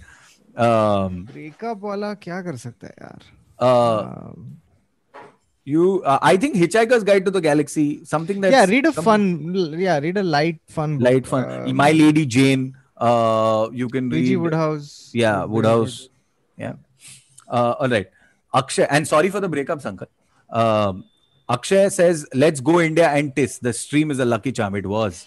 [0.59, 3.23] breakup वाला क्या कर सकता है यार?
[5.67, 9.97] You I think Hitchhiker's Guide to the Galaxy something that या रीड अ फन या
[9.99, 12.73] read a light fun light fun my lady Jane
[13.75, 16.09] you can read Wodehouse या Wodehouse
[16.59, 16.75] या
[17.51, 18.11] alright
[18.55, 20.09] akshay and sorry for the breakup sankar
[20.51, 21.05] um
[21.49, 25.27] akshay says let's go india and tis the stream is a lucky charm it was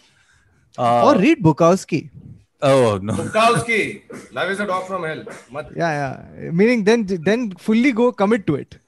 [0.77, 2.09] uh, Or read Bukowski.
[2.61, 3.81] oh no Bukowski,
[4.31, 5.23] love is a dog from hell.
[5.51, 6.51] मत Yeah, yeah.
[6.51, 8.79] Meaning then, then fully go commit to it.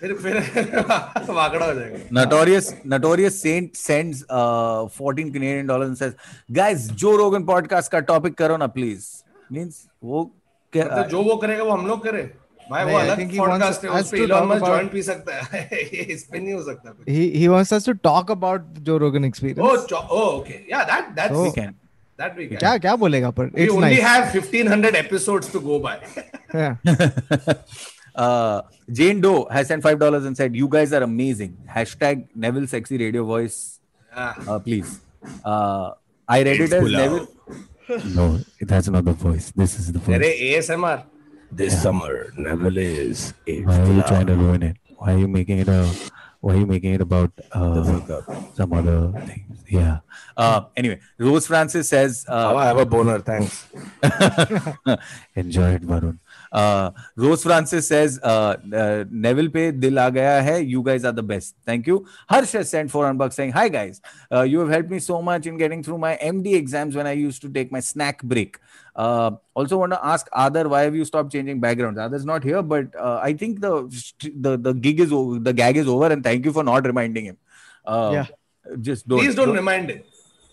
[0.00, 6.14] फिर फिर हो जाएगा Notorious Notorious Saint sends uh 14 Canadian dollars and says,
[6.50, 9.24] guys, Joe Rogan podcast का topic करो ना please.
[9.50, 10.24] Means वो
[10.72, 12.22] क्या मतलब जो वो करेगा वो हम लोग करे
[12.70, 15.78] भाई वो अलग पॉडकास्ट है उस पे इलॉन मस्क जॉइन पी सकता है
[16.14, 19.92] इस पे नहीं हो सकता he he wants us to talk about Joe Rogan experience
[19.92, 21.70] oh oh okay yeah that that we can
[22.18, 25.60] that we can क्या क्या बोलेगा पर it's nice we only have 1500 episodes to
[25.60, 26.00] go bye
[28.14, 32.66] Uh, Jane Doe has sent five dollars and said, "You guys are amazing." Hashtag Neville
[32.66, 33.80] sexy radio voice,
[34.12, 35.00] uh, please.
[35.44, 35.92] Uh,
[36.28, 37.28] I read it's it as Neville.
[38.14, 39.50] No, that's not the voice.
[39.56, 40.18] This is the voice.
[40.18, 41.04] ASMR.
[41.52, 44.76] This summer, Neville is a Why are you trying to ruin it?
[44.96, 45.84] Why are you making it a
[46.40, 47.84] why are you making it about uh,
[48.54, 49.62] some other things?
[49.68, 49.98] Yeah.
[50.36, 53.20] Uh, anyway, Rose Francis says, uh, I have a boner.
[53.20, 53.64] Thanks.
[55.36, 56.18] enjoy it, Varun.
[56.50, 60.58] Uh, Rose Francis says, uh, uh, Neville Pay, dil aa gaya hai.
[60.58, 61.54] You guys are the best.
[61.64, 62.06] Thank you.
[62.28, 64.00] Harsh has sent 400 bucks saying, Hi guys,
[64.32, 67.12] uh, you have helped me so much in getting through my MD exams when I
[67.12, 68.58] used to take my snack break.
[68.96, 71.98] Uh, also, want to ask Aadar, why have you stopped changing backgrounds?
[71.98, 73.74] Aadar's not here, but uh, I think the
[74.34, 77.24] the the gig is over, the gag is over, and thank you for not reminding
[77.24, 77.38] him.
[77.84, 78.26] Uh, yeah.
[78.80, 80.02] Just don't, please don't, don't remind him.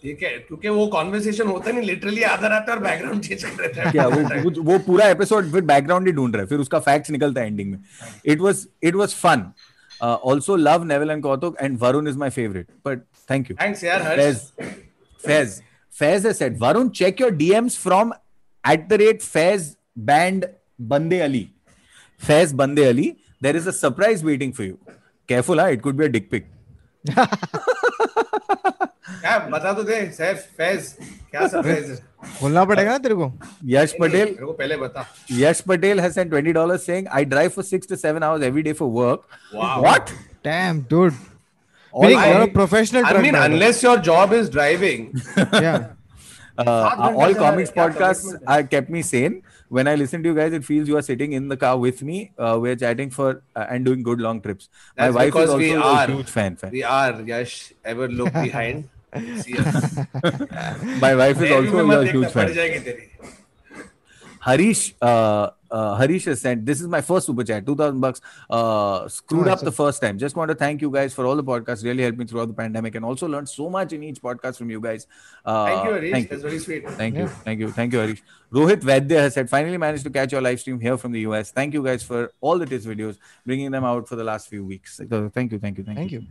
[0.03, 3.82] ठीक है क्योंकि वो conversation होता नहीं literally आधर आता और background change कर देता
[3.84, 7.11] है क्या वो वो पूरा एपिसोड फिर बैकग्राउंड ही ढूंढ रहा है फिर उसका फैक्ट्स
[7.11, 7.80] निकलता है एंडिंग में
[8.26, 9.44] it was it was fun
[10.02, 13.02] also love Naval and Kautuk and Varun is my favourite but
[13.32, 14.38] thank you thanks यार Faiz
[15.26, 15.61] Faiz
[15.99, 18.14] Faiz has said Varun check your DMs from
[18.65, 19.77] at the rate Fez
[20.11, 20.47] band
[20.78, 21.45] Bande Ali
[22.28, 23.09] Fez Bande Ali
[23.41, 24.78] there is a surprise waiting for you
[25.32, 25.66] careful huh?
[25.77, 26.45] it could be a dick pic
[29.20, 30.86] क्या बता तो दे सैफ फैज
[31.31, 31.97] क्या surprise है
[32.41, 33.31] खोलना पड़ेगा ना तेरे को
[33.74, 35.05] Yash Patel मेरे को पहले बता
[35.41, 38.62] Yash Patel has sent twenty dollars saying I drive for six to seven hours every
[38.69, 39.24] day for work.
[39.53, 39.82] Wow.
[39.86, 40.12] What?
[40.49, 41.15] Damn, dude.
[41.93, 43.53] All Meaning I- you're a professional I truck mean driver.
[43.55, 45.05] unless your job is driving
[45.36, 45.86] yeah.
[46.60, 49.44] uh, uh all comics podcasts are kept me sane.
[49.69, 52.02] When I listen to you guys, it feels you are sitting in the car with
[52.02, 52.31] me.
[52.38, 54.69] Uh, we're chatting for uh, and doing good long trips.
[54.95, 56.72] That's My wife is also are, a huge fan, fan.
[56.72, 57.73] We are Yash.
[57.86, 58.90] Ever look behind?
[59.14, 62.53] My wife is also a huge fan.
[64.40, 66.66] Harish, uh, uh, Harish has sent.
[66.66, 68.22] This is my first super chat, two thousand bucks.
[68.50, 70.18] Uh, screwed Oh, up the first time.
[70.18, 71.84] Just want to thank you guys for all the podcasts.
[71.84, 74.70] Really helped me throughout the pandemic, and also learned so much in each podcast from
[74.70, 75.08] you guys.
[75.46, 76.50] Uh, thank you Harish Thank that's you.
[76.50, 77.28] very sweet Thank you.
[77.28, 77.72] Thank you.
[77.72, 78.24] Thank you, Harish.
[78.52, 81.52] Rohit Vaidya has said, finally managed to catch your live stream here from the US.
[81.52, 84.66] Thank you guys for all the tips videos, bringing them out for the last few
[84.66, 84.98] weeks.
[84.98, 85.30] Thank you.
[85.30, 85.60] Thank you.
[85.60, 86.20] Thank, Thank you.
[86.22, 86.28] you.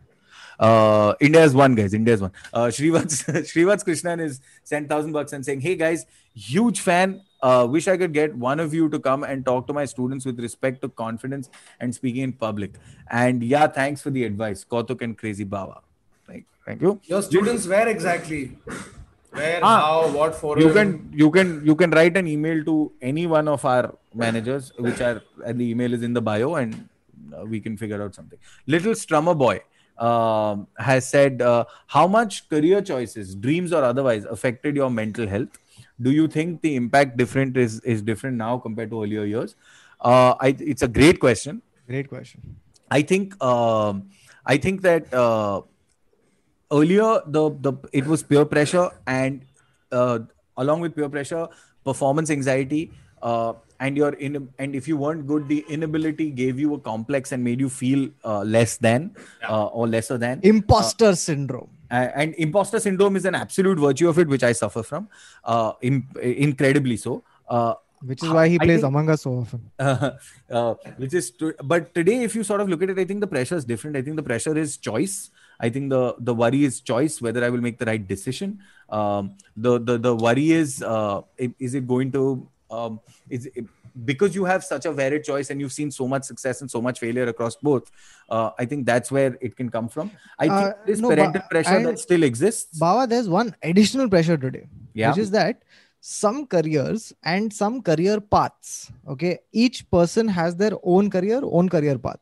[0.59, 1.95] Uh, India's one, guys.
[1.95, 2.33] India's one.
[2.53, 6.05] Uh, Shrivats, Shrivats Krishnan is sent thousand bucks and saying, "Hey guys,
[6.35, 7.23] huge fan.
[7.43, 10.25] Uh, wish I could get one of you to come and talk to my students
[10.27, 11.51] with respect to confidence
[11.81, 12.73] and speaking in public."
[13.11, 15.81] And yeah, thanks for the advice, Kautuk and Crazy Baba.
[16.27, 17.01] Thank, thank you.
[17.05, 18.59] your students where exactly
[19.31, 22.93] where Ah, how what forum you can you can you can write an email to
[23.01, 26.89] any one of our managers which are and the email is in the bio and
[27.37, 29.61] uh, we can figure out something little strummer boy
[29.99, 35.59] um, has said uh, how much career choices dreams or otherwise affected your mental health
[36.01, 39.57] do you think the impact different is is different now compared to earlier years
[40.01, 42.57] uh, I, it's a great question Great question.
[42.91, 44.11] I think um,
[44.45, 45.63] I think that uh,
[46.71, 49.41] earlier the the it was peer pressure and
[49.91, 50.19] uh,
[50.59, 51.49] along with peer pressure,
[51.85, 52.93] performance anxiety,
[53.23, 57.33] uh, and your in and if you weren't good, the inability gave you a complex
[57.33, 59.17] and made you feel uh, less than
[59.49, 60.41] uh, or lesser than.
[60.43, 61.71] Imposter syndrome.
[61.91, 65.09] Uh, and imposter syndrome is an absolute virtue of it, which I suffer from,
[65.45, 67.23] uh, in, incredibly so.
[67.49, 67.75] Uh,
[68.05, 69.71] Which is why he plays think- Among Us so often.
[69.79, 73.21] uh, which is to, but today if you sort of look at it i think
[73.25, 76.63] the pressure is different i think the pressure is choice i think the the worry
[76.69, 78.53] is choice whether i will make the right decision
[78.99, 81.21] um, the the the worry is uh,
[81.59, 82.23] is it going to
[82.71, 83.49] um, is
[84.05, 86.81] because you have such a varied choice and you've seen so much success and so
[86.81, 87.91] much failure across both
[88.31, 91.43] uh, i think that's where it can come from i think Uh, this no, parental
[91.51, 95.09] pressure and- that still exists Bawa, there's one additional pressure today, Yeah.
[95.11, 95.63] which is that
[96.01, 101.99] some careers and some career paths, okay, each person has their own career, own career
[101.99, 102.21] path.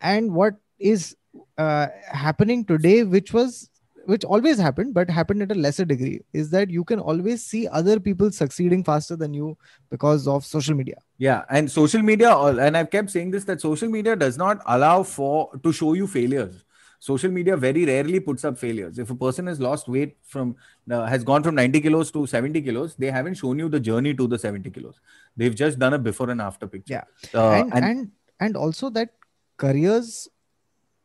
[0.00, 1.16] And what is
[1.56, 1.86] uh,
[2.24, 3.70] happening today, which was
[4.06, 7.66] which always happened, but happened at a lesser degree, is that you can always see
[7.68, 9.56] other people succeeding faster than you
[9.90, 10.96] because of social media.
[11.18, 15.02] Yeah, and social media, and I've kept saying this that social media does not allow
[15.02, 16.64] for to show you failures.
[17.00, 18.98] Social media very rarely puts up failures.
[18.98, 20.56] If a person has lost weight from
[20.90, 24.14] uh, has gone from 90 kilos to 70 kilos, they haven't shown you the journey
[24.14, 25.00] to the 70 kilos.
[25.36, 26.94] They've just done a before and after picture.
[26.94, 27.38] Yeah.
[27.38, 28.10] Uh, and, and
[28.40, 29.10] and also that
[29.58, 30.28] careers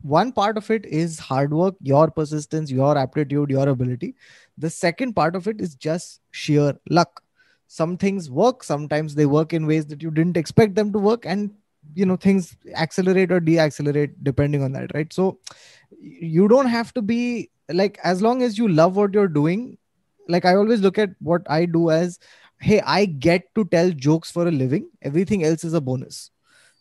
[0.02, 4.16] one part of it is hard work your persistence your aptitude your ability.
[4.58, 7.22] The second part of it is just sheer luck.
[7.68, 11.26] Some things work sometimes they work in ways that you didn't expect them to work
[11.26, 11.52] and
[11.94, 15.12] you know things accelerate or deaccelerate depending on that right?
[15.12, 15.40] So
[16.00, 19.78] you don't have to be like as long as you love what you're doing
[20.28, 22.20] like i always look at what i do as
[22.60, 24.90] hey i get to tell jokes for a living.
[25.02, 26.32] Everything else is a bonus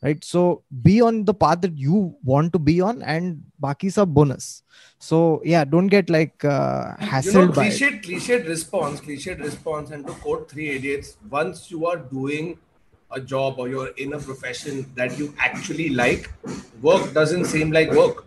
[0.03, 0.23] right?
[0.25, 4.63] So be on the path that you want to be on and baki sab bonus.
[4.99, 9.91] So yeah don't get like uh, you know hassled by cliched cliched response cliched response
[9.91, 12.59] and to quote three idiots once you are doing
[13.13, 16.31] a job or you're in a profession that you actually like
[16.83, 18.27] work doesn't seem like work.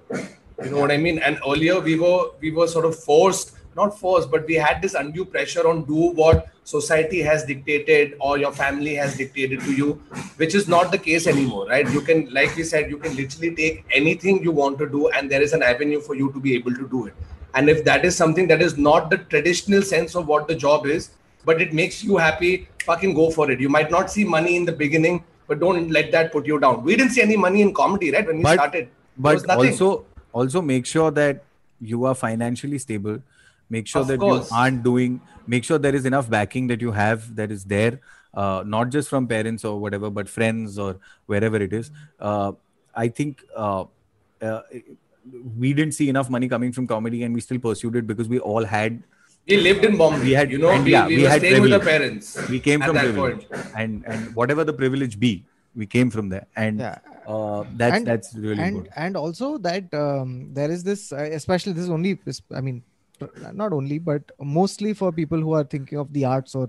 [0.64, 1.20] You know what i mean?
[1.20, 4.94] And earlier we were we were sort of forced not forced, but we had this
[4.94, 9.94] undue pressure on do what society has dictated or your family has dictated to you,
[10.38, 11.90] which is not the case anymore, right?
[11.92, 15.30] You can, like we said, you can literally take anything you want to do, and
[15.30, 17.14] there is an avenue for you to be able to do it.
[17.54, 20.86] And if that is something that is not the traditional sense of what the job
[20.86, 21.12] is,
[21.44, 23.60] but it makes you happy, fucking go for it.
[23.60, 26.84] You might not see money in the beginning, but don't let that put you down.
[26.84, 28.26] We didn't see any money in comedy, right?
[28.26, 31.44] When we But- started, but also also make sure that
[31.82, 33.22] you are financially stable
[33.76, 34.50] make sure Of that course.
[34.52, 35.20] you aren't doing
[35.56, 37.94] make sure there is enough backing that you have that is there
[38.34, 40.90] uh, not just from parents or whatever but friends or
[41.34, 42.52] wherever it is uh,
[43.06, 43.84] i think uh,
[44.50, 44.62] uh,
[45.64, 48.40] we didn't see enough money coming from comedy and we still pursued it because we
[48.40, 49.02] all had
[49.48, 50.24] we lived in Bombay.
[50.24, 52.28] We had- you know, and we, yeah, we, we were had staying with our parents.
[52.50, 53.72] we came from that privilege point.
[53.84, 55.32] and and whatever the privilege be
[55.82, 57.00] we came from there and Yeah.
[57.28, 61.28] uh, that's And- that's really and good and also that um, there is this uh,
[61.40, 62.91] especially this is only is- i mean pr-
[63.54, 66.68] not only but mostly for people who are thinking of the arts or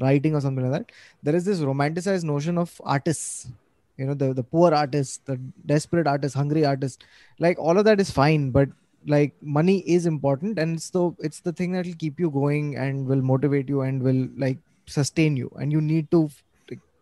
[0.00, 0.92] writing or something like that
[1.22, 3.48] there is this romanticized notion of artists
[3.96, 7.04] you know the, the poor artist the desperate artist hungry artist
[7.38, 8.68] like all of that is fine but
[9.06, 13.06] like money is important and the it's the thing that will keep you going and
[13.06, 16.28] will motivate you and will like sustain you and you need to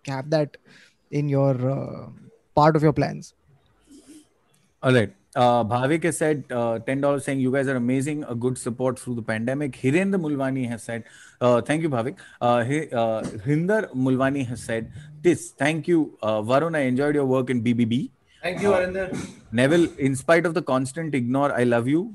[0.07, 0.57] have that
[1.11, 2.07] in your uh,
[2.55, 3.35] part of your plans
[4.83, 5.13] All right.
[5.37, 8.99] Uh, Bhavik has said uh, ten dollars, saying you guys are amazing, a good support
[8.99, 9.73] through the pandemic.
[9.73, 11.05] Hirendra Mulwani has said,
[11.41, 12.17] uh, thank you, Bhavik.
[12.41, 14.91] Uh, Hi- uh, Hrinder Mulwani has said,
[15.21, 16.75] this, thank you, uh, Varun.
[16.77, 18.11] I enjoyed your work in BBB.
[18.43, 19.07] Thank you, Arinder.
[19.53, 22.15] Neville, in spite of the constant ignore, I love you.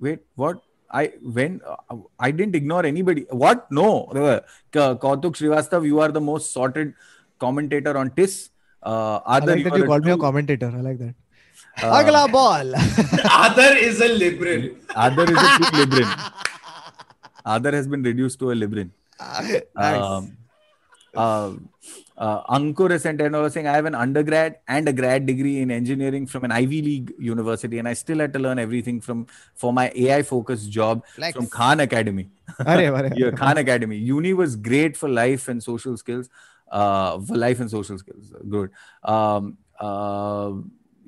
[0.00, 0.62] Wait, what?
[0.90, 3.26] I when uh, I didn't ignore anybody.
[3.30, 3.70] What?
[3.70, 4.04] No.
[4.06, 4.40] Uh,
[4.72, 6.94] Ka- Kautuk Srivastav, you are the most sorted
[7.38, 8.50] commentator on TIS.
[8.82, 10.72] Uh, I Aadar, like you that are you called me a commentator.
[10.74, 11.14] I like that.
[11.82, 12.72] Agla ball.
[12.72, 14.70] Aadar is a liberal.
[14.90, 16.08] Aadar is a true liberal.
[17.46, 18.88] Aadar has been reduced to a liberal.
[19.74, 20.02] nice.
[20.02, 20.38] Um,
[21.14, 21.52] uh,
[22.16, 25.70] uh, Ankur has sent another saying, I have an undergrad and a grad degree in
[25.70, 29.72] engineering from an Ivy League university, and I still had to learn everything from for
[29.72, 31.36] my AI focused job Flex.
[31.36, 32.28] from Khan Academy.
[32.60, 33.30] Arey, arey, yeah.
[33.30, 33.96] Khan Academy.
[33.96, 36.28] Uni was great for life and social skills.
[36.70, 38.32] Uh, for life and social skills.
[38.48, 38.70] Good.
[39.02, 40.52] Um, uh,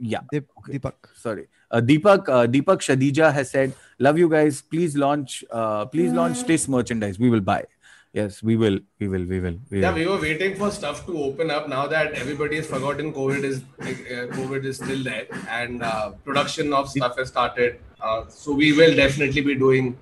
[0.00, 0.20] yeah.
[0.32, 0.78] Deep- Okay.
[0.78, 0.94] Deepak.
[1.14, 1.46] Sorry.
[1.70, 4.60] Uh, Deepak uh, Deepak Shadija has said, "Love you guys.
[4.62, 5.44] Please launch.
[5.50, 7.18] Uh, please launch TIS merchandise.
[7.18, 7.64] We will buy.
[8.12, 8.78] Yes, we will.
[8.98, 9.24] We will.
[9.24, 9.56] We will.
[9.70, 9.98] We Yeah, will.
[10.00, 11.68] we were waiting for stuff to open up.
[11.68, 16.72] Now that everybody has forgotten COVID is uh, COVID is still there, and uh, production
[16.72, 17.78] of stuff has started.
[18.00, 19.96] Uh, so we will definitely be doing.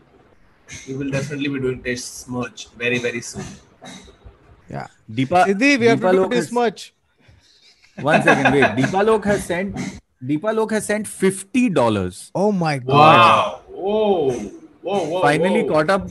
[0.86, 3.44] We will definitely be doing test merch very very soon.
[4.70, 4.86] Yeah.
[5.10, 6.92] deepak Siddhi, we have to do Deepalok this has- much.
[8.00, 8.52] One second.
[8.52, 8.64] Wait.
[8.76, 9.76] Deepalok has sent.
[10.24, 12.30] Deepalok has sent fifty dollars.
[12.34, 12.94] Oh my god.
[12.94, 13.60] Wow!
[13.68, 14.30] Whoa!
[14.82, 15.04] Whoa!
[15.08, 15.22] Whoa!
[15.22, 15.68] finally whoa.
[15.68, 16.08] caught up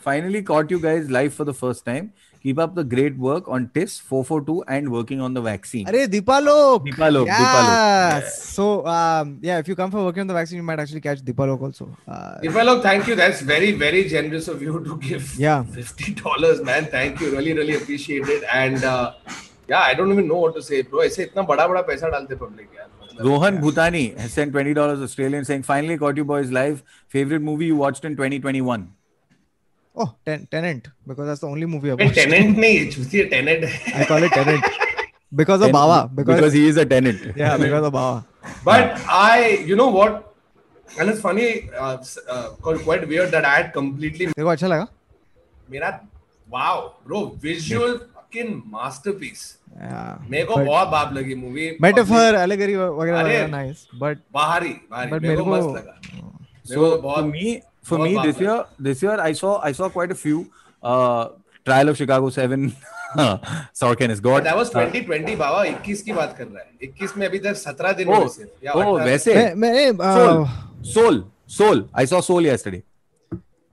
[0.00, 2.12] finally caught you guys live for the first time
[2.44, 6.86] keep up the great work on tis 442 and working on the vaccine Arey, Deepalok.
[6.86, 8.20] Deepalok, Yeah.
[8.20, 8.28] Deepalok.
[8.30, 11.20] So, um, yeah, if you come for working on the vaccine, you might actually catch
[11.20, 11.88] Deepalok also.
[12.06, 13.16] Uh, Deepalok, thank you.
[13.16, 15.64] That's very, very generous of you to give Yeah.
[15.64, 16.84] fifty dollars, man.
[16.86, 17.30] Thank you.
[17.30, 18.44] Really, really appreciate it.
[18.52, 19.14] And uh,
[19.68, 21.02] yeah, I don't even know what to say, bro.
[21.02, 22.88] ऐसे इतना बड़ा बड़ा पैसा डालते public यार.
[23.02, 26.82] मतलब, rohan bhutani has sent $20 australian saying finally caught you boys live
[27.16, 28.86] favorite movie you watched in 2021
[29.96, 32.14] oh, ten- Tenant, because that's the only movie I've watched.
[32.14, 33.64] tenant नहीं, चूतिया tenant.
[33.94, 34.64] I call it Tenant.
[35.34, 36.08] Because of Baba.
[36.14, 38.24] Because, because he is a tenant yeah, because of Baba.
[38.64, 40.34] But I, you know what?
[40.98, 41.96] And it's funny, uh,
[42.28, 44.88] uh, quite weird that I had completely तेरे को अच्छा लगा?
[45.70, 46.00] मेरा
[46.50, 47.98] wow, bro, visual
[48.34, 49.58] fucking masterpiece.
[49.74, 50.18] Yeah.
[50.30, 53.86] मेरे को बहुत बाप लगी मूवी Metaphor, allegory वगैरह वगैरह nice.
[54.02, 57.98] But बाहरी बाहरी But मेरे को मस्त लगा मेरे so को for बहुत me for
[57.98, 60.44] बहुत me बाप this लगा। year this year i saw i saw quite a few
[60.82, 61.28] uh
[61.64, 62.70] trial of chicago 7
[63.82, 67.26] sorkin has got that was 2020 बाबा 21 की बात कर रहा है 21 में
[67.26, 70.48] अभी तक 17 दिन oh, हुए सिर्फ़ या oh 18 वैसे मैं, मैं, soul uh,
[70.94, 71.22] soul
[71.60, 72.84] soul i saw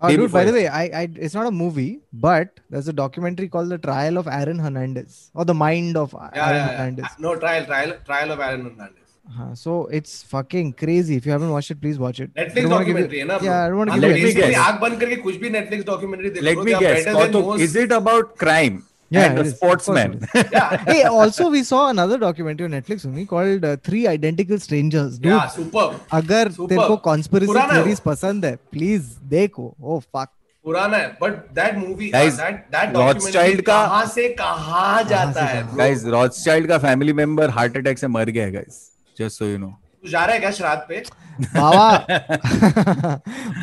[0.02, 2.00] soul yesterday uh, Day dude, by the before way, I, I, it's not a movie,
[2.12, 6.30] but there's a documentary called The Trial of Aaron Hernandez or The Mind of yeah,
[6.34, 7.04] Aaron yeah, Hernandez.
[7.04, 7.16] yeah.
[7.20, 9.02] no trial trial trial of Aaron Hernandez
[9.44, 11.16] Uh, so it's fucking crazy.
[11.20, 12.30] If you haven't watched it, please watch it.
[12.36, 13.46] I Netflix don't wanna give you- documentary है ना bro?
[13.48, 14.66] Yeah, I don't want to हाँ, give तो you Let me any basically guess.
[14.66, 17.32] आंख बंद करके कुछ भी Netflix documentary देखो let me they are guess better than
[17.32, 18.76] Kautuk, most- is it about crime
[19.13, 20.11] Yeah, and course sportsman
[20.55, 25.17] yeah hey, also we saw another documentary on Netflix only called uh, Three Identical Strangers.
[25.23, 26.69] Dude, yeah superb अगर Superb.
[26.69, 29.65] तेरे को conspiracy पुराना है वो। theories पसंद है, please देखो.
[29.83, 30.29] Oh fuck.
[30.65, 35.43] पुराना है but that movie Guys, that that Rothschild documentary का- कहाँ से कहाँ जाता
[35.45, 35.77] है bro?
[35.79, 38.77] guys rothschild का family member heart attack से मर गया है guys
[39.21, 39.71] just so you know
[40.03, 41.03] तू जा रहा है क्या श्राद्ध पे
[41.41, 41.97] बाबा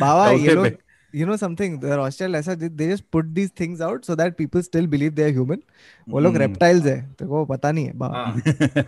[0.01, 0.67] बाबा ये लोग।
[1.17, 4.35] You know something the Rothschild ऐसा they they just put these things out so that
[4.41, 5.61] people still believe they are human
[6.09, 6.41] वो लोग Hmm.
[6.43, 8.83] reptiles है तेरे को पता नहीं है बा हाँ.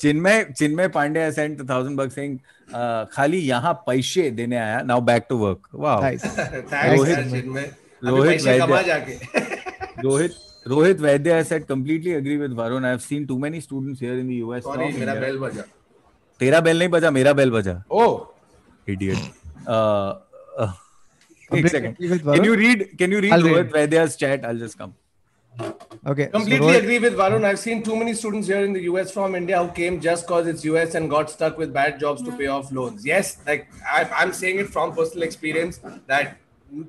[0.00, 2.36] चिन्मय चिन्मय Pandey sent a thousand bucks saying
[2.74, 6.26] uh, खाली यहाँ पैसे देने आया now back to work wow nice
[6.74, 7.74] Thanks, Rohit-
[8.04, 9.18] Rohit Vaidya.
[10.04, 10.32] Rohit
[10.72, 12.84] Rohit Vaidya has said completely agree with Varun.
[12.86, 14.62] I have seen too many students here in the US.
[14.64, 15.14] Sorry from मेरा.
[15.20, 15.62] Bell बजा
[16.40, 18.06] तेरा bell नहीं बजा मेरा bell बजा ओ
[18.94, 19.30] idiot.
[21.52, 22.34] एक Completely second.
[22.34, 22.98] Can you read?
[22.98, 23.56] Can you read I'll read.
[23.56, 24.44] Rohit Vaidya's chat?
[24.44, 24.94] I'll just come.
[26.12, 27.44] okay Completely Rohit- agree with Varun.
[27.44, 30.48] I've seen too many students here in the US from India who came just because
[30.52, 33.04] it's US and got stuck with bad jobs to pay off loans.
[33.06, 33.68] Yes, like
[33.98, 36.36] I, I'm saying it from personal experience that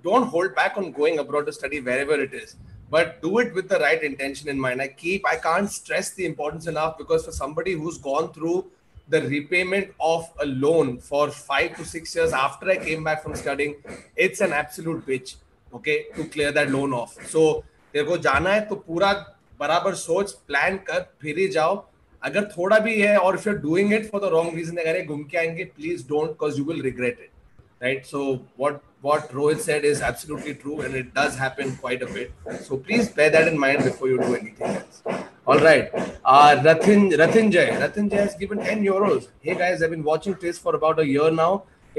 [0.03, 2.55] don't hold back on going abroad to study wherever it is,
[2.89, 4.81] but do it with the right intention in mind.
[4.81, 8.65] I keep, I can't stress the importance enough because for somebody who's gone through
[9.09, 13.35] the repayment of a loan for five to six years after I came back from
[13.35, 13.75] studying,
[14.15, 15.35] it's an absolute bitch.
[15.73, 17.17] Okay, to clear that loan off.
[17.27, 17.63] So
[17.93, 19.11] तेरे को जाना है तो पूरा
[19.59, 21.75] बराबर सोच plan कर फिर ही जाओ
[22.23, 25.23] अगर थोड़ा भी है और if you doing it for the wrong reason अगर घूम
[25.31, 28.25] के आएँगे please don't because you will regret it right so
[28.59, 32.31] what what rohit said is absolutely true and it does happen quite a bit.
[32.61, 35.03] So please bear that in mind before you do anything else.
[35.45, 35.91] All right.
[36.23, 39.27] Uh rathin rathinjay rathinjay has given 10 euros.
[39.47, 41.51] Hey guys i've been watching this for about a year now.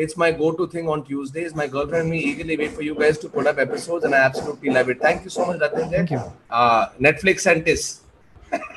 [0.05, 1.55] It's my go-to thing on tuesdays.
[1.61, 4.25] My girlfriend and me eagerly wait for you guys to put up episodes and i
[4.31, 5.01] absolutely love it.
[5.01, 6.23] Thank you so much rathinjay Thank you.
[6.51, 7.87] uh netflix and this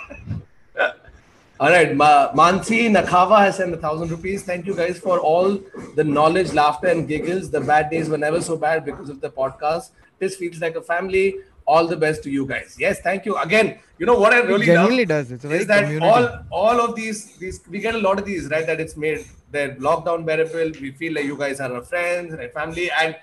[1.59, 4.43] all right, Ma- Mansi Nakava has sent a thousand rupees.
[4.43, 5.59] Thank you guys for all
[5.95, 7.49] the knowledge, laughter, and giggles.
[7.51, 9.89] The bad days were never so bad because of the podcast.
[10.19, 11.39] This feels like a family.
[11.65, 12.75] All the best to you guys.
[12.79, 13.77] Yes, thank you again.
[13.99, 16.81] You know what I it really genuinely love does it's is that community all all
[16.81, 20.25] of these these we get a lot of these right that it's made the lockdown
[20.25, 20.71] bearable.
[20.81, 23.15] We feel like you guys are our friends and our family and.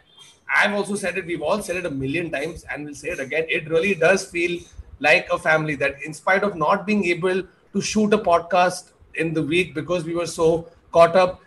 [0.49, 3.19] I've also said it, we've all said it a million times, and we'll say it
[3.19, 3.47] again.
[3.49, 4.61] It really does feel
[5.01, 7.43] like a family that, in spite of not being able
[7.76, 11.41] to shoot a podcast in the week because we were so caught up,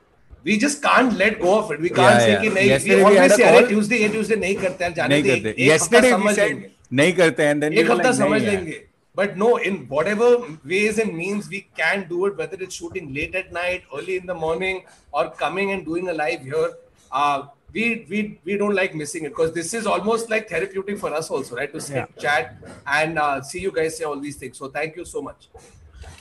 [0.45, 1.81] we just can't let go of it.
[1.81, 2.41] We can't Yeah, say yeah.
[2.43, 3.69] कि नहीं Yesterday we we had always a say अरे call.
[3.75, 5.51] Tuesday ये Tuesday नहीं करते हैं जाने नहीं दे करते.
[5.51, 6.71] एक हफ्ता Yesterday we समझ said लेंगे
[7.01, 8.65] नहीं करते and then we एक were हफ्ता like, समझ नहीं यार.
[8.65, 8.81] लेंगे
[9.21, 10.29] but no in whatever
[10.71, 14.27] ways and means we can do it whether it's shooting late at night early in
[14.31, 14.81] the morning
[15.13, 16.71] or coming and doing a live here
[17.13, 17.43] uh
[17.77, 21.31] we we we don't like missing it because this is almost like therapeutic for us
[21.39, 22.51] also right to sit chat
[22.99, 25.49] and uh, see you guys say all these things so thank you so much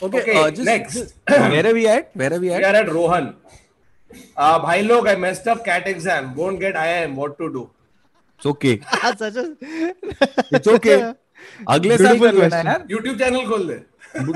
[0.02, 0.32] okay
[4.62, 5.06] भाई लोग
[11.68, 11.96] अगले
[12.94, 13.80] YouTube channel खोल दे।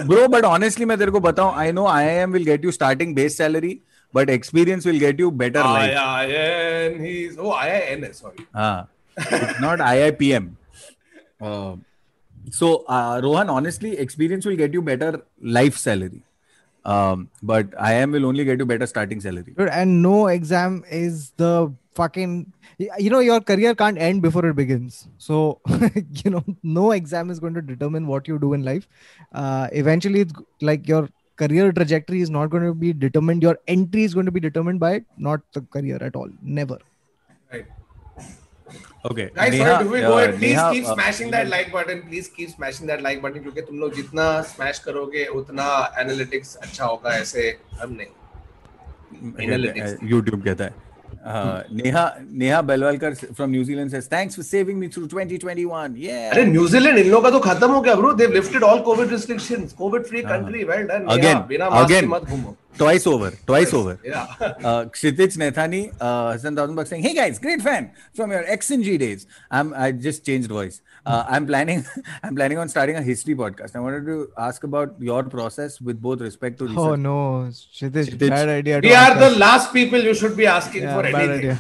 [0.05, 3.37] Bro but honestly मैं तेरे को बताऊँ I know IIM will get you starting base
[3.39, 3.79] salary
[4.15, 8.89] but experience will get you better life IIM he is oh IIN sorry हाँ.
[9.61, 10.51] Not IIPM
[11.43, 11.75] uh
[12.51, 16.23] so uh, Rohan, honestly, experience will get you better life salary.
[16.85, 19.55] Um, but IIM will only get you better starting salary.
[19.57, 24.57] Dude, and no exam is the fucking you know your career can't end before it
[24.57, 25.09] begins.
[25.19, 25.61] So
[26.25, 28.89] you know no exam is going to determine what you do in life.
[29.33, 33.43] Uh, eventually it's like your career trajectory is not going to be determined.
[33.43, 36.31] Your entry is going to be determined by it not the career at all.
[36.43, 36.79] Never.
[37.53, 37.67] Right
[39.05, 42.89] okay guys sorry do we go please keep smashing that like button please keep smashing
[42.89, 45.67] that like button क्योंकि तुम लोग जितना smash करोगे उतना
[46.01, 47.49] analytics अच्छा होगा ऐसे
[47.81, 50.91] हम नहीं। एनालिटिक्स YouTube कहता है।
[51.73, 56.99] Neha Neha Belwalkar from New Zealand says thanks for saving me through 2021 ये अरे न्यूजीलैंड
[56.99, 60.23] इन लोगों का तो खत्म हो गया bro they lifted all covid restrictions covid free
[60.23, 63.31] country well done again बिना मास्क मत घूमो। Twice over.
[63.47, 63.99] Twice over.
[64.05, 68.31] yeah uh, Kshitij Nethani uh, has sent thousand bucks saying, "Hey guys, great fan from
[68.33, 69.27] your X and G days.
[69.51, 70.81] I'm I just changed voice.
[71.05, 71.85] Uh, I'm planning
[72.23, 73.77] I'm planning on starting a history podcast.
[73.77, 76.79] I wanted to ask about your process with both respect to research.
[76.79, 77.19] oh no
[77.51, 78.31] Kshitij, Kshitij.
[78.31, 81.51] bad idea we are the last people you should be asking Yeah, for bad anything
[81.51, 81.59] idea.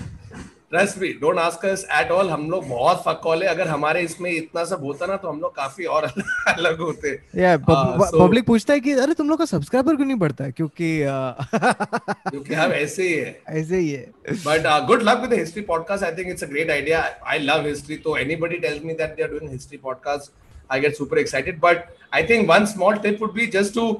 [0.72, 4.64] Trust भी don't ask us at all हम लोग बहुत फकौले अगर हमारे इसमें इतना
[4.64, 6.04] सब होता ना तो हम लोग काफ़ी और
[6.48, 10.44] अलग होते। या पब्लिक पूछता है कि अरे तुम लोग का सब्सक्राइबर क्यों नहीं बढ़ता?
[10.44, 11.34] है क्योंकि uh,
[12.30, 14.10] क्योंकि हम ऐसे ही है। ऐसे ही है।
[14.46, 17.96] But good luck with history podcast I think it's a great idea I love history
[17.96, 20.32] तो anybody tells me that they are doing history podcast
[20.72, 23.90] I get super excited but I think one small tip would be just to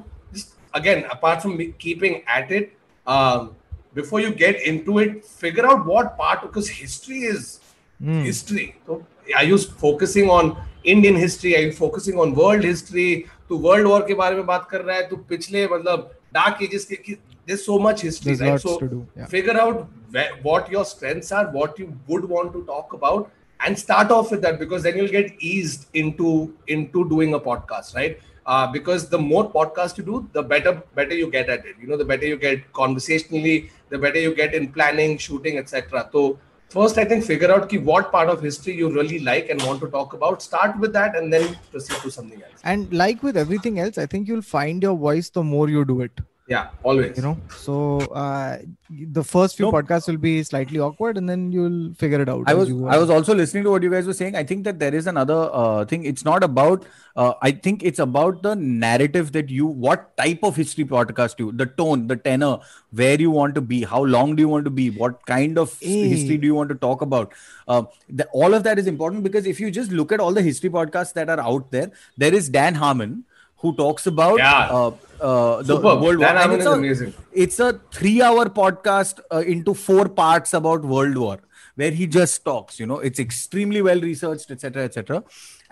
[0.73, 2.73] again apart from keeping at it
[3.07, 3.62] um,
[3.94, 7.60] before you get into it, figure out what part because history is
[8.00, 8.76] history.
[8.86, 9.04] So
[9.36, 11.56] are you focusing on Indian history?
[11.56, 13.24] Are you focusing on world history?
[13.48, 16.84] तो world war के बारे में बात कर रहा है तो पिछले मतलब डार्क एजेस
[16.92, 17.16] के
[17.48, 19.26] there's so much history There's right lots so to do, yeah.
[19.26, 23.78] figure out where, what your strengths are, what you would want to talk about, and
[23.78, 28.20] start off with that because then you'll get eased into into doing a podcast, right?
[28.46, 31.76] Uh, because the more podcast you do, the better better you get at it.
[31.80, 36.09] You know, the better you get conversationally, the better you get in planning, shooting, etc.
[36.11, 36.39] So
[36.75, 39.81] first, I think figure out ki what part of history you really like and want
[39.81, 40.41] to talk about.
[40.49, 42.67] Start with that, and then proceed to something else.
[42.75, 46.01] And like with everything else, I think you'll find your voice the more you do
[46.09, 46.23] it.
[46.45, 47.15] Yeah, always.
[47.15, 48.57] You know, so uh,
[48.89, 49.75] the first few Nope.
[49.75, 52.43] podcasts will be slightly awkward, and then you'll figure it out.
[52.47, 54.35] I was I was also listening to what you guys were saying.
[54.35, 56.03] I think that there is another uh, thing.
[56.03, 56.85] It's not about.
[57.15, 61.53] Uh, I think it's about the narrative that you, what type of history podcast you,
[61.53, 62.57] the tone, the tenor,
[62.91, 65.77] where you want to be, how long do you want to be, what kind of
[65.79, 66.09] Hey.
[66.09, 67.31] history do you want to talk about.
[67.67, 70.41] Uh, the, all of that is important because if you just look at all the
[70.41, 73.23] history podcasts that are out there, there is Dan Harmon
[73.63, 74.67] who talks about Yeah.
[74.77, 74.91] uh,
[75.29, 76.01] uh, the Superb.
[76.05, 76.35] World War.
[76.57, 77.13] It's a- amazing.
[77.45, 81.35] it's a three hour podcast uh, into four parts about world war
[81.81, 85.23] where he just talks you know it's extremely well researched etc etc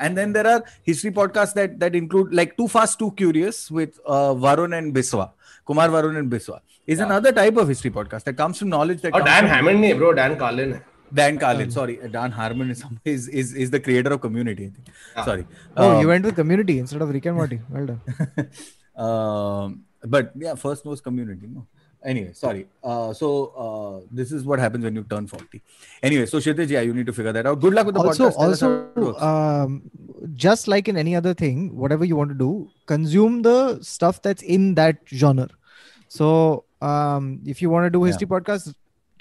[0.05, 0.59] and then there are
[0.91, 5.27] history podcasts that that include like too fast too curious with uh, varun and biswa
[5.71, 6.57] kumar varun and biswa
[6.87, 7.05] is Yeah.
[7.09, 9.97] another type of history podcast that comes from knowledge that Oh, Dan from Hammond, nahi,
[9.99, 10.13] bro.
[10.21, 10.71] Dan Carlin.
[11.13, 14.65] Dan Carlin, sorry, Dan Harmon is, is is is the creator of Community.
[14.65, 14.87] I think.
[15.15, 15.25] Yeah.
[15.25, 15.45] Sorry.
[15.77, 17.59] Oh, Um, you went with community instead of Rick and Morty.
[17.69, 18.01] Well done.
[19.05, 21.47] um, but yeah, first was community.
[21.47, 21.67] No.
[22.03, 22.67] Anyway, sorry.
[22.83, 23.27] Uh, so
[23.65, 25.61] uh, this is what happens when you turn 40.
[26.01, 27.59] Anyway, so Kshitij, yeah, you need to figure that out.
[27.59, 28.37] Good luck with the also, podcast.
[28.37, 29.83] Tell us how it also, um,
[30.33, 34.41] just like in any other thing, whatever you want to do, consume the stuff that's
[34.41, 35.47] in that genre.
[36.07, 38.73] So, um, if you want to do history podcasts, uh,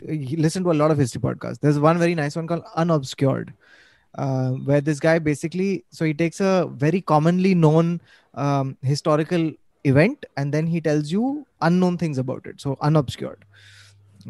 [0.02, 1.60] listen to a lot of history podcasts.
[1.60, 3.52] There's one very nice one called Unobscured,
[4.16, 8.00] uh, where this guy basically, so he takes a very commonly known
[8.34, 9.52] um, historical
[9.84, 12.60] event and then he tells you unknown things about it.
[12.60, 13.42] So, unobscured.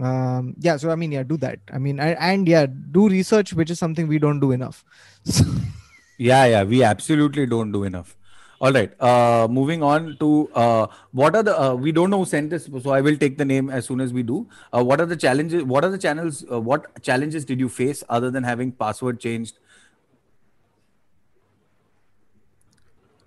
[0.00, 1.58] Um, yeah, so I mean, yeah, do that.
[1.72, 4.84] I mean, and, and yeah, do research, which is something we don't do enough.
[6.20, 8.14] Yeah, yeah, we absolutely don't do enough.
[8.60, 8.92] All right.
[9.00, 12.68] Uh, moving on to uh, what are the uh, we don't know who sent this,
[12.82, 14.46] so I will take the name as soon as we do.
[14.70, 15.62] Uh, what are the challenges?
[15.64, 16.44] What are the channels?
[16.50, 19.58] Uh, what challenges did you face other than having password changed?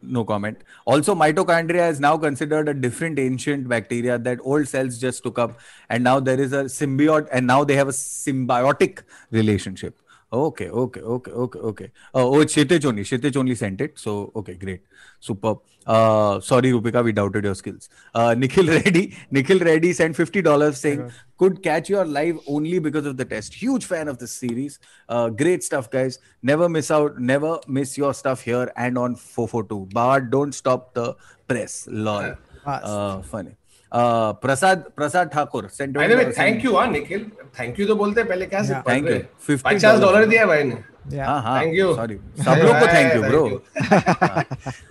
[0.03, 0.59] No comment.
[0.85, 5.59] Also, mitochondria is now considered a different ancient bacteria that old cells just took up,
[5.89, 9.01] and now there is a symbiote, and now they have a symbiotic
[9.31, 9.99] relationship.
[10.33, 11.91] Okay, okay, okay, okay, okay.
[12.15, 13.03] Oh, it's Kshitij only.
[13.03, 13.99] Kshitij only sent it.
[13.99, 14.81] So, okay, great.
[15.19, 15.59] Superb.
[15.85, 17.87] Uh, sorry, Rupika, we doubted your skills.
[18.15, 19.15] Uh, Nikhil Reddy.
[19.29, 23.53] Nikhil Reddy sent $50 saying, could catch your live only because of the test.
[23.53, 24.79] Huge fan of this series.
[25.07, 26.17] Uh, great stuff, guys.
[26.41, 27.19] Never miss out.
[27.19, 29.89] Never miss your stuff here and on 442.
[29.93, 31.15] But don't stop the
[31.47, 31.87] press.
[31.91, 32.33] Lol.
[32.65, 33.55] Uh, funny.
[33.93, 37.25] Uh, Prasad Prasad Thakur sent By the way, $20 thank you, हाँ Nikhil.
[37.57, 38.59] Thank you तो बोलते हैं पहले क्या.
[38.87, 39.19] रहे?
[39.49, 40.77] 50 पचास dollar दिया भाई ने.
[41.17, 41.95] हाँ हाँ Thank you.
[41.95, 42.15] सॉरी
[42.45, 43.43] सब लोग को थैंक यू ब्रो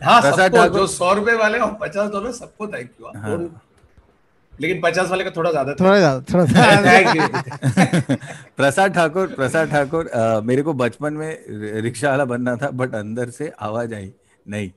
[0.04, 3.38] हाँ प्रसाद सबको ठाकुर- जो सौ रुपए वाले और पचास डॉलर सबको थैंक यू हाँ।
[4.52, 8.16] लेकिन पचास वाले का थोड़ा ज़्यादा थोड़ा ज़्यादा थोड़ा ज़्यादा। थैंक यू
[8.56, 10.10] प्रसाद ठाकुर प्रसाद ठाकुर
[10.46, 11.30] मेरे को बचपन में
[11.88, 14.12] रिक्शा वाला बनना था बट अंदर से आवाज़ आई
[14.46, 14.70] नहीं।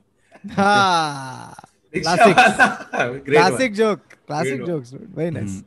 [0.58, 1.56] हाँ।
[1.96, 3.56] Rickshaw
[4.28, 4.92] Classic jokes.
[4.92, 5.62] Very nice.
[5.62, 5.66] Mm.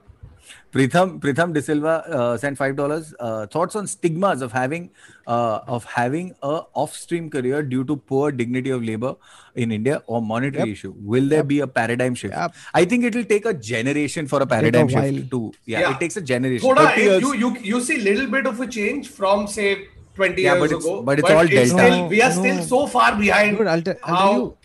[0.72, 3.14] Pritham Pritham De Silva uh, sent five dollars.
[3.18, 4.90] Uh, thoughts on stigmas of having
[5.26, 9.14] uh, of having a off-stream career due to poor dignity of labor
[9.54, 10.72] in India or monetary yep.
[10.72, 10.94] issue.
[10.98, 11.48] Will there yep.
[11.48, 12.34] be a paradigm shift?
[12.34, 12.54] Yep.
[12.74, 15.94] I think it will take a generation for a paradigm a shift to yeah, yeah,
[15.94, 16.68] It takes a generation.
[16.68, 20.70] Thoda, you you you see little bit of a change from say 20 yeah, years
[20.70, 21.92] but ago, but it's but all it's delta.
[21.92, 22.40] Still, we are no.
[22.42, 23.58] still so far behind.
[23.58, 24.56] Dude, I'll, t- I'll how, tell you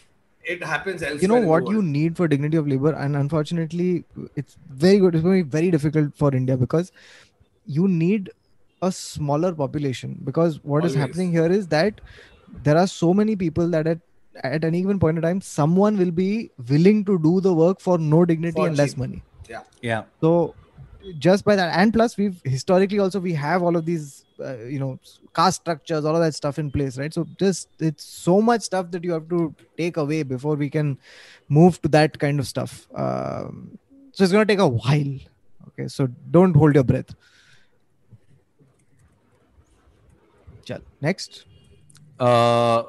[0.43, 4.03] it happens elsewhere you know what you need for dignity of labor and unfortunately
[4.35, 6.91] it's very good it's going to be very difficult for india because
[7.65, 8.29] you need
[8.81, 10.95] a smaller population because what is Always.
[10.95, 12.01] happening here is that
[12.63, 13.99] there are so many people that at,
[14.43, 17.97] at any given point in time someone will be willing to do the work for
[17.97, 19.23] no dignity For and less money.
[19.49, 20.03] Yeah, Yeah.
[20.19, 20.55] so
[21.19, 24.79] just by that and plus we've historically also we have all of these uh, you
[24.79, 24.99] know
[25.35, 28.89] caste structures all of that stuff in place right so just it's so much stuff
[28.91, 30.97] that you have to take away before we can
[31.49, 33.77] move to that kind of stuff um,
[34.11, 35.15] so it's going to take a while
[35.67, 37.15] okay so don't hold your breath
[40.65, 40.79] Chal.
[41.01, 41.45] next
[42.19, 42.83] Uh,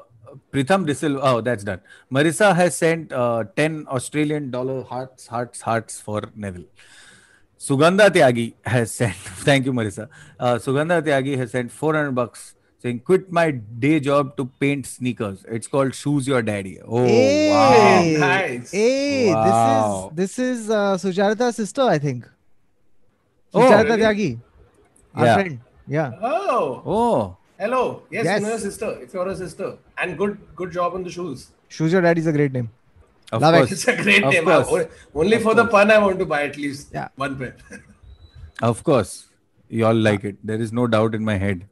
[0.53, 1.19] Pritham Disil.
[1.21, 1.81] Oh, that's done.
[2.11, 6.65] Marissa has sent uh, 10 Australian dollar hearts, hearts, hearts for Neville.
[7.65, 9.15] Sugandha Tyagi has sent,
[9.49, 10.09] thank you, Marissa.
[10.39, 15.45] Uh, Sugandha Tyagi has sent 400 bucks saying, quit my day job to paint sneakers.
[15.49, 16.79] It's called Shoes Your Daddy.
[16.87, 18.03] Oh, wow.
[18.19, 18.71] Nice.
[18.73, 20.11] hey Wow.
[20.15, 22.29] this is this is uh, Sujarita's sister i think
[23.55, 24.03] Oh, Sujarita really?
[24.03, 24.31] Tyagi
[25.15, 25.35] Our Yeah.
[25.35, 25.61] friend.
[25.87, 26.11] Yeah.
[26.21, 28.03] Oh, Oh, hello.
[28.11, 28.41] Yes, Yes.
[28.41, 28.89] you know your sister.
[29.01, 31.51] If you're a sister, and good, good job on the shoes.
[31.69, 32.69] Shoes Your Daddy is a great name.
[33.35, 33.73] Of Love course.
[33.73, 34.45] It's a great of name.
[34.45, 34.87] Course.
[35.13, 35.57] Only of for course.
[35.57, 37.09] the pun, I want to buy at least yeah.
[37.17, 37.57] one pair.
[38.63, 39.27] of course,
[39.69, 40.37] you all like it.
[40.45, 41.67] There is no doubt in my head.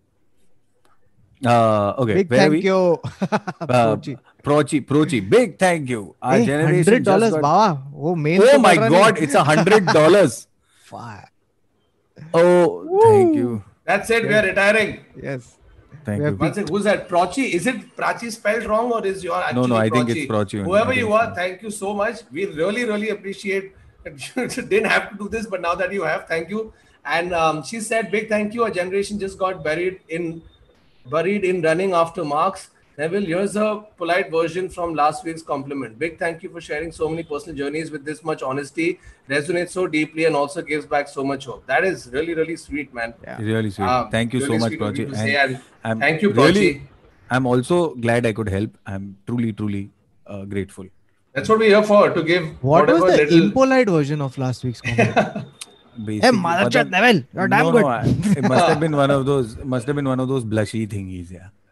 [1.46, 2.14] Uh, okay.
[2.14, 2.60] Big Where thank we?
[2.62, 2.80] you.
[3.20, 4.18] uh, Prochi.
[4.42, 4.84] Prochi.
[4.84, 5.20] Prochi.
[5.36, 6.16] Big thank you.
[6.20, 6.84] Our hey, generation.
[6.84, 7.42] Hundred dollars, got...
[7.42, 7.82] Baba.
[7.94, 9.18] Oh, main oh my God!
[9.18, 10.48] It's a hundred dollars.
[10.84, 11.30] Fuck.
[12.34, 13.00] Oh, Woo.
[13.02, 13.64] thank you.
[13.84, 14.26] That's it.
[14.26, 15.04] We are retiring.
[15.22, 15.58] Yes.
[16.04, 16.30] Thank We you.
[16.30, 17.08] have One second, who's that?
[17.08, 17.52] Prachi?
[17.52, 20.64] Is it Prachi spelled wrong or is your actually No, no, I think it's Prachi.
[20.64, 22.20] Whoever you are, thank you so much.
[22.30, 23.72] We really, really appreciate
[24.36, 26.72] you didn't have to do this, but now that you have, thank you.
[27.04, 28.64] And um, she said, big thank you.
[28.64, 30.42] Our generation just got buried in
[31.06, 32.70] buried in running after marks.
[32.98, 35.98] Neville, here's a polite version from last week's compliment.
[35.98, 39.00] Big thank you for sharing so many personal journeys with this much honesty.
[39.28, 41.66] Resonates so deeply and also gives back so much hope.
[41.66, 43.14] That is really, really sweet, man.
[43.22, 43.38] Yeah.
[43.40, 43.86] Really sweet.
[43.86, 45.14] Um, thank you really so much, sweet of you Prachi.
[45.14, 46.82] to and I'm thank you, really, Prachi.
[47.30, 48.76] I'm also glad I could help.
[48.86, 49.90] I'm truly, truly
[50.26, 50.86] uh, grateful.
[51.32, 53.42] That's what we're here for to give What was the little.
[53.44, 55.46] impolite version of last week's compliment?
[56.04, 57.80] Basically, hey, motherchud Matlab- Neville, you're damn no, good.
[57.82, 58.04] no, I-
[58.36, 59.56] it must have been one of those.
[59.58, 61.30] Must have been one of those blushy thingies.
[61.30, 61.48] Yeah.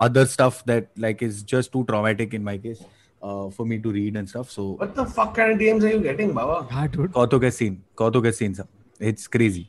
[0.00, 2.80] other stuff that like is just too traumatic in my case
[3.22, 5.92] uh, for me to read and stuff so what the fuck kind of DMs are
[5.96, 7.12] you getting Baba Yeah, dude.
[7.18, 9.66] कौतुक के scene कौतुक के scene सब it's crazy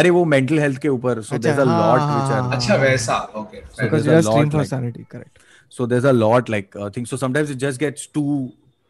[0.00, 2.42] अरे वो mental health के ऊपर सो अच्छा, देयर अ हाँ, लॉट हाँ, व्हिच हाँ,
[2.48, 5.38] आर अच्छा वैसा okay Because there's you a are stream lot for like- sanity, correct.
[5.76, 8.32] so there's a lot like uh, things so sometimes it just gets too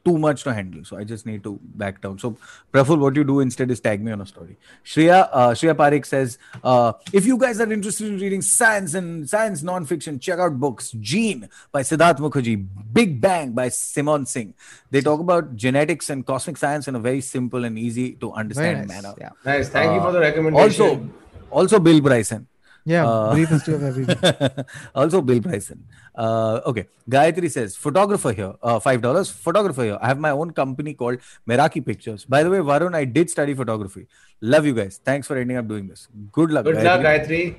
[0.05, 2.35] too much to handle so i just need to back down so
[2.71, 4.55] praful what you do instead is tag me on a story
[4.91, 9.30] shreya uh, shreya parik says uh, if you guys are interested in reading science and
[9.30, 12.57] science non-fiction check out books gene by siddharth mukherjee
[12.99, 14.53] big bang by simon singh
[14.91, 18.80] they talk about genetics and cosmic science in a very simple and easy to understand
[18.80, 18.88] nice.
[18.95, 19.30] manner Yeah.
[19.51, 21.09] nice thank you for the Uh, recommendation also
[21.61, 22.47] also bill bryson
[22.89, 23.05] Yeah.
[23.07, 24.19] Uh, brief history of everything.
[24.99, 25.80] also Bill Bryson.
[26.19, 26.85] Uh, okay.
[27.09, 29.29] Gayatri says, photographer here, uh, five dollars.
[29.31, 29.97] Photographer here.
[30.01, 32.25] I have my own company called Meraki Pictures.
[32.25, 34.05] By the way, Varun, I did study photography.
[34.41, 34.99] Love you guys.
[35.11, 36.07] Thanks for ending up doing this.
[36.39, 36.65] Good luck.
[36.65, 37.55] good luck Gayatri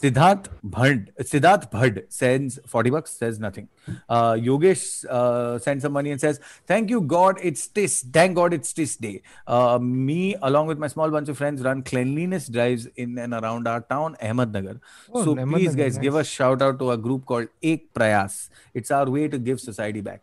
[0.00, 3.68] Siddharth Bhand, Siddharth Bhad sends 40 bucks, says nothing.
[4.08, 8.02] Uh, Yogesh uh, sends some money and says, Thank you, God, it's this.
[8.02, 9.22] Thank God it's this day.
[9.46, 13.68] Uh, me, along with my small bunch of friends, run cleanliness drives in and around
[13.68, 14.80] our town, Ahmednagar.
[15.12, 18.48] Oh, so Ahmednagar, please, guys, give a shout out to a group called Ek Prayas.
[18.72, 20.22] It's our way to give society back.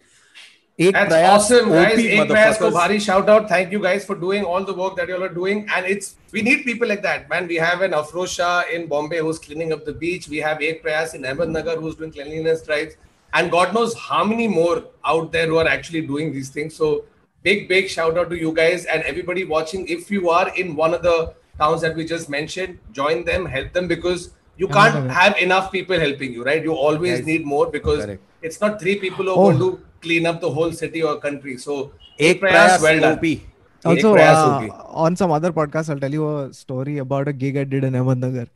[0.80, 1.98] Ek That's Prayas, awesome, guys.
[1.98, 3.50] Ek Prayas ko bhari shout out.
[3.50, 5.68] Thank you guys for doing all the work that you all are doing.
[5.76, 7.48] And it's we need people like that, man.
[7.48, 10.28] We have an Afroz Shah in Bombay who's cleaning up the beach.
[10.30, 12.94] We have Ek Prayas in Ahmednagar who's doing cleanliness drives.
[13.34, 16.76] And God knows how many more out there who are actually doing these things.
[16.76, 17.06] So
[17.42, 19.88] big, big shout out to you guys and everybody watching.
[19.88, 23.74] If you are in one of the towns that we just mentioned, join them, help
[23.74, 26.64] them because you can't have enough people helping you, right?
[26.64, 28.08] You always need more because
[28.44, 29.60] it's not three people who are Oh.
[29.66, 31.58] to clean up the whole city or country.
[31.58, 33.18] So Ek Prayas, Prayas, well done.
[33.20, 33.40] OP.
[33.86, 34.86] Also, uh, OP.
[35.06, 37.94] on some other podcast, I'll tell you a story about a gig I did in
[37.94, 38.48] Ahmednagar,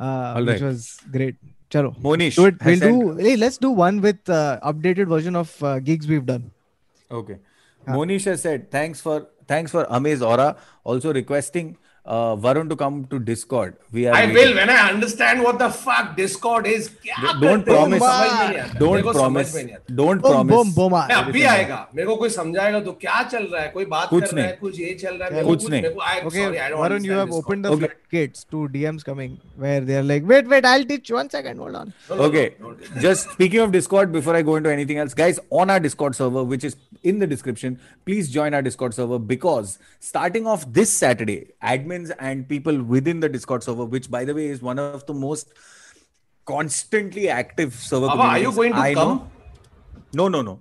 [0.00, 1.36] uh, All which was great.
[1.70, 1.96] Chalo.
[2.02, 2.64] Monish Do it.
[2.64, 3.16] We'll do.
[3.16, 6.50] Hey, let's do one with uh, updated version of uh, gigs we've done.
[7.10, 7.38] Okay.
[7.86, 10.56] Monish has said thanks for thanks for Amaze Aura.
[10.84, 13.75] Also requesting uh, Varun to come to Discord.
[13.91, 14.35] We are I waiting.
[14.35, 16.89] will when I understand what the fuck Discord is.
[17.05, 18.03] क्या Don't करते हैं, promise.
[18.03, 19.55] समझ में नहीं आता। मेरे Don't को समझ promise.
[19.55, 20.51] में नहीं आता। Don't Boom, promise.
[20.55, 20.91] boom, boom.
[21.09, 24.23] मैं अभी आएगा मेरे को कोई समझाएगा तो क्या चल रहा है कोई बात कुछ
[24.23, 26.01] कर रहा है नहीं। कुछ ये चल रहा है मेरे कुछ को नहीं। मेरे को
[26.01, 27.45] I- Okay, sorry, I don't Varun, you understand have Discord.
[27.45, 27.89] opened the Okay.
[27.95, 31.17] floodgates to DMs coming where they're like, wait, wait, I'll teach you.
[31.21, 31.93] One second, hold on.
[32.09, 32.45] No, no, Okay.
[32.61, 33.01] no, no.
[33.07, 36.43] Just speaking of Discord, before I go into anything else, guys, on our Discord server,
[36.55, 41.48] which is in the description, please join our Discord server because starting off this Saturday,
[41.62, 45.14] admins and people within the Discord server, which by the way is one of the
[45.14, 45.52] most
[46.46, 49.18] constantly active server are you going to I come?
[49.18, 49.30] know.
[50.12, 50.60] No, no, no.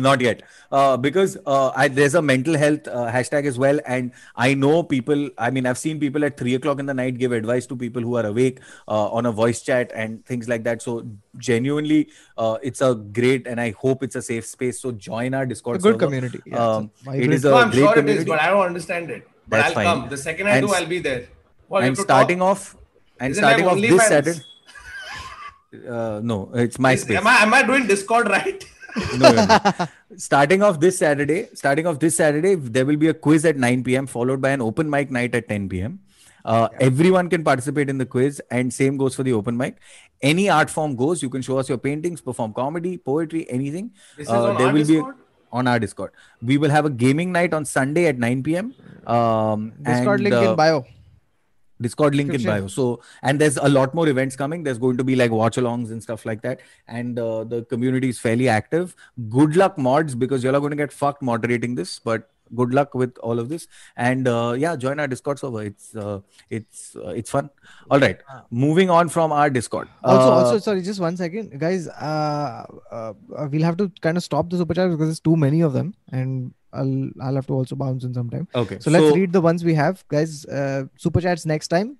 [0.00, 4.12] Not yet, uh, because uh, I, there's a mental health uh, hashtag as well, and
[4.36, 5.28] I know people.
[5.36, 8.00] I mean, I've seen people at three o'clock in the night give advice to people
[8.02, 10.82] who are awake uh, on a voice chat and things like that.
[10.82, 11.04] So
[11.36, 14.80] genuinely, uh, it's a great, and I hope it's a safe space.
[14.80, 15.78] So join our Discord.
[15.78, 16.04] A good server.
[16.06, 16.40] community.
[16.46, 18.40] Yeah, it's a Um, it vibrant- is a No, I'm great sure it is, but
[18.40, 19.26] I don't understand it.
[19.48, 19.86] But That's I'll fine.
[19.86, 20.08] come.
[20.10, 21.26] The second I And do, i'll be there.
[21.68, 22.48] Well, you and starting talk.
[22.50, 22.76] off
[23.18, 24.08] and Is it like starting off this OnlyFans?
[24.08, 24.40] Saturday.
[25.88, 27.16] Uh, no, it's Is- MySpace.
[27.16, 28.64] Am I am I doing Discord right?
[30.16, 33.84] starting off this Saturday, starting off this Saturday, there will be a quiz at 9
[33.84, 34.06] p.m.
[34.06, 36.00] followed by an open mic night at 10 p.m.
[36.44, 39.76] Uh, Everyone can participate in the quiz, and same goes for the open mic.
[40.22, 41.22] Any art form goes.
[41.22, 43.90] You can show us your paintings, perform comedy, poetry, anything.
[44.16, 45.16] This is Uh, on there our will Discord?
[45.16, 45.22] be
[45.52, 46.10] on our Discord.
[46.42, 48.74] We will have a gaming night on Sunday at 9 p.m.
[49.06, 50.86] Um, Discord and, link uh, in bio.
[51.80, 52.66] Discord link in bio.
[52.66, 54.62] So, and there's a lot more events coming.
[54.62, 56.60] There's going to be like watch alongs and stuff like that.
[56.86, 58.94] And uh, the community is fairly active.
[59.28, 61.98] Good luck, mods, because you're going to get fucked moderating this.
[61.98, 63.66] But good luck with all of this.
[63.96, 65.62] And uh, yeah, join our Discord server.
[65.62, 66.20] It's uh,
[66.50, 67.50] it's uh, it's fun.
[67.90, 68.18] All right,
[68.50, 69.88] moving on from our Discord.
[70.04, 71.88] Also, Uh, also, sorry, just one second, guys.
[71.88, 73.12] Uh, uh,
[73.50, 75.94] we'll have to kind of stop the super chats because there's too many of them,
[76.12, 78.46] and I'll I'll have to also bounce in sometime.
[78.54, 78.78] okay.
[78.80, 80.44] So let's read the ones we have, guys.
[80.46, 81.96] Uh, super chats next time.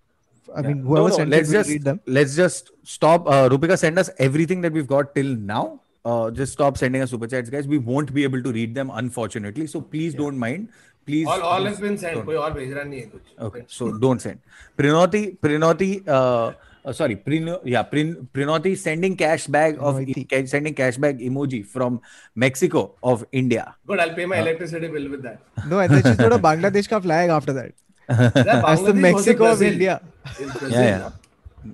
[0.57, 2.01] I mean, whoever no, sent let's it, just read them.
[2.07, 3.27] let's just stop.
[3.29, 7.12] Uh, Rupika, send us everything that we've got till now Uh, just stop sending us
[7.12, 7.68] super chats, guys.
[7.74, 9.68] We won't be able to read them, unfortunately.
[9.68, 10.68] So please don't mind.
[11.06, 11.28] Please.
[11.28, 12.16] All all just has been sent.
[12.18, 12.26] don't.
[12.26, 13.32] कोई और भेज रहा नहीं है कुछ.
[13.48, 14.40] Okay, so don't send.
[14.82, 16.52] Prinoti, Prinoti, uh,
[16.86, 20.26] uh, sorry, Prin, yeah, Prin, Prinoti sending cash bag of Prinoti.
[20.34, 22.00] ca- sending cash bag emoji from
[22.46, 22.84] Mexico
[23.14, 23.66] of India.
[23.88, 25.40] Good, I'll pay my electricity bill with that.
[25.74, 27.74] No, I thought she's got a Bangladesh ka flag after that.
[28.10, 29.72] Is that That's the Bangladesh or was it Mexico of Brazil?
[29.74, 30.02] India.
[30.40, 31.12] It's Brazil, Yeah, yeah.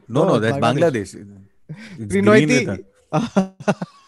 [0.07, 1.15] No, no, No, that's Bangladesh.
[1.15, 1.97] Bangladesh.
[1.99, 2.85] It's green with Prinoiti.
[3.11, 3.75] a-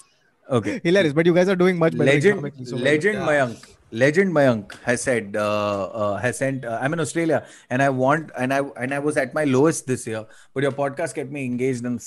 [0.50, 0.80] Okay.
[0.84, 2.04] Hilarious, but you guys are doing much better.
[2.12, 3.26] legend so legend Yeah.
[3.28, 7.38] mayank legend mayank has said uh, uh, has sent uh, i'm in australia
[7.70, 10.24] and i want and i and i was at my lowest this year
[10.54, 12.00] but your podcast kept me engaged and,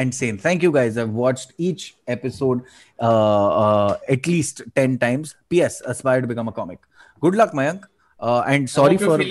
[0.00, 2.60] and sane thank you guys i've watched each episode
[3.00, 6.80] uh, uh, at least 10 times ps aspire to become a comic
[7.20, 7.84] good luck mayank
[8.20, 9.22] and sorry for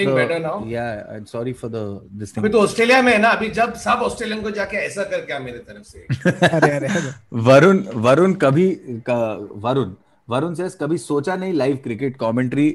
[0.67, 1.83] yeah and sorry for the
[2.19, 5.25] this thing तो Australia में है ना अभी जब सब Australian को जाके ऐसा कर
[5.25, 7.09] क्या मेरे तरफ़ से।
[7.47, 8.67] वरुण वरुण कभी
[9.09, 9.93] वरुण
[10.27, 12.65] वरुण सेस कभी सोचा नहीं लाइव क्रिकेट कॉमेंट्री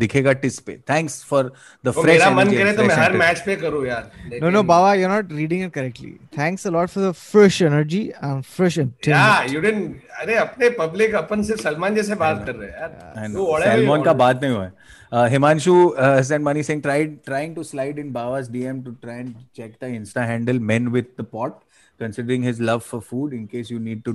[0.00, 1.52] दिखेगा टिस पे। थैंक्स फॉर
[1.84, 4.10] द फ्रेश मेरा मन करे तो मैं हर मैच पे करूँ यार
[4.42, 7.60] no no Baba you are not reading it correctly thanks a lot for the fresh
[7.62, 12.54] energy and fresh yeah you didn't अरे अपने पब्लिक अपन से सलमान जैसे बात कर
[12.54, 14.72] रहे हैं यार। सलमान का बात नहीं हुआ है।
[15.12, 19.14] Uh, Himanshu uh, sent money saying tried trying to slide in Bawa's DM to try
[19.14, 21.62] and check the Insta handle Men with the Pot.
[21.98, 24.10] Considering his love for food, in case you need to,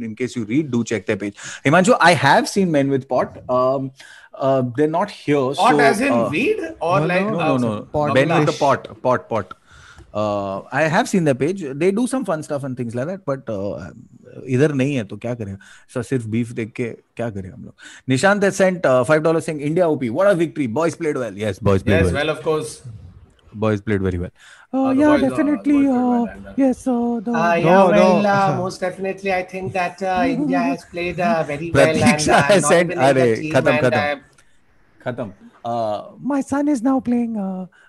[0.00, 1.36] in case you read, do check their page.
[1.66, 3.42] Himanshu, I have seen Men with Pot.
[3.50, 3.92] Um,
[4.32, 5.36] uh, they're not here.
[5.36, 8.14] Pot so, as in uh, weed or no, like no, no, no, no.
[8.14, 9.52] Men with the pot, pot, pot.
[10.20, 11.62] Uh, I have seen their page.
[11.80, 13.24] They do some fun stuff and things like that.
[13.30, 13.90] But uh,
[14.56, 15.56] इधर नहीं है तो क्या करें
[15.94, 17.74] sir सिर्फ़ beef देख के क्या करें हम लोग
[18.08, 21.38] Nishant has sent uh, five dollars saying India OP what a victory boys played well
[21.44, 22.18] yes boys played Yes, well.
[22.20, 22.72] well, of course.
[23.64, 24.32] boys played very well
[24.78, 26.96] uh, yeah boys, uh, definitely uh, uh, yes uh,
[27.28, 28.32] the, Uh, No, yeah, well, no.
[28.32, 32.34] uh, most definitely, I think that uh, India has played uh, very well and Pratiksha
[32.38, 34.20] uh, has not said, "Arey, team khatam,
[35.06, 35.32] khatam."
[35.66, 37.36] My son is now playing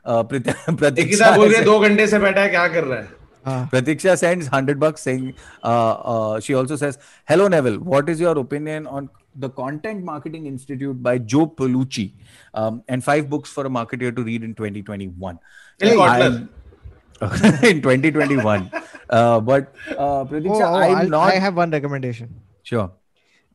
[0.07, 3.15] Pratiksha बोल रही है दो घंटे से बैठा है क्या कर रहा है
[3.47, 5.33] Pratiksha sends 100 bucks saying,
[5.63, 7.77] uh, uh, she also says, Hello, Neville.
[7.79, 12.11] What is your opinion on the Content Marketing Institute by Joe Pulizzi
[12.53, 15.39] um, and five books for a marketer to read in 2021?
[17.63, 18.69] in 2021.
[19.09, 21.33] Uh, but uh, Pratiksha, oh, oh, I'm not.
[21.33, 22.41] I have one recommendation.
[22.63, 22.91] Sure.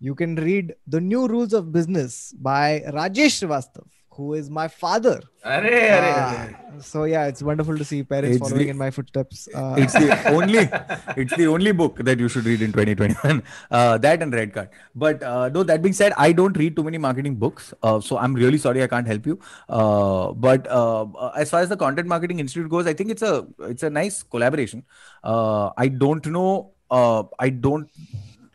[0.00, 3.84] You can read The New Rules of Business by Rajesh Srivastav
[4.16, 5.20] who is my father.
[5.44, 6.48] Ah,
[6.80, 9.48] so yeah, it's wonderful to see parents it's following the, in my footsteps.
[9.54, 10.00] Uh, it's ah.
[10.00, 10.68] the only,
[11.16, 13.42] it's the only book that you should read in 2021.
[13.70, 14.68] Uh, that and Red Card.
[14.94, 18.34] But though that being said, I don't read too many marketing books, uh, so I'm
[18.34, 19.38] really sorry I can't help you.
[19.68, 21.06] Uh, but uh,
[21.36, 24.22] as far as the Content Marketing Institute goes, I think it's a it's a nice
[24.22, 24.84] collaboration.
[25.24, 26.72] I don't know.
[26.90, 27.88] I don't.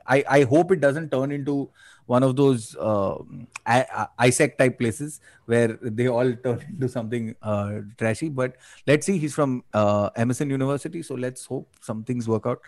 [0.06, 1.70] I I hope it doesn't turn into
[2.08, 3.16] one of those uh,
[3.66, 8.30] I- I- type places where they all turn into something uh, trashy.
[8.30, 8.56] But
[8.88, 9.18] let's see.
[9.18, 12.60] He's from uh, Emerson University, so let's hope some things work out.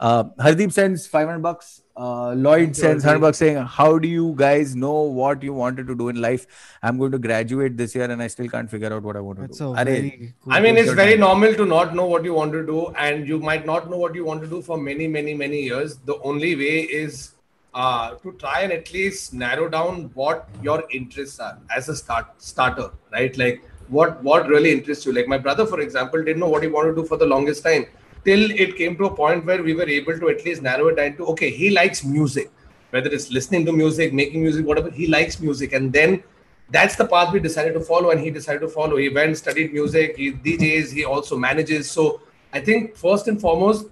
[0.00, 1.82] Uh, Hardeep sends 500 bucks.
[1.94, 5.94] Uh, Lloyd sends 100 bucks saying, How do you guys know what you wanted to
[5.94, 6.46] do in life?
[6.82, 9.40] I'm going to graduate this year and I still can't figure out what I want
[9.40, 9.74] to that's do.
[9.74, 11.20] a very cool I mean, it's very time.
[11.20, 14.14] normal to not know what you want to do, and you might not know what
[14.14, 15.98] you want to do for many, many, many years.
[15.98, 17.34] The only way is
[17.74, 22.26] uh, to try and at least narrow down what your interests are as a start
[22.38, 23.36] starter, right?
[23.36, 25.12] Like what what really interests you.
[25.12, 27.62] Like my brother, for example, didn't know what he wanted to do for the longest
[27.62, 27.86] time
[28.24, 30.96] till it came to a point where we were able to at least narrow it
[30.96, 32.50] down to okay, he likes music,
[32.90, 34.90] whether it's listening to music, making music, whatever.
[34.90, 36.22] He likes music, and then
[36.70, 39.72] that's the path we decided to follow and he decided to follow he went studied
[39.72, 42.20] music he djs he also manages so
[42.52, 43.86] i think first and foremost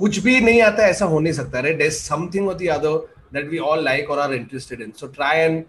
[0.00, 2.92] कुछ भी नहीं आता ऐसा हो नहीं सकता right there's something or the other
[3.36, 5.64] that we all like or are interested in so try and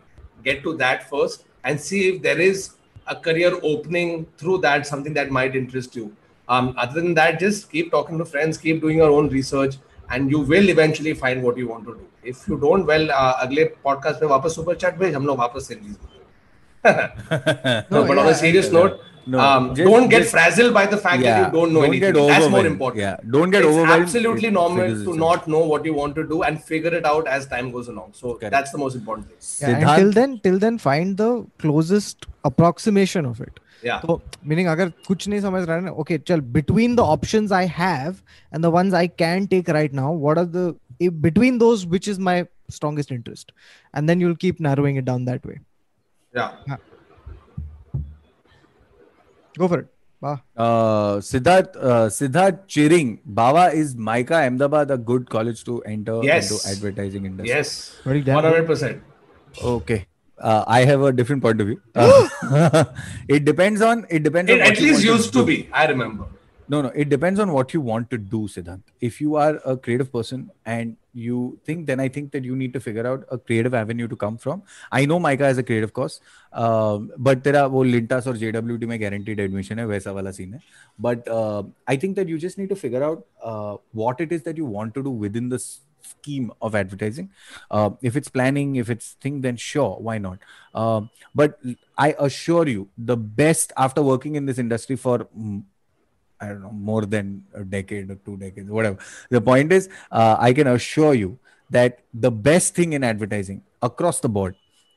[0.45, 2.69] get to that first and see if there is
[3.13, 6.05] a career opening through that something that might interest you
[6.49, 9.77] um, other than that just keep talking to friends keep doing your own research
[10.09, 13.33] and you will eventually find what you want to do if you don't well uh,
[13.45, 16.11] अगले podcast में वापस super chat भेज हम लोग वापस से release
[16.83, 19.01] no, but yeah, on a serious yeah, note,
[19.34, 21.88] No, um, just- don't get just- frazzled by the fact that you don't know don't
[21.94, 22.12] anything.
[22.16, 22.68] get That's more overwhelmed.
[22.72, 23.00] important.
[23.04, 24.04] Yeah, don't get it's overwhelmed.
[24.04, 25.18] absolutely It normal figures to itself.
[25.24, 28.12] not know what you want to do and figure it out as time goes along.
[28.20, 28.52] So Correct.
[28.56, 29.40] that's the most important thing.
[29.40, 31.30] Yeah, and Siddharth- till then till then find the
[31.66, 33.98] closest approximation of it Yeah.
[34.06, 34.20] तो
[34.50, 38.14] meaning अगर कुछ नहीं समझ रहा है ना okay चल between the options I have
[38.54, 40.74] and the once I can take right now what are the
[41.26, 43.52] between those which is my strongest interest
[43.98, 45.58] and then you'll keep narrowing it down that way
[46.38, 46.78] Yeah.
[49.63, 49.87] go for it
[50.25, 50.33] wow.
[50.65, 53.07] Uh, Siddharth, uh, Siddharth Chiring,
[53.39, 56.51] Bava is MICA Ahmedabad a good college to enter Yes.
[56.51, 57.49] into advertising industry?
[57.55, 57.71] Yes.
[58.03, 59.01] Very damn hundred percent.
[59.77, 60.05] Okay.
[60.37, 61.81] Uh, I have a different point of view.
[61.95, 62.85] Uh,
[63.37, 65.39] it depends on it depends on It what at least used do.
[65.39, 65.57] to be.
[65.71, 66.25] I remember.
[66.75, 68.83] No, no, it depends on what you want to do, Siddhant.
[69.09, 72.73] If you are a creative person and you think, then I think that you need
[72.73, 74.63] to figure out a creative avenue to come from.
[74.91, 76.19] I know MICA has a creative course,
[76.53, 80.59] uh, but there are वो Lintas or JWT my guaranteed admission है वैसा वाला scene
[80.99, 84.43] But uh, I think that you just need to figure out uh, what it is
[84.43, 85.59] that you want to do within the
[86.03, 87.29] scheme of advertising.
[87.69, 90.39] Uh, if it's planning, if it's thing, then sure, why not?
[90.73, 91.01] Uh,
[91.33, 91.59] but
[91.97, 95.63] I assure you, the best after working in this industry for mm,
[96.41, 98.97] I don't know, more than a decade or two decades, whatever.
[99.29, 101.37] The point is, uh, I can assure you
[101.69, 104.55] that the best thing in advertising across the board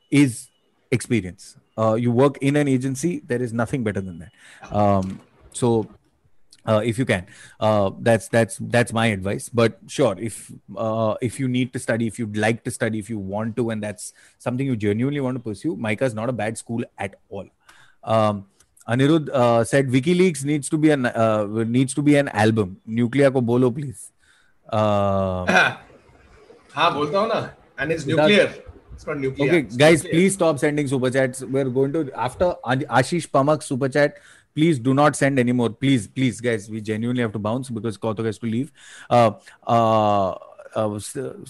[0.09, 0.49] is
[0.91, 1.57] experience.
[1.77, 4.75] Uh, you work in an agency, there is nothing better than that.
[4.75, 5.87] Um, so,
[6.65, 7.27] uh, if you can,
[7.59, 9.49] uh, that's that's that's my advice.
[9.49, 13.09] But sure, if uh, if you need to study, if you'd like to study, if
[13.09, 16.33] you want to, and that's something you genuinely want to pursue, MICA is not a
[16.33, 17.47] bad school at all.
[18.03, 18.47] Um,
[18.87, 22.77] Anirudh uh, said WikiLeaks needs to be an uh, needs to be an album.
[22.85, 24.11] Nuclear ko bolo please.
[24.69, 25.45] Uh,
[26.75, 27.49] हाँ बोलता हूँ ना.
[27.79, 28.53] And it's nuclear.
[28.93, 29.49] It's not nuclear.
[29.49, 30.13] okay, It's guys, nuclear.
[30.13, 31.41] please stop sending super chats.
[31.43, 34.17] We're going to after Ashish Pamak super chat.
[34.55, 35.69] Please do not send anymore.
[35.69, 36.69] Please, please, guys.
[36.69, 38.71] We genuinely have to bounce because Kautuk has to leave.
[39.09, 39.31] Uh,
[39.67, 40.29] uh,
[40.75, 40.89] uh,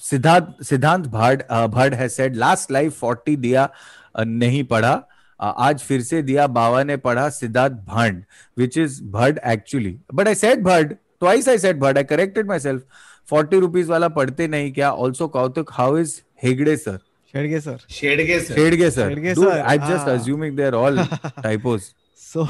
[0.05, 3.69] Siddharth Siddhant Bhad uh, Bhad has said last live 40 दिया
[4.15, 8.23] uh, नहीं पढ़ा uh, आज फिर से दिया बाबा ने पढ़ा Siddharth Bhand
[8.57, 12.83] which is Bhad actually but I said Bhad twice I said Bhad I corrected myself
[13.29, 14.91] forty rupees वाला पढ़ते नहीं क्या?
[14.91, 16.97] Also Kautuk how is Hegde sir?
[17.31, 17.77] Shedge sir.
[17.89, 19.09] Shedge sir.
[19.09, 19.59] Shedge sir.
[19.59, 20.17] I just हाँ.
[20.17, 20.99] assuming they're all
[22.17, 22.43] so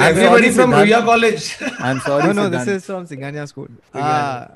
[0.00, 1.56] everybody from Ruya college.
[1.78, 3.68] I'm sorry no no this is from Singhania school.
[3.94, 4.48] Ah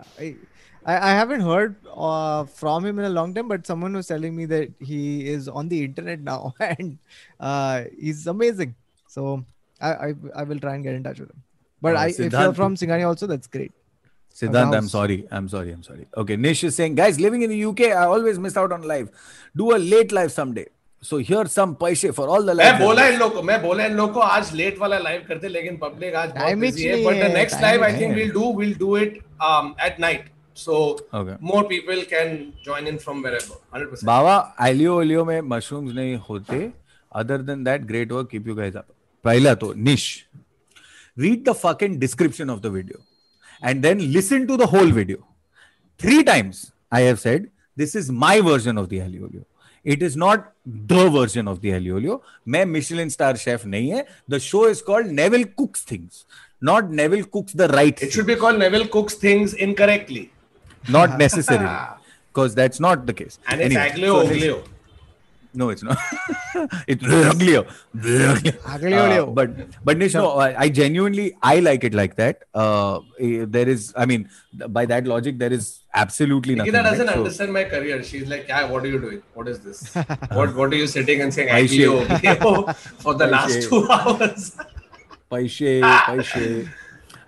[0.87, 1.75] I, I I haven't heard
[2.07, 5.01] uh, from him in a long time, but someone was telling me that he
[5.35, 6.97] is on the internet now and
[7.39, 8.75] uh, he's amazing.
[9.15, 9.45] So
[9.81, 10.09] I, I
[10.41, 11.41] I will try and get in touch with him.
[11.81, 13.71] But Uh, I, if you're Siddharth- from Singania also, that's great.
[14.41, 14.91] Siddhant, I'm house.
[14.91, 15.17] sorry.
[15.39, 15.71] I'm sorry.
[15.71, 16.05] I'm sorry.
[16.21, 16.35] Okay.
[16.43, 19.09] Nish is saying, guys, living in the UK, I always miss out on live.
[19.55, 20.65] Do a late live someday.
[21.09, 22.79] So here's some paise for all the मैं live.
[22.81, 25.77] बोला इन लोग को मैं बोला इन लोग को आज late वाला लाइव करते लेकिन
[25.77, 28.01] पब्लिक आज बहुत Time बिजी है नहीं बट द है, नेक्स्ट time लाइव आई नहीं
[28.01, 29.17] थिंक है। we'll do we'll do it
[29.49, 30.76] um at night So
[31.14, 31.36] okay.
[31.40, 33.58] more people can join in from wherever.
[33.72, 34.04] 100%.
[34.04, 34.36] Baba,
[34.68, 36.72] alio olio में mushrooms नहीं होते.
[37.12, 38.30] Other than that, great work.
[38.30, 38.88] Keep you guys up.
[39.24, 40.08] पहला to nish
[41.16, 42.98] Read the fucking description of the video,
[43.60, 45.24] and then listen to the whole video.
[46.00, 46.60] Three times
[46.92, 49.44] I have said this is my version of the alio olio.
[49.86, 54.38] It is not the version of the alio olio मैं Michelin star chef नहीं है the
[54.46, 56.24] show is called Neville cooks things
[56.64, 60.28] not Neville cooks the right it should be called Neville cooks things incorrectly
[60.88, 61.76] not necessarily
[62.28, 64.64] because that's not the case and it's Anyway, aglio so oglio
[65.54, 65.98] no, it's not.
[66.86, 67.02] it's.
[67.02, 67.66] Aglio
[67.96, 69.50] Uh, but
[69.84, 72.44] but Nish, no, I, genuinely I like it like that.
[72.54, 74.28] Uh, eh, there is, I mean,
[74.68, 76.72] by that logic, there is absolutely nothing.
[76.72, 77.14] Nikita doesn't right?
[77.14, 79.94] So- understand my career she's like yeah what are you doing what is this
[80.38, 84.56] what what are you sitting and saying I aglio oglio for the last two hours
[85.30, 86.68] Paishe, paishe.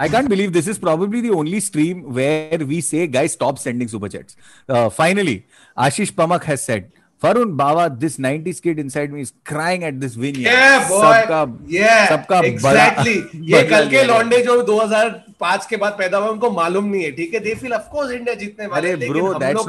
[0.01, 3.89] I can't believe this is probably the only stream where we say, guys, stop sending
[3.89, 4.37] super chats.
[4.69, 5.35] Uh, finally,
[5.77, 6.91] Ashish Pamak has said,
[7.23, 10.37] Farun Bawa, this 90s kid inside me is crying at this win.
[10.45, 13.17] yeah boy सबका- yeah सबका exactly
[13.51, 17.35] ये कल के। लौंडे जो 2005 के बाद पैदा हुए उनको मालूम नहीं है ठीक
[17.35, 19.69] है they feel of course India जीतने वाले अरे हैं, लेकिन bro, हम that's लोग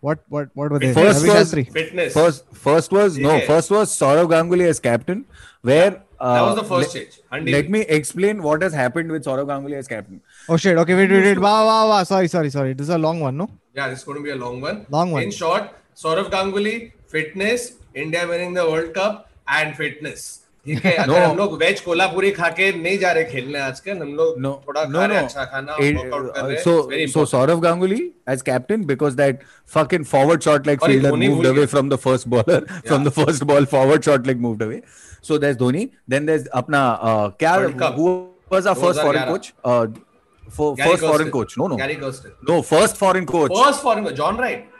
[0.00, 0.92] What what what were they?
[0.94, 1.72] First Ravi was- Shastri.
[1.72, 3.40] fitness First, first was no.
[3.40, 5.24] First was Saurav Ganguly as captain.
[5.62, 9.10] Where uh, that was the first le- change Handi Let me explain what has happened
[9.12, 10.22] with Saurav Ganguly as captain.
[10.48, 10.78] Oh shit!
[10.78, 11.38] Okay, wait, wait, wait.
[11.38, 12.02] Wow, wow, wow.
[12.04, 12.72] Sorry, sorry, sorry.
[12.72, 13.50] This is a long one, no?
[13.74, 15.22] yeah this is going to be a long one Long one.
[15.24, 21.12] in short Saurav Ganguly fitness India winning the World Cup and fitness ठीक है अगर
[21.12, 21.18] No.
[21.30, 24.82] हम लोग veg Kolhapuri खा के नहीं जा रहे खेलने आजकल हम लोग No, थोड़ा
[24.84, 25.12] no, खा no.
[25.12, 27.30] हैं अच्छा खाना It- वर्कआउट कर uh, रहे हैं so, It's very so important.
[27.34, 28.00] Saurav Ganguly
[28.34, 29.46] as captain because that
[29.76, 32.28] fucking forward shot like और ये fielder धोनी moved भूल away गया। from the first
[32.34, 32.58] bowler
[32.90, 34.80] from the first ball forward shot like moved away.
[35.30, 35.84] So there's Dhoni.
[36.14, 37.96] Then there's apna uh, क्या World Cup.
[38.02, 38.12] who
[38.56, 39.32] was our first foreign 2011.
[39.32, 39.52] coach?
[39.64, 39.86] Uh,
[40.58, 41.30] for, Gary first foreign Kirsten.
[41.32, 41.56] coach.
[41.56, 42.32] No, no, Gary Kirsten.
[42.52, 42.60] no.
[42.62, 43.56] First foreign coach.
[43.58, 44.79] First foreign John Wright हाँ John Wright, Indian Summers wala.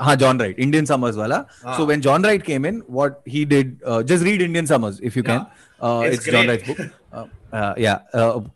[0.00, 3.76] हाँ John Wright Indian summers वाला so when John Wright came in what he did
[3.88, 7.94] just read Indian Summers if you can it's John Wright book या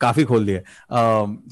[0.01, 0.61] काफी खोल दिए.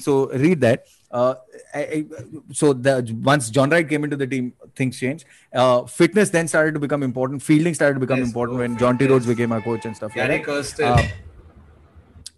[0.04, 1.34] So read that Uh,
[1.74, 2.04] I, I,
[2.52, 5.24] so the, once John Wright came into the team, things changed.
[5.52, 7.42] Uh, fitness then started to become important.
[7.42, 9.24] Fielding started to become yes, important oh, when fitness.
[9.24, 10.14] Jonty Became our coach and stuff.
[10.14, 10.86] Gary Kirsten.
[10.86, 11.02] Uh,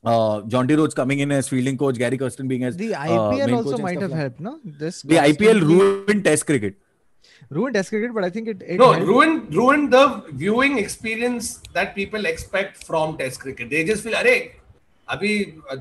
[0.05, 3.57] uh, Jonty Rhodes coming in as fielding coach, Gary Kirsten being as the uh, IPL
[3.57, 4.59] also might have like helped, no?
[4.65, 6.77] This the IPL ruined Test cricket
[7.51, 9.07] ruined Test cricket, but I think it, it No, helped.
[9.07, 13.71] ruined ruined the viewing experience that people expect from Test cricket.
[13.71, 14.62] They just feel, अरे
[15.12, 15.34] अभी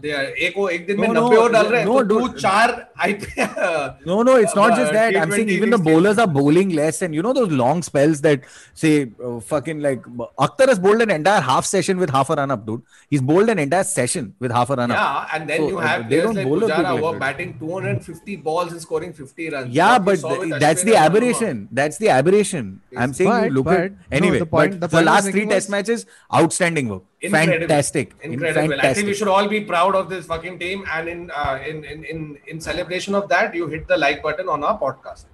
[0.02, 1.94] they are- एक वो एक दिन में No, no, नब्बे over डाल रहे हैं no,
[2.02, 2.36] तो तू dude.
[2.40, 2.73] चार
[3.06, 5.16] IPL No, no, it's not Uh, just that.
[5.23, 7.81] I'm saying T20 even the these bowlers are bowling less, and you know those long
[7.86, 8.44] spells that
[8.82, 8.93] say
[9.31, 10.06] uh, fucking like
[10.47, 12.85] Akhtar has bowled an entire half session with half a run up, dude.
[13.16, 15.01] He's bowled an entire session with half a run up.
[15.01, 16.86] Yeah, and then So, you uh, have they players don't like bowl a Pujara bit
[16.86, 17.24] who like are that.
[17.27, 19.74] batting 250 balls and scoring 50 runs.
[19.81, 21.10] Yeah, What we but saw with th- that's the Ashwin and Sharma.
[21.10, 21.68] aberration.
[21.82, 22.73] That's the aberration.
[22.97, 24.39] I'm saying But- you look but, at no, anyway.
[24.47, 26.06] the point- but the the, point I was last three making test was- matches,
[26.43, 28.14] outstanding work, fantastic.
[28.22, 28.64] Incredible.
[28.64, 28.80] Incredible.
[28.81, 30.85] I think we should all be proud of this fucking team.
[30.91, 34.49] And in uh, in, in in in celebration of that, you hit the like button
[34.49, 35.27] on our podcast.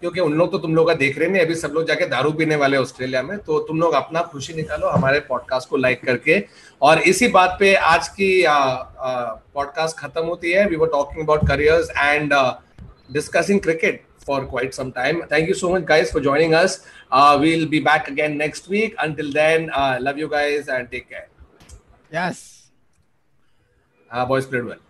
[0.00, 2.30] क्योंकि उन लोग तो तुम लोग का देख रहे हैं अभी सब लोग जाके दारू
[2.32, 6.42] पीने वाले ऑस्ट्रेलिया में तो तुम लोग अपना खुशी निकालो हमारे पॉडकास्ट को लाइक करके
[6.82, 8.30] और इसी बात पे आज की
[9.54, 12.32] पॉडकास्ट खत्म होती है we were talking about careers and
[13.12, 16.84] discussing cricket for quite some time thank you so much guys for joining us
[17.40, 19.70] we'll be back again next week until then
[20.02, 21.26] love you guys and take care
[22.12, 22.70] Yes.
[24.10, 24.82] Uh, boys played well.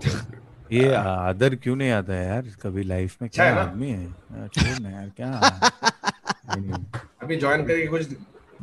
[0.72, 2.42] ये आदर क्यों नहीं आता है यार?
[2.62, 4.48] कभी life में क्या आदमी है?
[4.48, 5.30] छोड़ ना यार क्या?
[7.22, 8.08] अभी ज्वाइन करके कुछ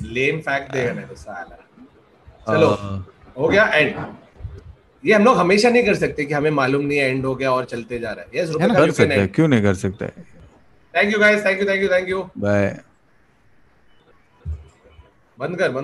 [0.01, 1.57] लेम फैक्ट देगा नहीं तो साला।
[2.47, 3.01] चलो Uh,
[3.38, 3.95] हो गया एंड
[5.05, 7.51] ये हम लोग हमेशा नहीं कर सकते कि हमें मालूम नहीं है एंड हो गया
[7.51, 10.05] और चलते जा रहा है। यस है कर सकता है क्यों नहीं कर सकते?
[10.05, 10.11] है
[10.95, 12.79] thank you guys thank you thank you thank you bye
[15.39, 15.75] बंद कर बंद